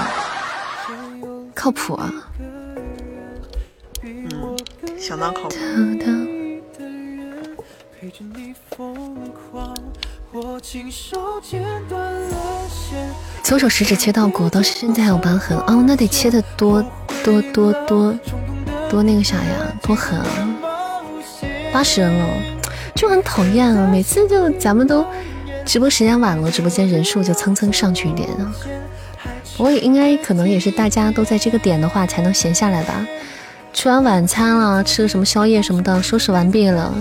[1.54, 2.12] 靠谱啊。
[4.02, 4.28] 嗯
[4.98, 5.56] 相当靠谱。
[13.44, 16.84] 左手食指切到骨，到现在还有疤痕哦，那得切的多
[17.24, 18.14] 多多多
[18.94, 20.56] 多那个啥呀，多狠啊！
[21.74, 22.28] 八十人了，
[22.94, 23.90] 就很讨厌啊！
[23.92, 25.04] 每次就咱们都
[25.66, 28.54] 直播时间晚了，直播间人数就蹭蹭上去一点啊。
[29.58, 33.04] 不过应该可能也是大家都在这个点的话，才能闲下来吧。
[33.74, 36.94] 吃完晚餐了，吃个什么宵夜什么的，收拾完毕了，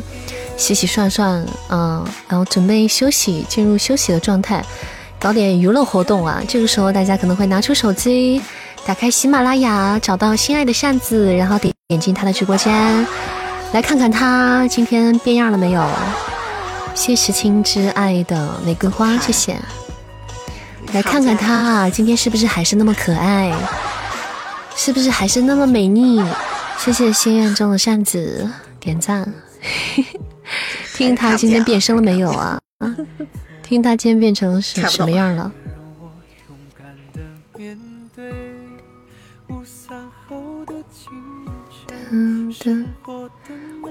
[0.57, 4.65] 洗洗涮涮，嗯，然后准备休息，进入休息的状态，
[5.21, 6.43] 搞点娱乐活动啊。
[6.49, 8.41] 这个时候大家可能会拿出手机，
[8.85, 13.07] 打开喜马拉雅，找到心爱的扇子，然后点点进他的直播间，
[13.73, 15.89] 来看看他今天变样了没有。
[16.95, 19.57] 谢石青之爱的玫瑰花，谢谢。
[20.93, 23.53] 来看看他今天是不是还是那么可爱，
[24.77, 26.21] 是不是还是那么美丽。
[26.77, 28.51] 谢谢心愿中的扇子
[28.81, 29.33] 点赞，
[30.95, 32.59] 听他今天变声了没有啊？
[32.79, 32.97] 啊，
[33.63, 35.51] 听他今天变成什什么样了？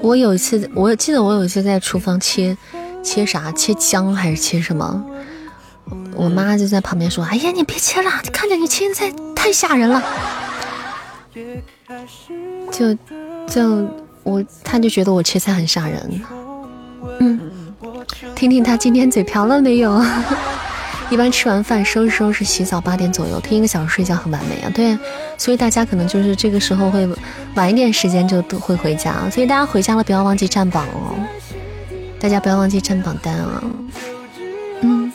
[0.01, 2.55] 我有一次，我记得我有一次在厨房切
[3.03, 5.03] 切啥，切姜还是切什么？
[6.15, 10.01] 我妈就在旁边说：“哎呀，你别切了，看着你切的菜太吓人了。”
[12.71, 12.93] 就
[13.47, 13.87] 就
[14.23, 16.21] 我，他就觉得我切菜很吓人。
[17.19, 17.39] 嗯，
[18.35, 19.91] 听听他今天嘴瓢了没有？
[21.11, 24.71] 一般吃完饭收拾收拾洗澡，八点左右听一个小时睡觉很完美啊。
[24.73, 24.97] 对，
[25.37, 27.05] 所以大家可能就是这个时候会
[27.55, 31.19] 晚一点时间就都会回家，所以大家回家了不要忘记占榜哦。
[32.17, 33.61] 大家不要忘记占榜单啊。
[34.81, 35.11] 嗯。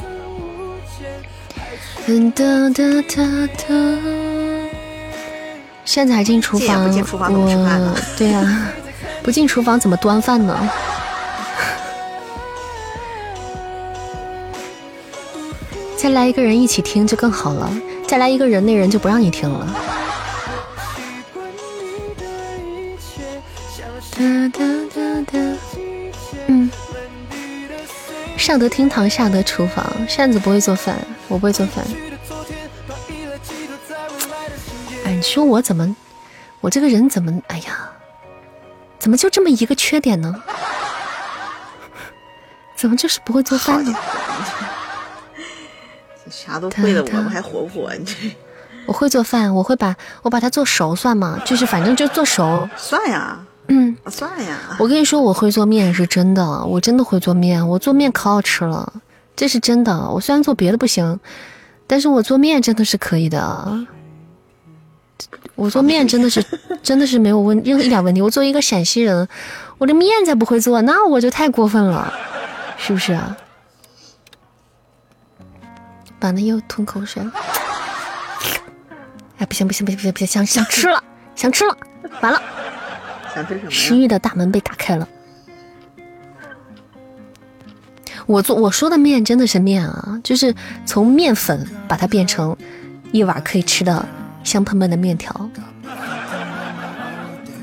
[2.32, 2.44] 哒
[2.74, 3.74] 哒哒哒。
[5.86, 6.84] 现在还进厨房？
[6.84, 8.68] 我对呀，
[9.22, 10.68] 不进厨房怎么端饭呢？
[16.06, 17.68] 再来一个人一起听就更好了。
[18.06, 19.66] 再来一个人，那人就不让你听了。
[26.46, 26.70] 嗯，
[28.36, 29.84] 上得厅堂，下得厨房。
[30.08, 30.96] 扇子不会做饭，
[31.26, 31.84] 我不会做饭。
[35.04, 35.96] 哎你说我怎么，
[36.60, 37.90] 我这个人怎么，哎呀，
[39.00, 40.40] 怎么就这么一个缺点呢？
[42.76, 43.92] 怎么就是不会做饭呢？
[46.30, 47.92] 啥都会的，我们还活不活？
[47.94, 48.14] 你这
[48.86, 51.40] 我会做饭，我会把我把它做熟算吗？
[51.44, 53.38] 就是反正就做熟算呀，
[53.68, 54.58] 嗯，算呀。
[54.78, 58.92] 我跟你说，我会做面是真的，我真的会做面，我做面可好吃了，
[59.34, 60.08] 这是真的。
[60.10, 61.18] 我虽然做别的不行，
[61.86, 63.86] 但是我做面真的是可以的。
[65.54, 66.44] 我做面真的是，
[66.82, 68.20] 真的是没有问任何一点问题。
[68.20, 69.26] 我作为一个陕西人，
[69.78, 72.12] 我这面才不会做，那我就太过分了，
[72.76, 73.36] 是不是啊？
[76.20, 77.22] 完了又吞口水，
[79.38, 81.02] 哎，不行不行不行不行不行，想想吃了，
[81.34, 81.76] 想吃了，
[82.20, 82.42] 完了，
[83.34, 83.96] 想吃什么食？
[83.96, 85.06] 欲的大门被打开了。
[88.26, 90.52] 我做我说的面真的是面啊，就是
[90.84, 92.56] 从面粉把它变成
[93.12, 94.04] 一碗可以吃的
[94.42, 95.48] 香喷喷的面条。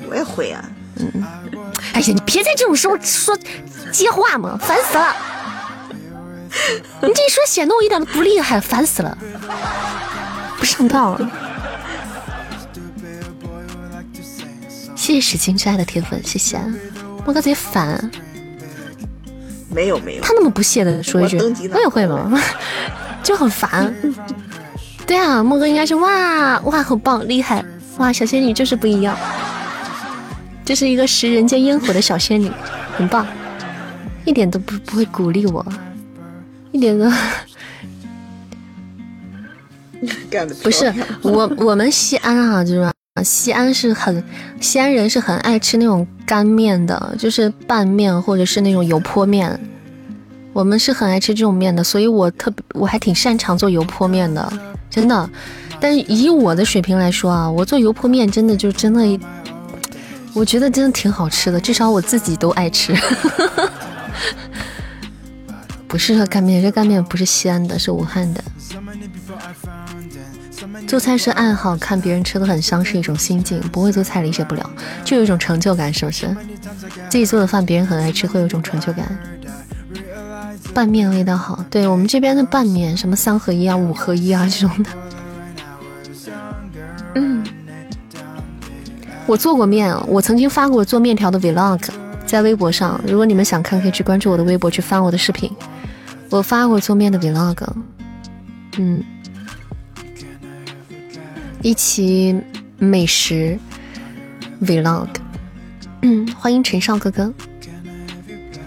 [0.08, 0.64] 我也会啊。
[0.96, 1.26] 嗯
[1.94, 3.38] 哎呀，你别在这种时候说
[3.92, 5.14] 接话嘛，烦死了！
[7.02, 9.18] 你这一说显得我一点都不厉害，烦死了，
[10.58, 11.32] 不上道了。
[14.96, 16.60] 谢谢史金之爱的铁粉，谢谢。
[17.26, 18.10] 我刚才烦，
[19.70, 21.38] 没有没有，他那么不屑的说一句
[21.74, 22.42] 我也会吗？
[23.24, 23.94] 就很烦。
[25.06, 27.64] 对啊，莫哥应该是哇哇，好棒，厉害
[27.98, 28.12] 哇！
[28.14, 29.18] 小仙女就是不一样，
[30.64, 32.50] 这是一个食人间烟火的小仙女，
[32.98, 33.28] 很棒，
[34.24, 35.66] 一点都不不会鼓励我，
[36.74, 37.10] 一点都
[40.30, 42.92] 干的不是我我们西安啊，就是
[43.24, 44.22] 西安是很
[44.60, 49.58] 西安人是很爱吃那种干面的，就是拌面或者是那种油泼面。
[50.52, 54.52] 我们是很爱吃这种面的，所以我特别我还挺擅长做油泼面的，
[54.90, 55.30] 真的。
[55.80, 59.20] 但是以我的水平来说啊，我做油泼面真的就真的，
[60.34, 62.94] 我觉得真的挺好吃的，至少我自己都爱吃。
[65.94, 68.44] 不适合干面，这干面不是西安的，是武汉的。
[70.88, 74.68] 做菜是爱好，看别人吃的很香是一种心境，不会做菜理解不了，
[75.06, 76.36] 就有一种成就感，是不是？
[77.12, 79.06] 自己做的饭别人很爱吃，会有一种成就感。
[80.74, 84.90] 拌面味道好，对我们这边的拌面，什么三合一啊、五合一啊这种的。
[87.14, 87.46] 嗯，
[89.28, 91.88] 我做过面，我曾经发过做面条的 vlog，
[92.26, 95.52] 在微博上，如果你们想看，可以去关注我的微博，去翻我的视频。
[96.34, 97.64] 我发过做面的 vlog，
[98.80, 99.04] 嗯，
[101.62, 102.36] 一期
[102.80, 103.60] 美食
[104.60, 105.10] vlog，
[106.02, 107.32] 嗯，欢迎陈少哥哥。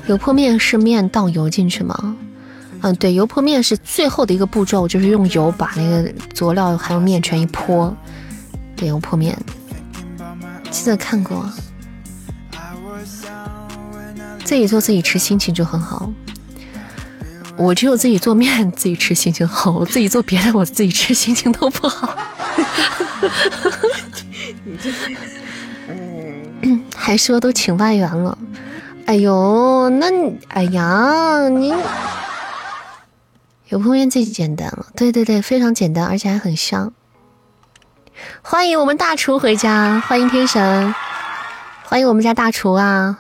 [0.07, 2.17] 油泼面是面倒油进去吗？
[2.83, 7.93] 嗯，对，油泼面是最后的一个步骤，就是用油把那个佐料还有面全一泼。
[8.77, 9.37] 对，油泼面，
[10.71, 11.51] 记得看过。
[14.45, 16.09] 自己做自己吃，心情就很好。
[17.57, 22.16] 我只有自己做面自己吃心情好，我自己做别的我自己吃心情都不好。
[24.65, 24.91] 你这
[26.62, 28.37] 嗯，还说都请外援了，
[29.07, 30.07] 哎呦，那
[30.49, 31.73] 哎呀，你
[33.69, 36.93] 油泼面最简单了，对对对，非常简单，而且还很香。
[38.43, 40.95] 欢迎我们大厨回家，欢迎天神，
[41.85, 43.19] 欢迎我们家大厨啊，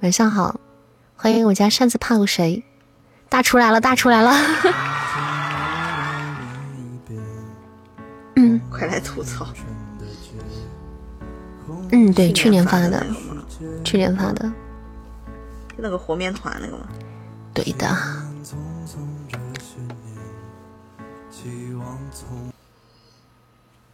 [0.00, 0.60] 晚上好，
[1.16, 2.62] 欢迎我家扇子怕过谁。
[3.28, 4.32] 大厨来了，大厨来了。
[8.36, 9.46] 嗯快来吐槽！
[11.90, 13.04] 嗯，对，去年发的，
[13.84, 14.44] 去年发的，
[15.68, 16.86] 就那个和面团那个吗？
[17.52, 17.88] 对的。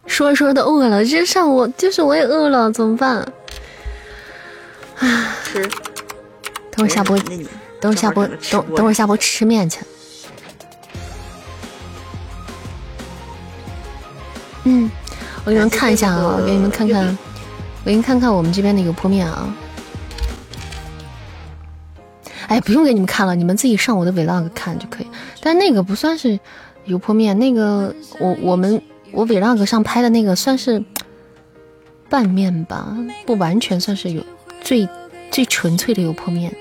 [0.05, 3.17] 说着说着都饿了，这上午就是我也饿了，怎么办？
[4.99, 5.61] 啊，吃。
[6.71, 7.47] 等会儿下播，那你
[7.85, 9.79] 等会儿下播，等等会儿下播吃面去。
[14.63, 14.89] 嗯，
[15.43, 19.53] 我给你们看一下啊，我给你们看看，我给你们看看我们这边的油泼面啊。
[22.47, 25.07] 哎，不用给你们看了，你们自己上我的 vlog 看就可以。
[25.41, 26.39] 但那个不算是
[26.85, 28.81] 油泼面，那个我我们
[29.11, 30.83] 我 vlog 上拍的那个算是
[32.09, 32.97] 拌面吧，
[33.27, 34.23] 不完全算是有
[34.61, 34.89] 最
[35.29, 36.51] 最纯粹的油泼面。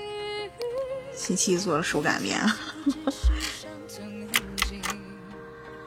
[1.17, 2.39] 星期一做了手擀面，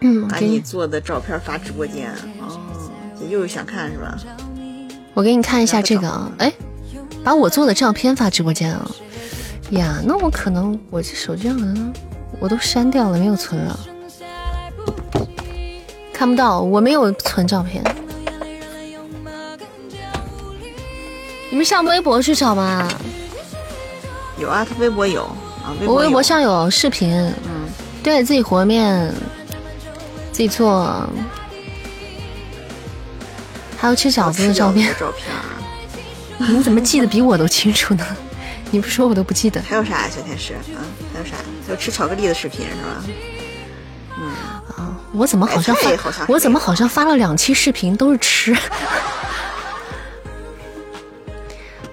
[0.02, 2.12] 嗯，把给你你做的照片发直播间。
[2.40, 4.18] 哦，你又有想看是吧？
[5.14, 6.52] 我给你看一下这个啊，哎，
[7.24, 8.90] 把我做的照片发直播间啊。
[9.72, 11.94] 呀，那我可能我这手机上可能
[12.40, 13.80] 我都删掉了，没有存了，
[16.14, 17.84] 看不到，我没有存照片。
[21.50, 22.88] 你们上微博去找吧，
[24.40, 25.24] 有啊，他微博有
[25.64, 27.12] 啊，微我微博上有视频。
[27.46, 27.68] 嗯，
[28.04, 29.14] 对自己和面，
[30.32, 31.08] 自己做，
[33.78, 34.94] 还有吃饺子的照片。
[35.00, 35.44] 照片啊。
[36.40, 38.06] 你怎么记得比我都清楚呢？
[38.70, 39.62] 你不说我都不记得。
[39.68, 40.60] 还有啥呀，小天使啊？
[41.14, 41.32] 还有啥？
[41.66, 43.04] 还有吃巧克力的视频是吧？
[44.20, 44.30] 嗯
[44.78, 48.56] 啊，我怎么好像发我怎么好像发了两期视频都是吃？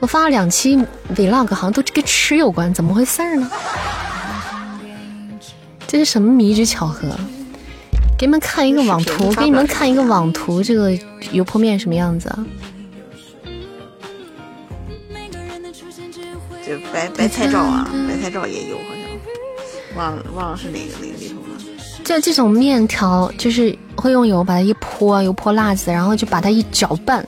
[0.04, 0.76] 我发了两期
[1.16, 3.50] vlog，好像都跟吃有关，怎么回事呢？
[5.86, 7.08] 这是什么迷之巧合？
[8.18, 10.92] 给你们看一个网图，给你们看一个网图，这个
[11.32, 12.44] 油泼面什么样子啊？
[16.66, 22.04] 就白白菜照啊，白菜照也有，好像忘了忘了是哪个哪个里头了。
[22.04, 27.26] 就这种面条，就是会用油把它一泼，油泼辣子，然后就把它一搅拌，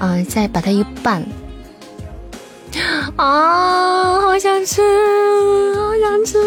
[0.00, 1.24] 啊、再把它一拌。
[3.16, 4.82] 啊，好想吃，
[5.76, 6.38] 好想吃！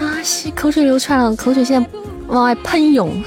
[0.00, 1.88] 啊，吸口水流出来了，口水现在
[2.26, 3.22] 往外喷涌。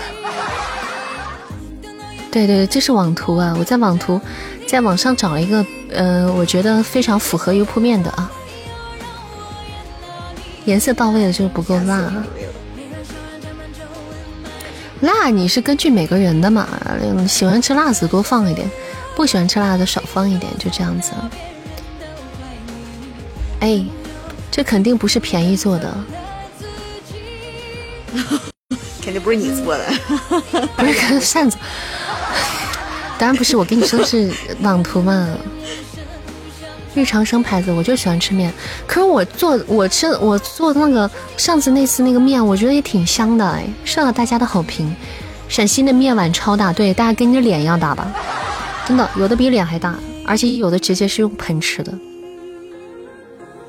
[2.32, 3.56] 对对，这是网图啊！
[3.58, 4.20] 我在网图，
[4.68, 8.30] 在网上找了一个，呃，我觉得非常符合油泼面的啊。
[10.66, 12.12] 颜色到位了就是不够辣，
[15.00, 16.68] 辣你是根据每个人的嘛，
[17.26, 18.70] 喜欢吃辣子多放一点，
[19.16, 21.12] 不喜欢吃辣的少放一点，就这样子。
[23.62, 23.84] 哎，
[24.52, 25.96] 这肯定不是便宜做的，
[29.02, 29.86] 肯定不是你做的。
[30.76, 31.58] 不是跟扇子，
[33.18, 34.32] 当然不是，我跟你说是
[34.62, 35.30] 网图嘛。
[36.94, 38.54] 日常生牌子，我就喜欢吃面。
[38.88, 44.96] 可是我做我吃我做那个上次那次那个面，我觉得也挺香的哎，受到大家的好评。
[45.50, 48.08] 陕西的面碗超大，对，大家跟你的脸一样大吧，
[48.88, 51.92] 真的，有的比脸还大，而且有的直接是用盆吃的。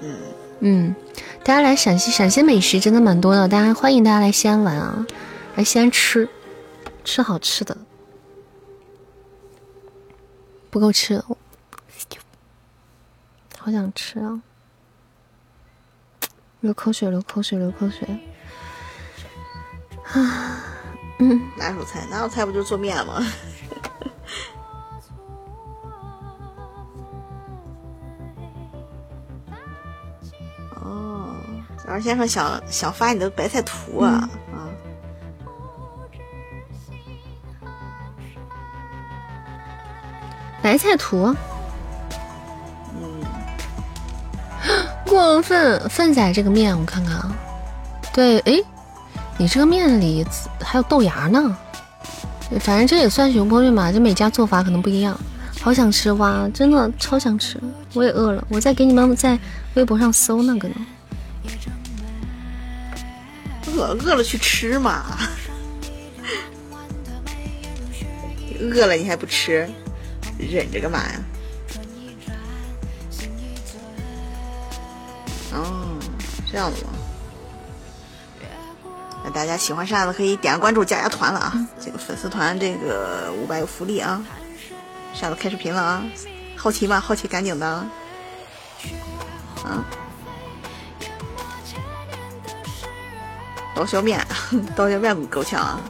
[0.02, 0.16] 嗯，
[0.60, 0.94] 嗯，
[1.42, 5.06] 大家来陕西，陕西美食真的蛮多的，大家欢迎大家来西安玩啊，
[5.54, 6.28] 来西安吃，
[7.02, 7.76] 吃好吃的，
[10.68, 11.22] 不够吃，
[13.58, 14.42] 好想吃啊！
[16.60, 18.06] 流口水，流口水，流口水。
[20.12, 20.62] 啊，
[21.18, 23.26] 嗯，拿手菜，拿手菜不就是做面吗？
[30.82, 31.36] 哦，
[31.78, 34.68] 早上先生想想发你的白菜图啊、啊！
[40.62, 41.34] 白菜图，
[42.94, 43.22] 嗯，
[45.06, 47.32] 过分粪仔这个面我看看啊，
[48.12, 48.60] 对，哎，
[49.38, 50.26] 你这个面里
[50.60, 51.56] 还有豆芽呢，
[52.60, 55.16] 反正这也算是油泼面吧，这每家做法可能不一样。
[55.66, 57.60] 好想吃哇，真的超想吃，
[57.92, 59.36] 我也饿了，我在给你们在
[59.74, 60.74] 微博上搜那个呢。
[63.74, 65.18] 饿饿了去吃嘛，
[68.60, 69.68] 饿了你还不吃，
[70.38, 71.20] 忍着干嘛呀？
[75.52, 75.98] 哦，
[76.48, 76.92] 这样的吗？
[79.24, 81.68] 那大家喜欢扇子可以点个关注，加加团了啊！
[81.80, 84.22] 这个粉丝团这个五百有福利啊！
[85.18, 86.04] 扇子开视频了啊！
[86.58, 87.00] 好奇吗？
[87.00, 87.66] 好奇赶紧的
[89.64, 89.82] 啊！
[93.74, 94.22] 刀削面，
[94.76, 95.80] 刀削面够呛啊！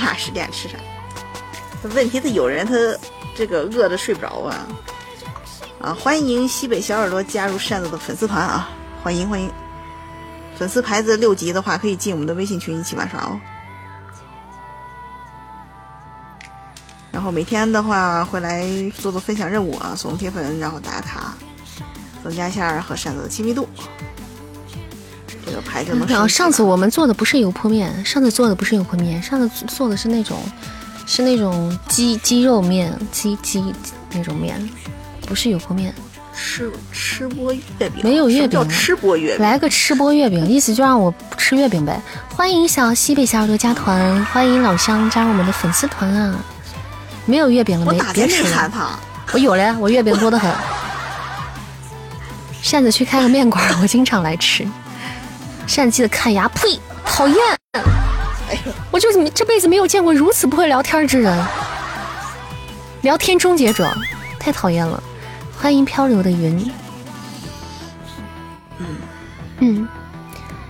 [0.00, 0.76] 哪十点吃啥？
[1.94, 2.74] 问题是有人他
[3.36, 4.66] 这个饿的睡不着啊！
[5.80, 8.68] 啊，欢迎西北小耳朵加入扇子的粉丝团啊！
[9.04, 9.48] 欢迎欢迎！
[10.60, 13.40] 粉丝牌子六级的话，可以进我们的微信群一起玩耍哦。
[17.10, 18.68] 然后每天的话会来
[18.98, 21.32] 做做分享任务啊，送铁粉，然后打卡，
[22.22, 23.66] 增加一下和扇子的亲密度。
[25.46, 26.18] 这个牌就能升级了。
[26.18, 30.42] 然后上次我们做的不是油泼面，上次做的不是油泼面，上次做的是那种
[31.06, 33.64] 是那种鸡鸡肉面，鸡鸡
[34.12, 34.68] 那种面，
[35.22, 35.94] 不是油泼面。
[36.34, 39.42] 吃吃播月饼，没有月饼叫饼吃播月饼？
[39.42, 42.00] 来个吃播月饼，意思就让我吃月饼呗。
[42.34, 46.34] 欢迎小西北小耳朵加团，欢迎老乡加入我们的粉丝团啊！
[47.26, 48.00] 没有月饼了没？
[48.12, 48.98] 别吃了？
[49.32, 50.50] 我有了呀，我月饼多得很。
[52.62, 54.66] 扇子去开个面馆，我经常来吃。
[55.66, 57.36] 扇子记得看牙，呸，讨厌！
[57.74, 61.46] 哎呦，我就怎么这辈子没有见过如此不会聊天之人，
[63.02, 63.88] 聊天终结者，
[64.38, 65.00] 太讨厌了。
[65.60, 66.72] 欢迎漂流的云，
[68.78, 68.86] 嗯，
[69.58, 69.88] 嗯，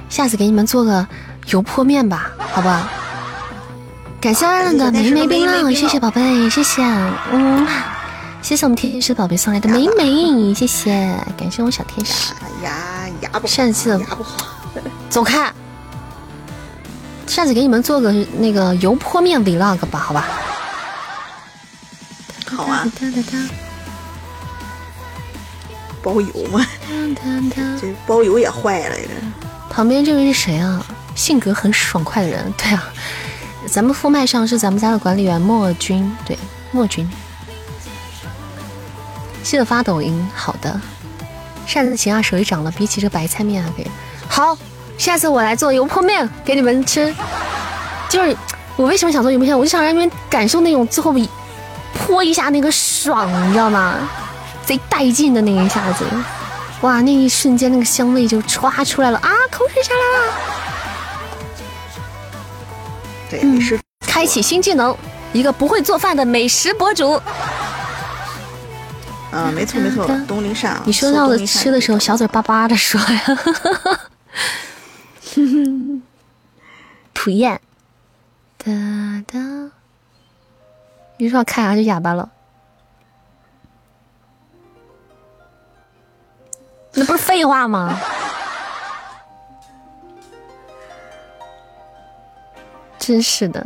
[0.08, 1.06] 下次给你们做个
[1.46, 2.88] 油泼面吧，好不好？
[4.20, 6.82] 感谢二愣的梅梅冰浪，谢谢宝贝，谢谢，
[7.30, 7.64] 嗯，
[8.42, 10.90] 谢谢我们天使宝贝送来的梅梅，谢谢，
[11.38, 12.34] 感谢我小天使，
[12.64, 13.54] 牙牙不好，
[14.00, 14.44] 牙不好。
[15.08, 15.52] 走开。
[17.28, 20.26] 下次给你们做个那个油泼面 vlog 吧，好吧？
[22.56, 23.38] 好啊，哒哒哒
[26.02, 27.22] 包邮嘛，哒哒
[27.56, 30.84] 哒这包邮也坏了，这旁边这位是谁啊？
[31.14, 32.84] 性格很爽快的人， 对啊，
[33.66, 36.38] 咱们副麦上是咱们家的管理员莫君，对，
[36.72, 37.08] 莫君。
[39.42, 40.80] 记得发抖音，好的。
[41.66, 43.86] 扇子琴啊，手艺长了，比起这白菜面还可以。
[44.28, 44.56] 好，
[44.98, 47.14] 下次我来做油泼面给你们吃。
[48.08, 48.36] 就是
[48.76, 51.14] 我为什么想做油泼面，我就想让你们感受那种最后
[51.94, 54.08] 泼一下那个爽，你知道吗？
[54.70, 56.04] 贼带劲的那一下子，
[56.82, 60.34] 哇，那一瞬间那个香味就歘出来了啊，口水下来了。
[63.28, 63.76] 对，美食
[64.06, 64.96] 开启新技能，
[65.32, 67.20] 一个不会做饭的美食博主。
[69.32, 70.80] 嗯，没错没错，东林善。
[70.84, 73.24] 你说到了吃的时候，小嘴巴巴的说呀。
[77.12, 77.60] 普燕，
[78.56, 78.70] 哒
[79.26, 79.40] 哒。
[81.16, 82.30] 你说看啥就哑巴了？
[86.94, 87.98] 那不是废话吗？
[92.98, 93.64] 真是的，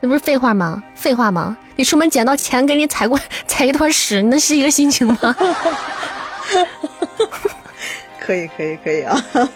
[0.00, 0.82] 那不是废话吗？
[0.94, 1.56] 废话吗？
[1.76, 5.18] 你出门捡到钱，给你踩过 踩一坨屎，那是一个心情吗？
[8.20, 9.16] 可以可以可以啊！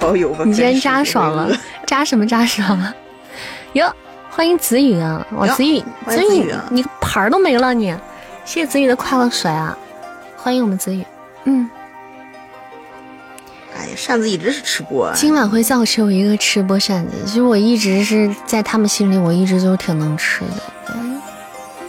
[0.00, 0.44] 包邮吧！
[0.44, 1.50] 你今天扎爽了，
[1.86, 2.94] 扎什么扎爽了？
[3.72, 3.92] 哟，
[4.30, 5.26] 欢迎子宇啊！
[5.34, 7.94] 我，子宇，子宇，你牌儿都没了你！
[8.44, 9.76] 谢谢子宇的快乐水啊！
[10.36, 11.04] 欢迎我们子宇，
[11.44, 11.68] 嗯。
[13.76, 15.10] 哎呀，扇子一直是吃播。
[15.14, 20.94] 今晚会造出一个吃播扇子，其实我一直是在他们心里，我一直都挺能吃的，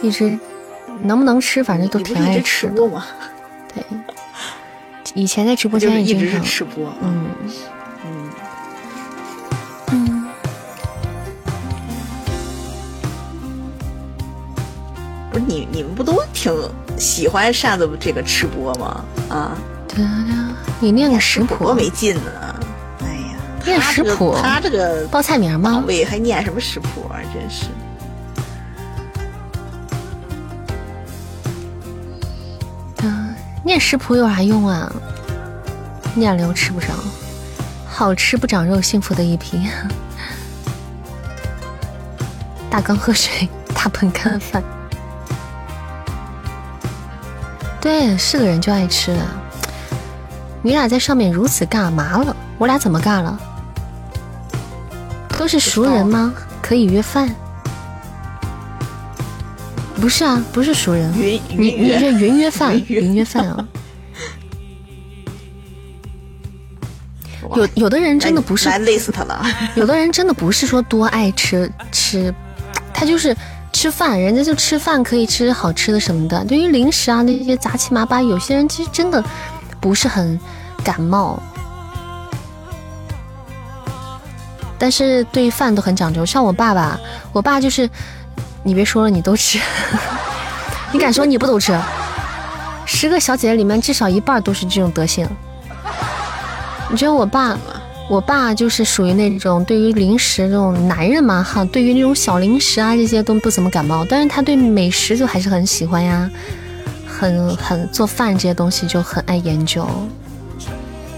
[0.02, 0.36] 一直
[1.02, 2.74] 能不能吃，反正都挺爱吃的。
[3.72, 3.84] 对，
[5.14, 7.50] 以前在直播间也一直是吃播，嗯嗯
[15.36, 16.50] 不是你你们不都挺
[16.96, 19.04] 喜欢扇子这个吃播吗？
[19.28, 19.54] 啊？
[20.80, 22.56] 你念个食谱多没劲呢！
[23.02, 25.84] 哎呀，念食谱，他这个报菜名吗？
[25.86, 27.20] 喂，还念什么食谱啊？
[27.34, 27.66] 真是。
[33.02, 34.90] 嗯，念食谱有啥用啊？
[36.14, 36.96] 念了又吃不上，
[37.86, 39.60] 好吃不长肉，幸福的一批。
[42.70, 44.64] 大缸喝水，大盆干饭。
[47.86, 49.24] 对，是个人就爱吃的。
[50.60, 52.36] 你俩在上面如此尬，麻了？
[52.58, 53.38] 我俩怎么尬了？
[55.38, 56.34] 都是熟人吗？
[56.60, 57.32] 可以约饭？
[60.00, 61.16] 不是啊，不是熟人。
[61.16, 63.68] 云你你这云约饭， 云约饭啊！
[67.54, 69.46] 有有的人真的不是累死他了。
[69.76, 72.34] 有的人真的不是说多爱吃吃，
[72.92, 73.32] 他就是
[73.78, 76.42] 吃饭，人家就吃饭可以吃好吃的什么的。
[76.46, 79.22] 对于零食啊那些杂七麻八，有些人其实真的
[79.78, 80.40] 不是很。
[80.84, 81.36] 感冒，
[84.78, 86.24] 但是对饭都很讲究。
[86.24, 86.96] 像我爸爸，
[87.32, 87.90] 我爸就是，
[88.62, 89.58] 你别说了，你都吃，
[90.92, 91.76] 你敢说你不都吃？
[92.84, 95.28] 十个小姐姐里面至少一半都是这种德行。
[96.88, 97.58] 你觉得我爸，
[98.08, 106.30] 我爸就是属于那种对于零食这种男人嘛哈，对于那种小零食啊这些都不怎么感冒，但是他对美食就还是很喜欢呀，
[107.06, 109.86] 很很做饭这些东西就很爱研究。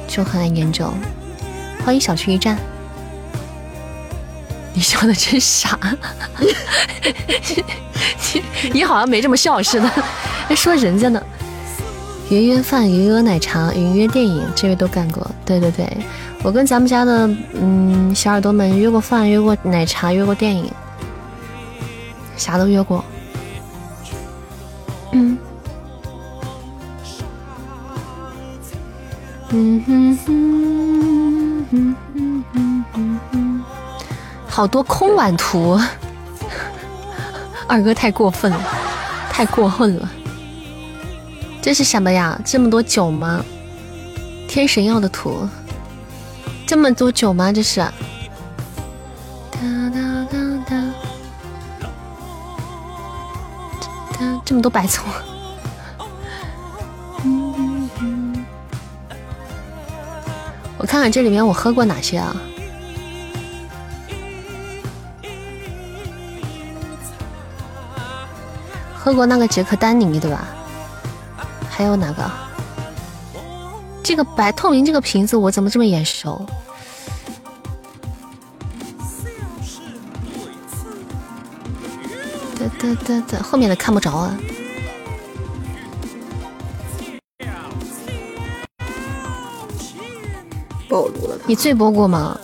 [0.07, 0.91] 就很爱研究，
[1.85, 2.57] 欢迎小区一站。
[4.73, 5.79] 你笑的真傻，
[8.73, 9.87] 你好像没这么笑似的，
[10.49, 11.23] 还说人家呢。
[12.31, 15.27] 云约饭、云约奶茶、云约电影，这位都干过。
[15.47, 15.91] 对对对，
[16.43, 20.71] 我跟咱们家的嗯小耳朵们约过饭、约过奶茶、约过电影，
[22.37, 23.05] 啥都约过。
[25.13, 25.39] 嗯。
[29.51, 33.65] 嗯哼哼哼哼哼哼，
[34.47, 35.81] 好多空碗图，
[37.67, 38.61] 二哥太过分了，
[39.31, 40.07] 太过分了。
[41.69, 42.41] 这是什么呀？
[42.47, 43.45] 这么多酒吗？
[44.49, 45.47] 天神要的图，
[46.67, 47.53] 这么多酒吗？
[47.53, 47.87] 这是。
[54.47, 55.05] 这么多白醋。
[60.79, 62.35] 我看看这里面我喝过哪些啊？
[68.95, 70.49] 喝过那个杰克丹尼对吧？
[71.79, 72.29] 还有哪个？
[74.03, 76.45] 这个白透明这个瓶子我怎么这么眼熟？
[82.59, 84.37] 哒哒哒哒，后面的看不着啊。
[90.89, 91.39] 暴露了。
[91.47, 92.37] 你醉播过吗？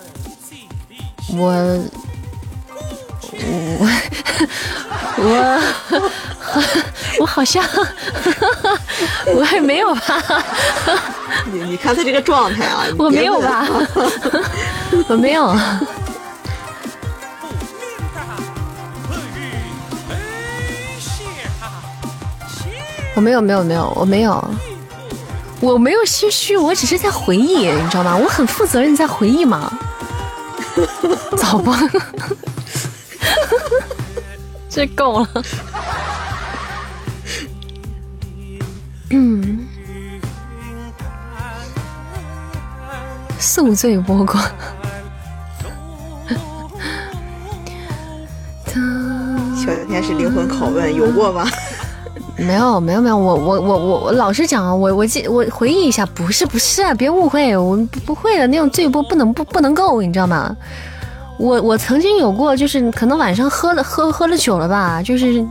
[1.33, 1.51] 我
[3.33, 3.89] 我
[5.19, 5.27] 我
[5.91, 6.79] 我
[7.23, 7.63] 好像
[9.35, 10.01] 我还没有吧？
[11.53, 13.67] 你你看他这个状态啊，我没有吧？
[15.07, 15.55] 我没有。
[23.15, 24.43] 我没有，没有，没有，我没有，
[25.61, 28.17] 我没有心虚，我只是在回忆，你知道吗？
[28.17, 29.71] 我很负责任，在回忆嘛。
[31.37, 31.79] 早吧，
[34.69, 35.29] 这够了。
[39.11, 39.65] 嗯，
[43.39, 44.39] 宿醉播过。
[49.55, 51.45] 小天是灵魂拷问有过吗？
[52.37, 60.55] 没有没有没有，我我我我我老实讲啊，我我记我回忆一下，不是不是，别误会，我不不会的那种醉波不能不不能够，你知道吗？
[61.37, 65.45] 我我曾经有过，就是可能晚上喝了喝喝了酒了吧，就是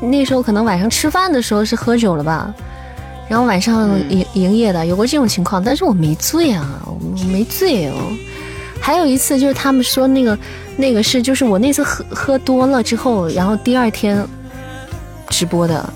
[0.00, 2.54] 那时候可能晚上吃饭的时候是喝酒了吧，
[3.28, 7.94] 然后晚上营营业的有过这种情况，但是我没醉啊，我没醉哦。
[8.80, 10.36] 还有一次就是他们说那个
[10.76, 14.26] 那个是就是我那次喝喝多了之后，然后第二天
[15.28, 15.92] 直播的，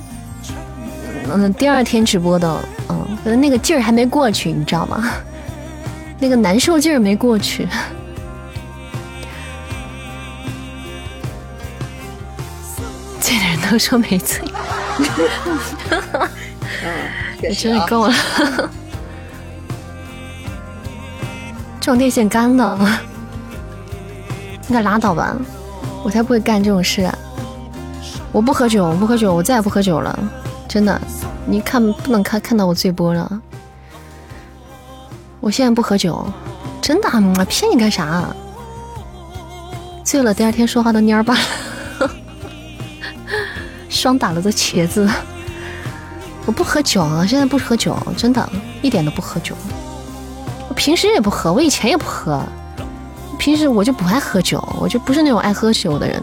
[1.32, 2.58] 嗯，第二天直播的，
[2.88, 5.10] 嗯，可能那个劲儿还没过去，你知道吗？
[6.18, 7.68] 那个难受劲儿没过去。
[13.20, 14.40] 醉的人都说没醉，
[17.40, 18.14] 确实啊，真的够了。
[21.80, 22.78] 这种电线杆的，
[24.66, 25.36] 你可拉倒吧！
[26.02, 27.18] 我才不会干这种事、啊。
[28.32, 30.18] 我不喝酒，我不喝酒，我再也不喝酒了，
[30.68, 31.00] 真的。
[31.46, 33.40] 你看不能看看到我醉波了。
[35.38, 36.26] 我现在不喝酒，
[36.82, 37.08] 真的，
[37.44, 38.24] 骗你干啥？
[40.02, 42.10] 醉了，第二天说话都蔫巴了，
[43.88, 45.08] 双打了个茄子。
[46.46, 48.48] 我不喝酒啊，现在不喝酒，真的，
[48.80, 49.54] 一点都不喝酒。
[50.68, 52.40] 我平时也不喝，我以前也不喝，
[53.36, 56.22] 平时我就不爱喝酒，我就不是那种爱喝酒的人。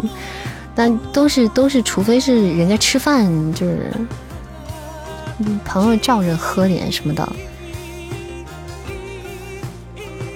[0.73, 3.91] 但都是都是，除非是人家吃饭，就是
[5.63, 7.29] 朋友叫着喝点什么的，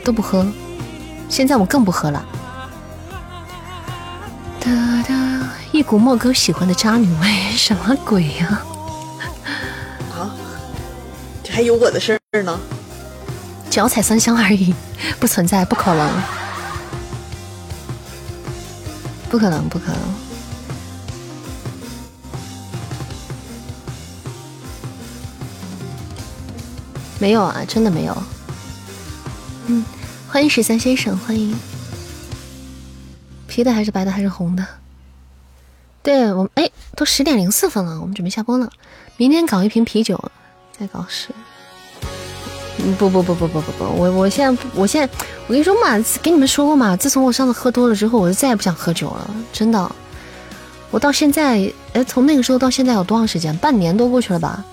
[0.03, 0.45] 都不喝。
[1.27, 2.23] 现在我更不喝了。
[4.59, 4.69] 哒
[5.07, 8.61] 哒，一股莫哥喜欢的渣女味，什么鬼呀、
[11.57, 12.59] 还有我的事儿呢。
[13.67, 14.75] 脚踩三香而已，
[15.19, 16.07] 不存在，不可能，
[19.27, 19.99] 不可能，不可能。
[27.17, 28.15] 没有啊，真的没有。
[29.65, 29.83] 嗯，
[30.29, 31.57] 欢迎十三先生，欢迎。
[33.47, 34.63] 啤的还是白的还是红的？
[36.03, 38.69] 对我们，哎，都十点零四分了，我们准备下播了。
[39.17, 40.31] 明天搞一瓶啤酒，
[40.79, 41.29] 再搞事。
[42.79, 45.11] 嗯不不不不不不不，我我现在我现在
[45.47, 49.91] 我跟你说嘛，跟你们说过嘛，自从我上次喝多了之后，我就再也不想喝酒了，真的。
[50.91, 53.57] 我到现在，哎，从那个时候到现在有多长时间？
[53.57, 54.63] 半年多过去了吧，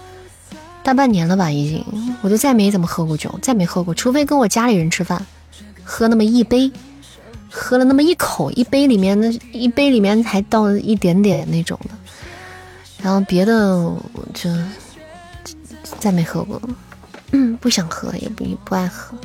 [0.82, 1.84] 大半年了吧，已经，
[2.20, 5.26] 我就再没怎么喝过酒，再没喝过，除非跟我家里人吃饭，
[5.82, 6.70] 喝那么一杯，
[7.50, 11.90] 喝了那么一口，一杯里面的一杯里面还倒了一点点那种的，
[13.02, 13.98] 然后别的我
[14.34, 14.50] 就
[15.98, 16.60] 再没喝过。
[17.32, 19.16] 嗯，不想喝，也不不爱喝。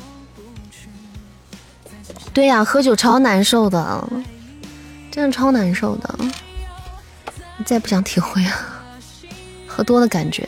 [2.33, 4.07] 对呀、喝酒超难受的，
[5.11, 6.15] 真的超难受的。
[7.65, 8.81] 再不想体会啊，
[9.67, 10.47] 喝多的感觉。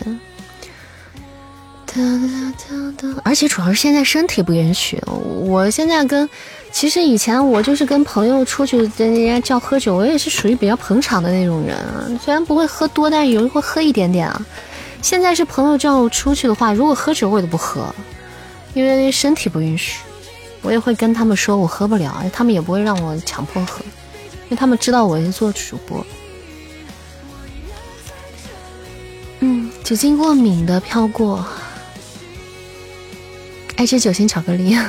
[3.24, 4.98] 而且主要是现在身体不允许。
[5.06, 6.30] 我现在跟，
[6.72, 12.08] 其实以前我就是跟朋友出去，人家叫喝酒，我也是属于比较捧场的那种人啊。
[12.24, 14.42] 虽然不会喝多，但是有时候会喝一点点啊。
[15.02, 17.94] 现在是朋友叫我出去的话，如果喝酒我也都不喝，
[18.74, 20.00] 因为身体不允许。
[20.62, 23.84] 我也会跟他们说我喝不了，他们也不会让我强迫喝，
[24.44, 26.06] 因为他们知道我是做主播。
[29.40, 31.44] 嗯，酒精过敏的飘过，
[33.76, 34.78] 爱吃酒心巧克力。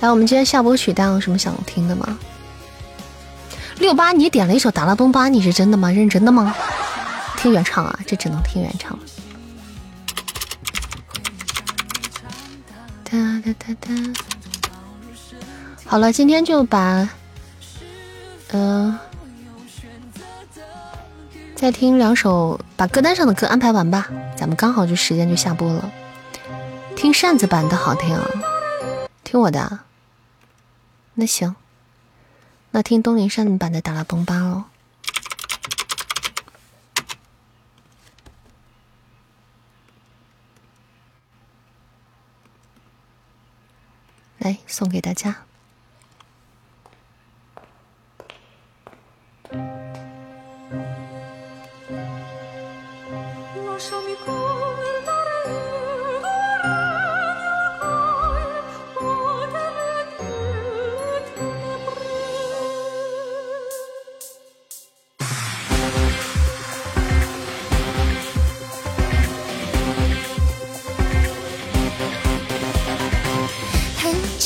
[0.00, 2.18] 来，我们今天下播曲，大家有什么想听的吗？
[3.82, 5.90] 六八，你点了一首《达拉崩吧》，你是真的吗？
[5.90, 6.54] 认真的吗？
[7.36, 8.96] 听原唱啊，这只能听原唱。
[13.02, 13.92] 哒哒哒哒。
[15.84, 17.08] 好了，今天就把，
[18.52, 18.96] 呃，
[21.56, 24.06] 再听两首，把歌单上的歌安排完吧，
[24.36, 25.90] 咱们刚好就时间就下播了。
[26.94, 28.16] 听扇子版的好听，
[29.24, 29.80] 听我的。
[31.14, 31.56] 那行，
[32.74, 34.64] 那听东林扇版的达拉崩吧喽。
[44.38, 45.44] 来送给大家。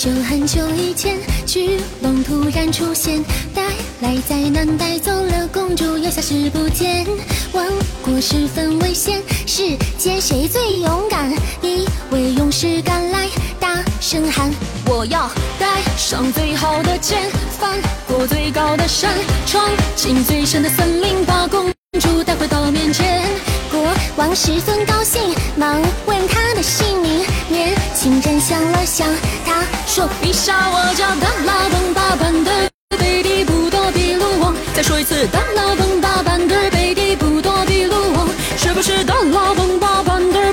[0.06, 3.20] 很久很久以前，巨龙突然出现，
[3.52, 3.60] 带
[4.00, 7.04] 来灾难，带走了公主，又消失不见。
[7.52, 7.66] 王
[8.04, 11.32] 国十分危险，世间谁最勇敢？
[11.60, 13.26] 一位勇士赶来，
[13.58, 14.48] 大声喊：
[14.86, 15.28] 我要
[15.58, 17.28] 带上最好的剑，
[17.58, 17.76] 翻
[18.06, 19.12] 过最高的山，
[19.44, 21.68] 闯进最深的森林，把公
[22.00, 23.24] 主带回到面前。
[23.72, 25.20] 国王十分高兴，
[25.56, 27.26] 忙问他的姓名。
[27.48, 29.08] 年轻人想了想，
[29.44, 29.62] 他
[29.96, 32.50] 说：“陛下，我叫达拉崩巴班的
[32.98, 38.28] 贝蒂布多比鲁王。”再说一次，达拉崩巴班的贝蒂布多比鲁王，
[38.58, 40.45] 是不是达拉崩巴班的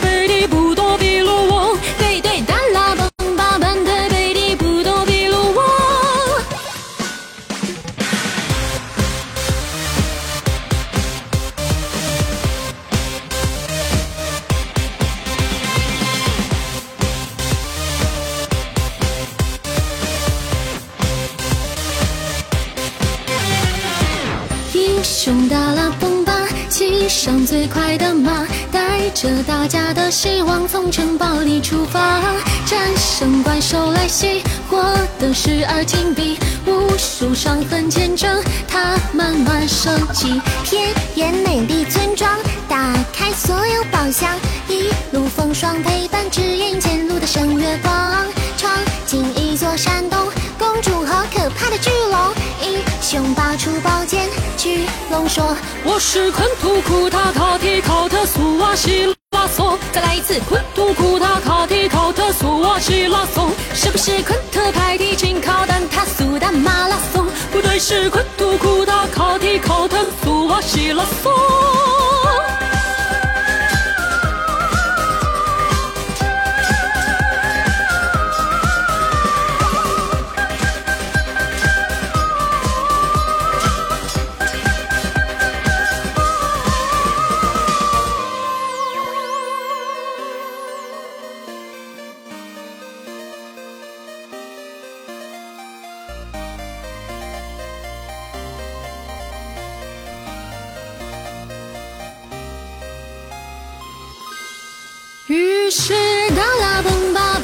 [27.64, 32.22] 最快的马，带着大家的希望从城堡里出发，
[32.65, 34.84] 战胜怪兽来袭，获
[35.18, 36.38] 得十二金币，
[36.68, 40.41] 无数伤痕见证他慢慢升级。
[40.65, 42.30] 偏远美丽村庄，
[42.68, 44.30] 打开所有宝箱，
[44.68, 48.26] 一路风霜陪伴，指引前路的圣月光，
[48.57, 48.73] 闯
[49.06, 50.19] 进一座山洞。
[50.60, 52.32] 公主和可怕的巨龙，
[53.14, 54.27] 雄拔出宝剑，
[54.57, 67.27] 巨龙说：“我是昆图库塔卡提考特苏瓦西拉松。”再来一次，昆图库塔卡提考特苏瓦西拉松，是不是昆特派提琴考蛋塔苏丹马拉松？
[67.52, 71.31] 不对，是昆图库塔卡提考特苏瓦西拉松。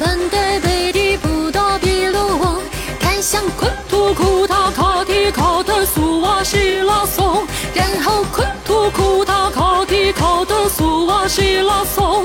[0.00, 2.58] 巴班的贝蒂布多比鲁王
[2.98, 12.24] 看向昆图库塔卡提考特苏瓦西拉松，然后昆图库塔卡提考特苏瓦西拉松，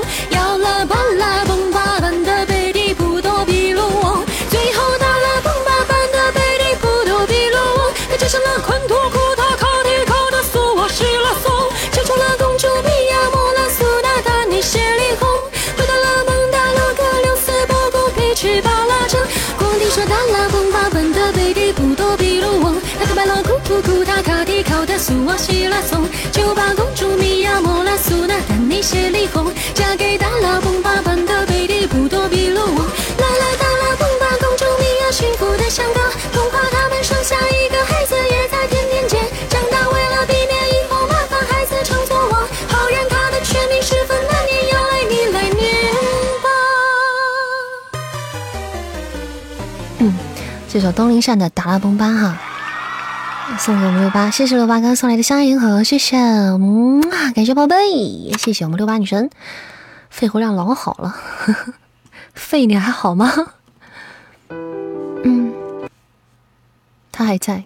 [25.06, 32.76] 苏瓦西拉松，就把公主米亚莫拉苏娜丹尼谢里红嫁给达拉崩巴本的贝蒂布多比鲁翁。
[32.76, 36.00] 来来达拉崩巴公主米亚幸福的像个，
[36.34, 45.94] 童话他们生下一个孩子也在天天见，长大为了避免以后麻烦孩子称作王，好让他的全名十分难念，要来你来念
[46.42, 46.50] 吧。
[50.00, 50.18] 嗯
[50.68, 52.40] 这首东林善的《达拉崩吧》哈，
[53.66, 57.76] 送给我们六八，谢谢六八刚送来的香烟盒，谢谢，嗯啊，感谢宝贝，
[58.38, 59.28] 谢谢我们六八女神，
[60.12, 61.16] 肺活量老好了，
[62.36, 63.34] 肺你还好吗？
[64.52, 65.52] 嗯，
[67.12, 67.64] 他还在，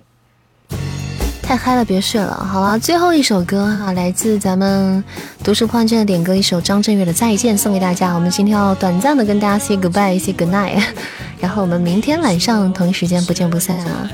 [1.43, 2.33] 太嗨了，别睡了。
[2.49, 5.03] 好了，最后一首歌啊，来自咱们
[5.43, 8.13] 读书破案圈的点歌，一首张震岳的《再见》送给大家。
[8.13, 10.81] 我们今天要短暂的跟大家 say goodbye，say good night，
[11.41, 14.09] 然后我们明天晚上同一时间不见不散啊！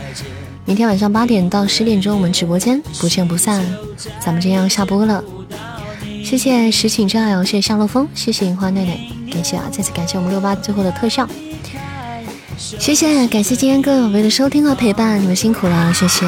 [0.66, 3.64] 明天晚上八点到十点钟，我们直播间不见不散。
[4.20, 5.24] 咱们今天要下播了，
[6.24, 8.98] 谢谢石寝之爱，谢谢夏洛风，谢谢樱花奈奈，
[9.32, 11.28] 感谢啊，再次感谢我们六八最后的特效，
[12.58, 16.26] 谢谢，感谢今天各位宝贝的收听和陪伴，你们辛苦了，谢谢，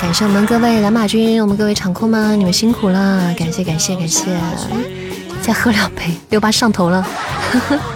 [0.00, 4.24] 感谢我们各位蓝马军，我们各位场控们，你们辛苦了，感谢感谢感谢，
[5.42, 7.04] 再喝两杯，六八上头了，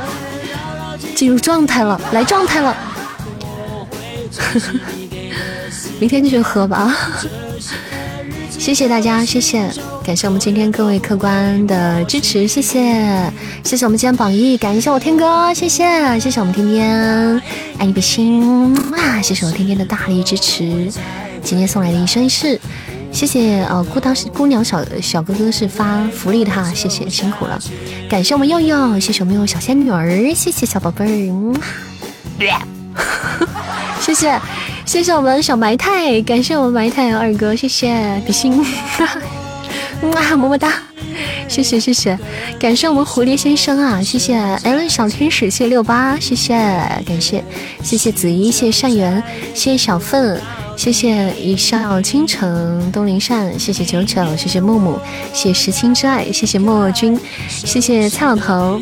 [1.14, 2.76] 进入状态了，来状态了，
[5.98, 6.94] 明天继续喝吧，
[8.50, 9.70] 谢谢大家，谢谢。
[10.04, 13.32] 感谢我们今天各位客官的支持，谢谢，
[13.64, 17.42] 谢谢我们今天榜一，感谢我天哥，谢谢，谢谢我们天天，
[17.78, 20.88] 爱你比心啊，谢谢我天天的大力支持，
[21.42, 22.60] 今天送来的一生一世，
[23.10, 27.58] 谢谢呃孤岛姑娘小小哥哥是发福利的哈，谢谢辛苦了，
[28.08, 31.28] 感谢我们佑佑，谢谢我们有小仙女儿，谢谢小宝贝
[32.38, 32.54] 儿，
[34.00, 34.40] 谢谢
[34.86, 38.64] 谢谢我们小埋汰，感谢我们埋汰二哥，谢谢比心。
[40.12, 40.72] 哇， 么么哒，
[41.48, 42.16] 谢谢谢谢，
[42.58, 44.36] 感谢我们狐狸先生啊，谢谢。
[44.62, 46.54] L 小天使，谢谢六八，谢谢。
[46.54, 47.42] 感谢，
[47.82, 49.22] 谢谢子怡，谢谢善缘，
[49.54, 50.38] 谢谢小凤，
[50.76, 54.98] 谢谢一笑倾城东林善，谢谢九九，谢谢木木，
[55.32, 57.18] 谢谢石青之爱，谢谢莫君，
[57.48, 58.80] 谢谢蔡老头。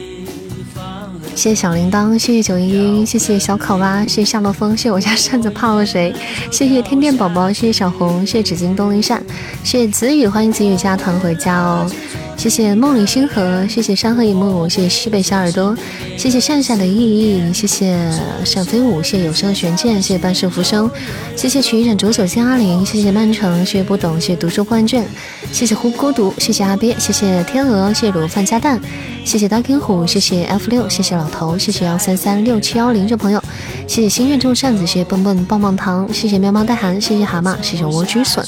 [1.35, 6.15] 谢谢小铃铛，谢谢九一一，谢谢小考拉，谢谢夏洛风，谢谢我家扇子泡了谁？
[6.51, 9.23] 谢谢天天宝宝，谢谢小红，谢谢纸巾东林扇，
[9.63, 11.91] 谢谢子雨，欢迎子雨加团回家哦。
[12.37, 15.75] 谢谢梦里星河，谢谢山河一幕，谢谢西北小耳朵，
[16.19, 17.97] 谢谢善善的意义，谢谢
[18.45, 20.91] 闪飞舞，谢谢有声的悬剑，谢谢半世浮生，
[21.37, 25.07] 谢谢曲一枕浊酒见阿玲，谢谢曼城，谢谢不懂，谢谢读书换卷，
[25.53, 28.79] 谢谢孤孤独，谢谢阿鳖，谢谢天鹅，谢谢卤饭加蛋，
[29.25, 33.43] 谢谢大金虎，谢谢 F 六，谢谢老头，谢谢幺三三六七幺零这朋友，
[33.89, 38.45] 谢谢心愿中扇子，谢谢蹦蹦棒棒糖，谢谢喵喵带寒，谢谢蛤蟆，谢谢蜗居笋，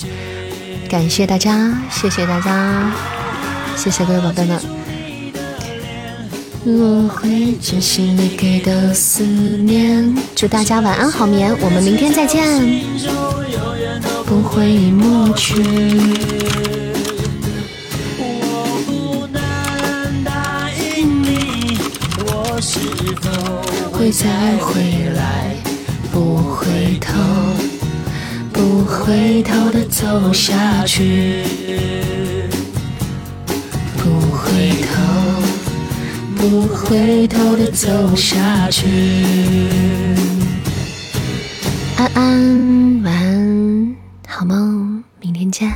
[0.90, 3.15] 感谢大家，谢谢大家。
[3.76, 4.58] 谢谢各位宝贝们，
[6.64, 10.16] 我会珍惜你给的思念。
[10.34, 12.42] 祝大家晚安好眠，我们明天再见。
[14.24, 15.62] 不会抹去。
[18.18, 21.78] 我不能答应你，
[22.26, 22.80] 我是
[23.20, 23.30] 否
[23.96, 25.54] 会再回来？
[26.10, 26.66] 不回
[26.98, 27.12] 头，
[28.52, 31.44] 不回头的走下去。
[34.47, 35.02] 回头，
[36.36, 38.86] 不回头的走下去。
[41.97, 43.97] 安安，晚安，
[44.28, 45.68] 好梦，明天见。